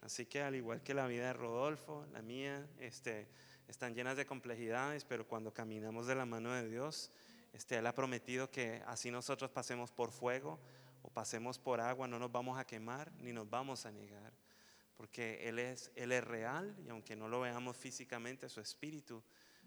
Así 0.00 0.24
que 0.24 0.40
al 0.40 0.54
igual 0.54 0.82
que 0.82 0.94
la 0.94 1.06
vida 1.06 1.26
de 1.26 1.32
Rodolfo, 1.34 2.06
la 2.12 2.22
mía, 2.22 2.66
este, 2.80 3.28
están 3.68 3.94
llenas 3.94 4.16
de 4.16 4.24
complejidades, 4.24 5.04
pero 5.04 5.28
cuando 5.28 5.52
caminamos 5.52 6.06
de 6.06 6.14
la 6.14 6.24
mano 6.24 6.52
de 6.52 6.68
Dios, 6.68 7.10
este, 7.56 7.78
él 7.78 7.86
ha 7.86 7.94
prometido 7.94 8.50
que 8.50 8.82
así 8.86 9.10
nosotros 9.10 9.50
pasemos 9.50 9.90
por 9.90 10.10
fuego 10.10 10.60
o 11.00 11.08
pasemos 11.08 11.58
por 11.58 11.80
agua, 11.80 12.06
no 12.06 12.18
nos 12.18 12.30
vamos 12.30 12.58
a 12.58 12.66
quemar 12.66 13.10
ni 13.20 13.32
nos 13.32 13.48
vamos 13.48 13.86
a 13.86 13.92
negar. 13.92 14.34
Porque 14.98 15.48
Él 15.48 15.58
es, 15.58 15.90
él 15.94 16.12
es 16.12 16.22
real 16.22 16.76
y 16.84 16.90
aunque 16.90 17.16
no 17.16 17.28
lo 17.28 17.40
veamos 17.40 17.76
físicamente, 17.76 18.50
su 18.50 18.60
espíritu 18.60 19.22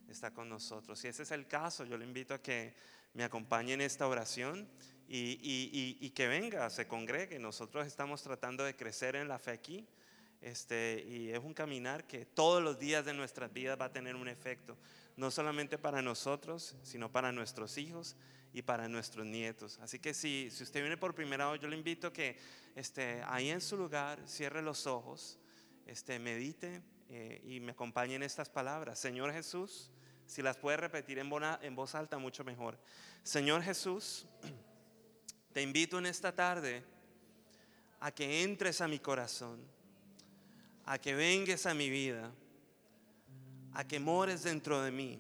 está 0.08 0.32
con 0.32 0.50
nosotros. 0.50 1.00
Si 1.00 1.08
ese 1.08 1.24
es 1.24 1.32
el 1.32 1.48
caso, 1.48 1.84
yo 1.84 1.98
le 1.98 2.06
invito 2.06 2.36
a 2.36 2.42
que 2.42 2.76
me 3.14 3.24
acompañe 3.24 3.74
en 3.74 3.82
esta 3.82 4.08
oración 4.08 4.70
y, 5.08 5.40
y, 5.42 5.98
y, 6.00 6.10
que 6.12 6.28
venga, 6.28 6.70
se 6.70 6.88
congregue. 6.88 7.40
Nosotros 7.40 7.88
estamos 7.88 8.22
tratando 8.22 8.64
de 8.64 8.76
crecer 8.76 9.16
en 9.16 9.28
la 9.28 9.40
fe 9.40 9.52
aquí. 9.52 9.88
Este, 10.42 11.04
y 11.08 11.32
es 11.32 11.40
un 11.40 11.56
caminar 11.56 12.06
que 12.06 12.26
todos 12.26 12.62
los 12.62 12.78
días 12.78 13.04
de 13.04 13.14
nuestras 13.14 13.52
vidas 13.52 13.80
va 13.82 13.86
a 13.86 13.92
tener 13.92 14.16
un 14.16 14.28
efecto 14.28 14.78
no 15.20 15.32
solamente 15.32 15.78
para 15.78 16.02
nosotros, 16.02 16.78
sino 16.82 17.12
para 17.12 17.34
nuestros 17.34 17.78
hijos 17.78 18.16
y 18.54 18.62
para 18.62 18.88
nuestros 18.88 19.26
nietos. 19.26 19.78
Así 19.82 20.00
que 20.00 20.14
si, 20.14 20.50
si 20.50 20.64
usted 20.64 20.80
viene 20.80 20.96
por 20.96 21.14
primera 21.14 21.52
vez, 21.52 21.60
yo 21.60 21.68
le 21.68 21.76
invito 21.76 22.08
a 22.08 22.14
que 22.14 22.38
esté 22.74 23.22
ahí 23.28 23.50
en 23.50 23.60
su 23.60 23.76
lugar, 23.76 24.26
cierre 24.26 24.62
los 24.62 24.88
ojos, 24.88 25.38
este, 25.86 26.20
medite 26.20 26.82
eh, 27.10 27.42
y 27.44 27.60
me 27.60 27.74
acompañe 27.74 28.16
en 28.16 28.24
estas 28.24 28.48
palabras. 28.48 28.98
Señor 28.98 29.34
Jesús, 29.34 29.92
Si 30.26 30.42
las 30.42 30.56
puedes 30.56 30.80
repetir 30.80 31.20
en, 31.20 31.30
en 31.64 31.76
voz 31.76 31.96
alta, 31.96 32.18
mucho 32.18 32.46
mejor. 32.46 32.78
Señor 33.24 33.62
Jesús, 33.62 34.26
te 35.54 35.62
invito 35.62 35.98
en 35.98 36.06
esta 36.06 36.34
tarde 36.34 36.82
a 38.00 38.12
que 38.12 38.44
entres 38.44 38.80
a 38.80 38.88
mi 38.88 39.00
corazón, 39.00 39.60
a 40.86 40.98
que 40.98 41.14
vengues 41.14 41.66
a 41.66 41.74
mi 41.74 41.90
vida, 41.90 42.32
a 43.74 43.88
que 43.88 44.00
mores 44.00 44.44
dentro 44.44 44.82
de 44.82 44.92
mí. 44.92 45.20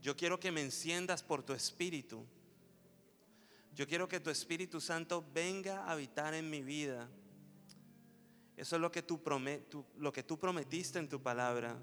Yo 0.00 0.16
quiero 0.16 0.40
que 0.40 0.50
me 0.50 0.62
enciendas 0.62 1.22
por 1.22 1.42
tu 1.42 1.52
espíritu. 1.52 2.24
Yo 3.74 3.86
quiero 3.86 4.06
que 4.06 4.20
tu 4.20 4.28
Espíritu 4.28 4.80
Santo 4.80 5.24
venga 5.32 5.84
a 5.84 5.92
habitar 5.92 6.34
en 6.34 6.50
mi 6.50 6.62
vida. 6.62 7.08
Eso 8.56 8.76
es 8.76 8.82
lo 8.82 8.92
que 8.92 9.02
tú, 9.02 9.22
prometiste 10.38 10.98
en 10.98 11.08
tu 11.08 11.22
palabra. 11.22 11.76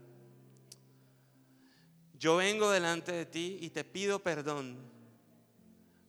Yo 2.14 2.38
vengo 2.38 2.70
delante 2.70 3.12
de 3.12 3.26
ti 3.26 3.58
y 3.62 3.70
te 3.72 3.84
pido 3.84 4.20
perdón. 4.20 4.78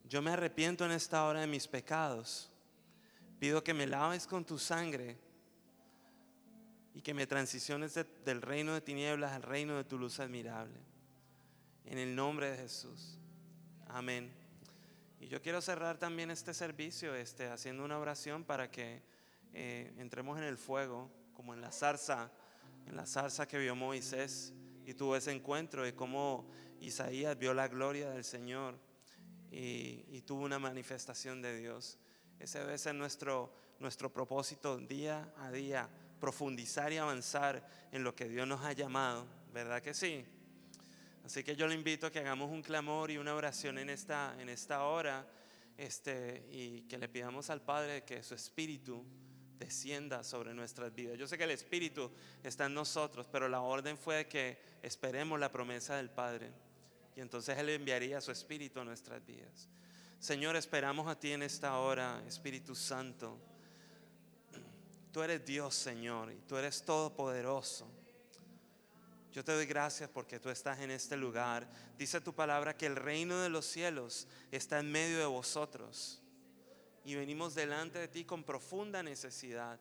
Yo 0.04 0.20
me 0.20 0.32
arrepiento 0.32 0.84
en 0.84 0.90
esta 0.90 1.24
hora 1.24 1.40
de 1.40 1.46
mis 1.46 1.66
pecados. 1.66 2.50
Pido 3.38 3.64
que 3.64 3.72
me 3.72 3.86
laves 3.86 4.26
con 4.26 4.44
tu 4.44 4.58
sangre 4.58 5.16
y 7.00 7.02
que 7.02 7.14
me 7.14 7.26
transiciones 7.26 7.98
del 8.26 8.42
reino 8.42 8.74
de 8.74 8.82
tinieblas 8.82 9.32
al 9.32 9.42
reino 9.42 9.74
de 9.74 9.84
tu 9.84 9.98
luz 9.98 10.20
admirable. 10.20 10.78
En 11.86 11.96
el 11.96 12.14
nombre 12.14 12.50
de 12.50 12.58
Jesús. 12.58 13.16
Amén. 13.88 14.30
Y 15.18 15.26
yo 15.26 15.40
quiero 15.40 15.62
cerrar 15.62 15.96
también 15.96 16.30
este 16.30 16.52
servicio 16.52 17.14
este, 17.14 17.48
haciendo 17.48 17.86
una 17.86 17.98
oración 17.98 18.44
para 18.44 18.70
que 18.70 19.02
eh, 19.54 19.94
entremos 19.96 20.36
en 20.36 20.44
el 20.44 20.58
fuego, 20.58 21.10
como 21.32 21.54
en 21.54 21.62
la 21.62 21.72
zarza, 21.72 22.30
en 22.86 22.96
la 22.96 23.06
zarza 23.06 23.48
que 23.48 23.56
vio 23.56 23.74
Moisés 23.74 24.52
y 24.84 24.92
tuvo 24.92 25.16
ese 25.16 25.32
encuentro 25.32 25.84
de 25.84 25.94
cómo 25.94 26.50
Isaías 26.82 27.38
vio 27.38 27.54
la 27.54 27.68
gloria 27.68 28.10
del 28.10 28.24
Señor 28.24 28.78
y, 29.50 30.04
y 30.06 30.20
tuvo 30.26 30.44
una 30.44 30.58
manifestación 30.58 31.40
de 31.40 31.56
Dios. 31.56 31.98
Ese 32.38 32.58
debe 32.58 32.76
ser 32.76 32.94
nuestro, 32.94 33.54
nuestro 33.78 34.12
propósito 34.12 34.76
día 34.76 35.32
a 35.38 35.50
día, 35.50 35.88
profundizar 36.20 36.92
y 36.92 36.98
avanzar 36.98 37.66
en 37.90 38.04
lo 38.04 38.14
que 38.14 38.28
Dios 38.28 38.46
nos 38.46 38.64
ha 38.64 38.72
llamado, 38.72 39.26
¿verdad 39.52 39.82
que 39.82 39.94
sí? 39.94 40.24
Así 41.24 41.42
que 41.42 41.56
yo 41.56 41.66
le 41.66 41.74
invito 41.74 42.06
a 42.06 42.12
que 42.12 42.20
hagamos 42.20 42.50
un 42.50 42.62
clamor 42.62 43.10
y 43.10 43.18
una 43.18 43.34
oración 43.34 43.78
en 43.78 43.90
esta, 43.90 44.36
en 44.38 44.48
esta 44.48 44.84
hora 44.84 45.26
este, 45.76 46.46
y 46.50 46.82
que 46.82 46.98
le 46.98 47.08
pidamos 47.08 47.50
al 47.50 47.62
Padre 47.62 48.04
que 48.04 48.22
su 48.22 48.34
Espíritu 48.34 49.04
descienda 49.58 50.24
sobre 50.24 50.54
nuestras 50.54 50.94
vidas. 50.94 51.18
Yo 51.18 51.26
sé 51.26 51.36
que 51.36 51.44
el 51.44 51.50
Espíritu 51.50 52.10
está 52.42 52.66
en 52.66 52.74
nosotros, 52.74 53.26
pero 53.30 53.48
la 53.48 53.60
orden 53.60 53.96
fue 53.96 54.26
que 54.26 54.58
esperemos 54.82 55.38
la 55.38 55.50
promesa 55.50 55.96
del 55.96 56.10
Padre 56.10 56.50
y 57.14 57.20
entonces 57.20 57.58
Él 57.58 57.68
enviaría 57.68 58.20
su 58.20 58.30
Espíritu 58.30 58.80
a 58.80 58.84
nuestras 58.84 59.24
vidas. 59.24 59.68
Señor, 60.18 60.56
esperamos 60.56 61.06
a 61.08 61.18
ti 61.18 61.32
en 61.32 61.42
esta 61.42 61.78
hora, 61.78 62.22
Espíritu 62.26 62.74
Santo. 62.74 63.38
Tú 65.12 65.22
eres 65.22 65.44
Dios, 65.44 65.74
Señor, 65.74 66.30
y 66.32 66.36
tú 66.46 66.56
eres 66.56 66.82
todopoderoso. 66.82 67.86
Yo 69.32 69.44
te 69.44 69.52
doy 69.52 69.66
gracias 69.66 70.10
porque 70.10 70.40
tú 70.40 70.50
estás 70.50 70.80
en 70.80 70.90
este 70.90 71.16
lugar. 71.16 71.68
Dice 71.96 72.20
tu 72.20 72.34
palabra 72.34 72.76
que 72.76 72.86
el 72.86 72.96
reino 72.96 73.40
de 73.40 73.48
los 73.48 73.64
cielos 73.64 74.26
está 74.50 74.80
en 74.80 74.90
medio 74.90 75.18
de 75.18 75.26
vosotros. 75.26 76.20
Y 77.04 77.14
venimos 77.14 77.54
delante 77.54 77.98
de 77.98 78.08
ti 78.08 78.24
con 78.24 78.42
profunda 78.42 79.02
necesidad. 79.02 79.78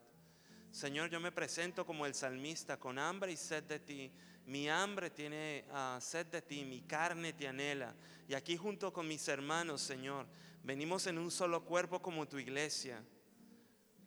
Señor, 0.70 1.10
yo 1.10 1.18
me 1.18 1.32
presento 1.32 1.84
como 1.84 2.06
el 2.06 2.14
salmista 2.14 2.78
con 2.78 2.98
hambre 2.98 3.32
y 3.32 3.36
sed 3.36 3.64
de 3.64 3.80
ti. 3.80 4.12
Mi 4.46 4.68
hambre 4.68 5.10
tiene 5.10 5.64
ah, 5.72 5.98
sed 6.00 6.26
de 6.26 6.42
ti, 6.42 6.64
mi 6.64 6.82
carne 6.82 7.32
te 7.32 7.48
anhela. 7.48 7.94
Y 8.28 8.34
aquí 8.34 8.56
junto 8.56 8.92
con 8.92 9.08
mis 9.08 9.26
hermanos, 9.26 9.80
Señor, 9.80 10.26
venimos 10.62 11.08
en 11.08 11.18
un 11.18 11.30
solo 11.30 11.64
cuerpo 11.64 12.00
como 12.00 12.28
tu 12.28 12.38
iglesia, 12.38 13.02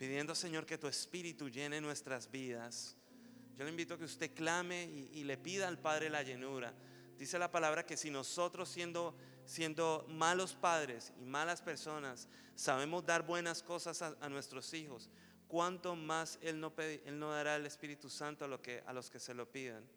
pidiendo, 0.03 0.35
Señor, 0.35 0.65
que 0.65 0.77
tu 0.77 0.89
espíritu 0.89 1.47
llene 1.47 1.79
nuestras 1.79 2.29
vidas. 2.29 2.97
Yo 3.55 3.63
le 3.63 3.69
invito 3.69 3.93
a 3.93 3.97
que 3.97 4.03
usted 4.03 4.33
clame 4.33 4.83
y, 4.83 5.23
le 5.23 5.37
pida 5.37 5.69
al 5.69 5.79
Padre 5.79 6.09
la 6.09 6.23
llenura. 6.23 6.73
Dice 7.17 7.39
la 7.39 7.49
palabra 7.49 7.85
que 7.85 7.95
si 7.95 8.09
nosotros 8.09 8.67
siendo, 8.67 9.15
siendo 9.45 10.05
malos 10.09 10.55
padres 10.55 11.13
y 11.21 11.23
malas 11.23 11.61
personas 11.61 12.27
sabemos 12.53 13.05
dar 13.05 13.25
buenas 13.25 13.63
cosas 13.63 14.01
a, 14.01 14.27
nuestros 14.27 14.73
hijos, 14.73 15.09
cuánto 15.47 15.95
más 15.95 16.37
Él 16.41 16.59
no, 16.59 16.73
Él 16.77 17.17
no 17.17 17.31
dará 17.31 17.55
el 17.55 17.65
Espíritu 17.65 18.09
Santo 18.09 18.43
a, 18.43 18.49
lo 18.49 18.61
que, 18.61 18.83
a 18.85 18.91
los 18.91 19.09
que 19.09 19.21
se 19.21 19.33
lo 19.33 19.49
pidan. 19.49 19.87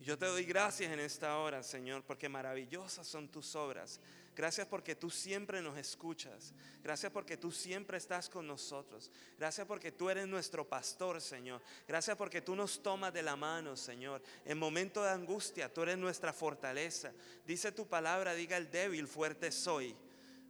Yo 0.00 0.18
te 0.18 0.26
doy 0.26 0.44
gracias 0.44 0.90
en 0.90 0.98
esta 0.98 1.38
hora, 1.38 1.62
Señor, 1.62 2.02
porque 2.02 2.28
maravillosas 2.28 3.06
son 3.06 3.28
tus 3.28 3.54
obras. 3.54 4.00
Gracias 4.34 4.66
porque 4.66 4.94
tú 4.94 5.10
siempre 5.10 5.60
nos 5.60 5.76
escuchas. 5.76 6.54
Gracias 6.82 7.12
porque 7.12 7.36
tú 7.36 7.52
siempre 7.52 7.98
estás 7.98 8.30
con 8.30 8.46
nosotros. 8.46 9.10
Gracias 9.38 9.66
porque 9.66 9.92
tú 9.92 10.08
eres 10.08 10.26
nuestro 10.26 10.66
pastor, 10.66 11.20
Señor. 11.20 11.60
Gracias 11.86 12.16
porque 12.16 12.40
tú 12.40 12.56
nos 12.56 12.82
tomas 12.82 13.12
de 13.12 13.22
la 13.22 13.36
mano, 13.36 13.76
Señor. 13.76 14.22
En 14.44 14.58
momento 14.58 15.02
de 15.02 15.10
angustia, 15.10 15.72
tú 15.72 15.82
eres 15.82 15.98
nuestra 15.98 16.32
fortaleza. 16.32 17.12
Dice 17.46 17.72
tu 17.72 17.86
palabra, 17.86 18.34
diga 18.34 18.56
el 18.56 18.70
débil, 18.70 19.06
fuerte 19.06 19.52
soy. 19.52 19.94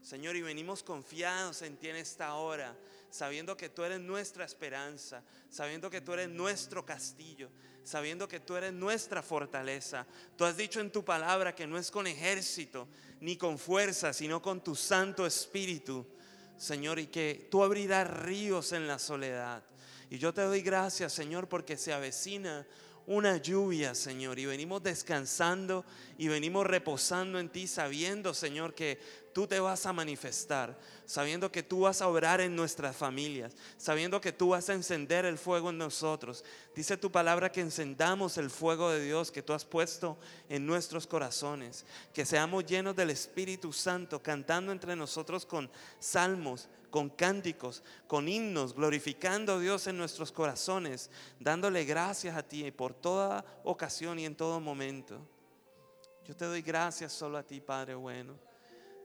Señor, 0.00 0.36
y 0.36 0.42
venimos 0.42 0.82
confiados 0.82 1.62
en 1.62 1.76
ti 1.76 1.88
en 1.88 1.96
esta 1.96 2.34
hora, 2.34 2.76
sabiendo 3.08 3.56
que 3.56 3.68
tú 3.68 3.84
eres 3.84 4.00
nuestra 4.00 4.44
esperanza, 4.44 5.22
sabiendo 5.48 5.90
que 5.90 6.00
tú 6.00 6.12
eres 6.12 6.28
nuestro 6.28 6.84
castillo, 6.84 7.50
sabiendo 7.84 8.28
que 8.28 8.40
tú 8.40 8.56
eres 8.56 8.72
nuestra 8.72 9.22
fortaleza. 9.22 10.06
Tú 10.36 10.44
has 10.44 10.56
dicho 10.56 10.80
en 10.80 10.90
tu 10.90 11.04
palabra 11.04 11.54
que 11.54 11.66
no 11.66 11.78
es 11.78 11.90
con 11.90 12.06
ejército 12.06 12.88
ni 13.20 13.36
con 13.36 13.58
fuerza, 13.58 14.12
sino 14.12 14.42
con 14.42 14.62
tu 14.62 14.74
Santo 14.74 15.26
Espíritu, 15.26 16.06
Señor, 16.56 16.98
y 16.98 17.06
que 17.06 17.48
tú 17.50 17.62
abrirás 17.62 18.08
ríos 18.08 18.72
en 18.72 18.86
la 18.86 18.98
soledad. 18.98 19.62
Y 20.10 20.18
yo 20.18 20.34
te 20.34 20.42
doy 20.42 20.60
gracias, 20.60 21.12
Señor, 21.12 21.48
porque 21.48 21.76
se 21.76 21.92
avecina 21.92 22.66
una 23.06 23.36
lluvia, 23.36 23.94
Señor, 23.94 24.38
y 24.38 24.46
venimos 24.46 24.82
descansando 24.82 25.84
y 26.18 26.28
venimos 26.28 26.66
reposando 26.66 27.38
en 27.38 27.48
ti, 27.48 27.66
sabiendo, 27.66 28.32
Señor, 28.32 28.74
que 28.74 28.98
tú 29.32 29.46
te 29.46 29.60
vas 29.60 29.86
a 29.86 29.92
manifestar, 29.92 30.78
sabiendo 31.06 31.50
que 31.50 31.62
tú 31.62 31.80
vas 31.80 32.02
a 32.02 32.08
obrar 32.08 32.40
en 32.40 32.54
nuestras 32.54 32.96
familias, 32.96 33.56
sabiendo 33.76 34.20
que 34.20 34.32
tú 34.32 34.50
vas 34.50 34.68
a 34.68 34.74
encender 34.74 35.24
el 35.24 35.38
fuego 35.38 35.70
en 35.70 35.78
nosotros. 35.78 36.44
Dice 36.74 36.96
tu 36.96 37.10
palabra 37.10 37.50
que 37.50 37.60
encendamos 37.60 38.38
el 38.38 38.50
fuego 38.50 38.90
de 38.90 39.04
Dios 39.04 39.30
que 39.30 39.42
tú 39.42 39.52
has 39.52 39.64
puesto 39.64 40.18
en 40.48 40.66
nuestros 40.66 41.06
corazones, 41.06 41.84
que 42.12 42.26
seamos 42.26 42.66
llenos 42.66 42.94
del 42.94 43.10
Espíritu 43.10 43.72
Santo, 43.72 44.22
cantando 44.22 44.72
entre 44.72 44.94
nosotros 44.94 45.46
con 45.46 45.70
salmos, 45.98 46.68
con 46.90 47.08
cánticos, 47.08 47.82
con 48.06 48.28
himnos, 48.28 48.74
glorificando 48.74 49.54
a 49.54 49.58
Dios 49.58 49.86
en 49.86 49.96
nuestros 49.96 50.30
corazones, 50.30 51.10
dándole 51.40 51.84
gracias 51.84 52.36
a 52.36 52.42
ti 52.42 52.70
por 52.70 52.92
toda 52.92 53.44
ocasión 53.64 54.18
y 54.18 54.26
en 54.26 54.36
todo 54.36 54.60
momento. 54.60 55.18
Yo 56.26 56.36
te 56.36 56.44
doy 56.44 56.62
gracias 56.62 57.12
solo 57.12 57.38
a 57.38 57.42
ti, 57.42 57.60
Padre 57.60 57.94
bueno. 57.94 58.51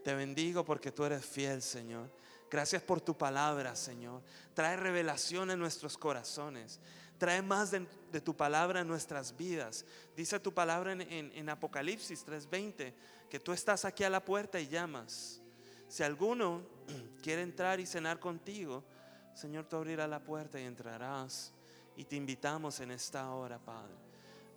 Te 0.08 0.16
bendigo 0.16 0.64
porque 0.64 0.89
tú 0.89 1.03
eres 1.03 1.26
fiel, 1.26 1.62
Señor. 1.62 2.10
Gracias 2.49 2.82
por 2.82 3.01
tu 3.01 3.18
palabra, 3.18 3.76
Señor. 3.76 4.22
Trae 4.53 4.78
revelación 4.78 5.51
en 5.51 5.60
nuestros 5.60 5.97
corazones. 5.97 6.80
Trae 7.18 7.41
más 7.41 7.72
de, 7.72 8.22
tu 8.22 8.34
palabra 8.34 8.80
en 8.80 8.88
nuestras 8.88 9.36
vidas. 9.36 9.84
Dice 10.16 10.39
tu 10.39 10.53
palabra 10.53 10.93
en, 10.93 11.49
Apocalipsis 11.49 12.26
3:20 12.26 12.93
que 13.30 13.41
tú 13.41 13.51
estás 13.51 13.84
aquí 13.84 14.05
a 14.05 14.10
la 14.10 14.24
puerta 14.24 14.62
y 14.62 14.70
llamas. 14.70 15.41
Si 15.89 16.03
alguno 16.03 16.62
quiere 17.22 17.41
entrar 17.41 17.82
y 17.82 17.86
cenar 17.86 18.18
contigo, 18.18 18.86
Señor, 19.34 19.66
tú 19.66 19.76
abrirás 19.76 20.10
la 20.10 20.24
puerta 20.24 20.58
y 20.58 20.64
entrarás. 20.64 21.51
Y 21.97 22.05
te 22.05 22.16
invitamos 22.16 22.80
en 22.80 22.91
esta 22.91 23.30
hora, 23.32 23.60
Padre. 23.60 23.93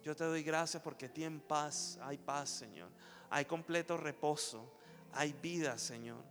Yo 0.05 0.15
te 0.15 0.23
doy 0.23 0.45
gracias 0.45 0.81
porque 0.81 1.09
ti 1.09 1.25
en 1.25 1.41
paz 1.41 1.99
hay 2.03 2.19
paz, 2.19 2.51
Señor. 2.51 2.89
Hay 3.31 3.47
completo 3.47 3.97
reposo. 3.97 4.79
Hay 5.13 5.33
vida, 5.33 5.77
Señor. 5.79 6.23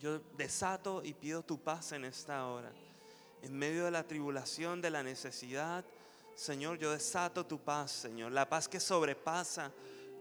Yo 0.00 0.20
desato 0.36 1.02
y 1.04 1.14
pido 1.14 1.42
tu 1.42 1.58
paz 1.58 1.92
en 1.92 2.04
esta 2.04 2.46
hora. 2.46 2.70
En 3.42 3.56
medio 3.56 3.84
de 3.84 3.90
la 3.90 4.04
tribulación, 4.04 4.80
de 4.80 4.90
la 4.90 5.02
necesidad, 5.02 5.84
Señor, 6.34 6.78
yo 6.78 6.92
desato 6.92 7.46
tu 7.46 7.58
paz, 7.58 7.90
Señor. 7.92 8.32
La 8.32 8.48
paz 8.48 8.68
que 8.68 8.78
sobrepasa 8.78 9.72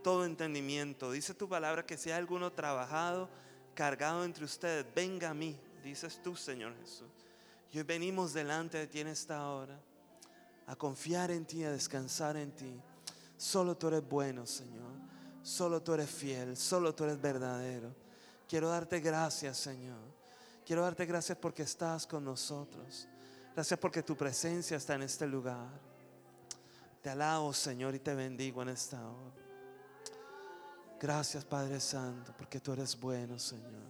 todo 0.01 0.25
entendimiento. 0.25 1.11
Dice 1.11 1.33
tu 1.33 1.49
palabra 1.49 1.85
que 1.85 1.97
si 1.97 2.09
hay 2.09 2.17
alguno 2.17 2.51
trabajado, 2.53 3.29
cargado 3.73 4.23
entre 4.23 4.45
ustedes, 4.45 4.85
venga 4.95 5.31
a 5.31 5.33
mí, 5.33 5.59
dices 5.83 6.21
tú, 6.23 6.35
Señor 6.35 6.73
Jesús. 6.79 7.07
Y 7.71 7.79
hoy 7.79 7.83
venimos 7.83 8.33
delante 8.33 8.77
de 8.77 8.87
ti 8.87 9.01
en 9.01 9.07
esta 9.07 9.49
hora 9.49 9.77
a 10.67 10.75
confiar 10.75 11.31
en 11.31 11.45
ti, 11.45 11.63
a 11.63 11.71
descansar 11.71 12.37
en 12.37 12.51
ti. 12.51 12.79
Solo 13.37 13.75
tú 13.75 13.87
eres 13.89 14.07
bueno, 14.07 14.45
Señor. 14.45 14.94
Solo 15.45 15.79
tú 15.79 15.93
eres 15.93 16.09
fiel, 16.09 16.57
solo 16.57 16.95
tú 16.95 17.03
eres 17.03 17.21
verdadero. 17.21 17.93
Quiero 18.49 18.67
darte 18.67 18.99
gracias, 18.99 19.57
Señor. 19.57 20.01
Quiero 20.65 20.81
darte 20.81 21.05
gracias 21.05 21.37
porque 21.37 21.61
estás 21.61 22.07
con 22.07 22.25
nosotros. 22.25 23.07
Gracias 23.53 23.79
porque 23.79 24.01
tu 24.01 24.17
presencia 24.17 24.75
está 24.75 24.95
en 24.95 25.03
este 25.03 25.27
lugar. 25.27 25.69
Te 26.99 27.11
alabo, 27.11 27.53
Señor, 27.53 27.93
y 27.93 27.99
te 27.99 28.15
bendigo 28.15 28.63
en 28.63 28.69
esta 28.69 28.99
hora. 29.07 29.35
Gracias, 30.99 31.45
Padre 31.45 31.79
Santo, 31.79 32.33
porque 32.35 32.59
tú 32.59 32.73
eres 32.73 32.99
bueno, 32.99 33.37
Señor. 33.37 33.85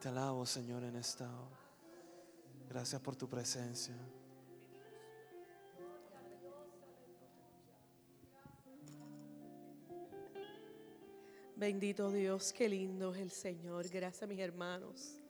Te 0.00 0.08
alabo, 0.08 0.46
Señor, 0.46 0.84
en 0.84 0.96
esta 0.96 1.26
hora. 1.26 1.60
Gracias 2.70 2.98
por 3.02 3.14
tu 3.14 3.28
presencia. 3.28 3.94
Bendito 11.60 12.10
Dios, 12.10 12.54
qué 12.54 12.70
lindo 12.70 13.14
es 13.14 13.20
el 13.20 13.30
Señor. 13.30 13.86
Gracias, 13.90 14.26
mis 14.26 14.38
hermanos. 14.38 15.20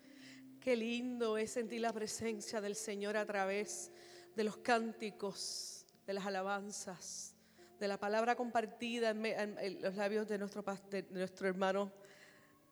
Qué 0.60 0.76
lindo 0.76 1.36
es 1.36 1.50
sentir 1.50 1.80
la 1.80 1.92
presencia 1.92 2.60
del 2.60 2.76
Señor 2.76 3.16
a 3.16 3.26
través 3.26 3.90
de 4.36 4.44
los 4.44 4.58
cánticos, 4.58 5.84
de 6.06 6.12
las 6.12 6.24
alabanzas, 6.24 7.34
de 7.80 7.88
la 7.88 7.98
palabra 7.98 8.36
compartida 8.36 9.10
en, 9.10 9.82
los 9.82 9.96
labios 9.96 10.28
de 10.28 10.38
nuestro, 10.38 11.48
hermano, 11.48 11.90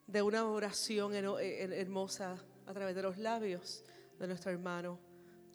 de 0.06 0.22
una 0.22 0.46
oración 0.46 1.12
hermosa 1.16 2.36
a 2.64 2.72
través 2.72 2.94
de 2.94 3.02
los 3.02 3.18
labios 3.18 3.82
de 4.20 4.28
nuestro 4.28 4.52
hermano. 4.52 5.00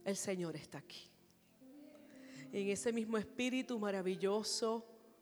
El 0.03 0.17
Señor 0.17 0.57
está 0.57 0.79
aquí. 0.79 1.09
Y 2.51 2.63
en 2.63 2.67
ese 2.67 2.91
mismo 2.91 3.17
espíritu 3.17 3.79
maravilloso 3.79 4.92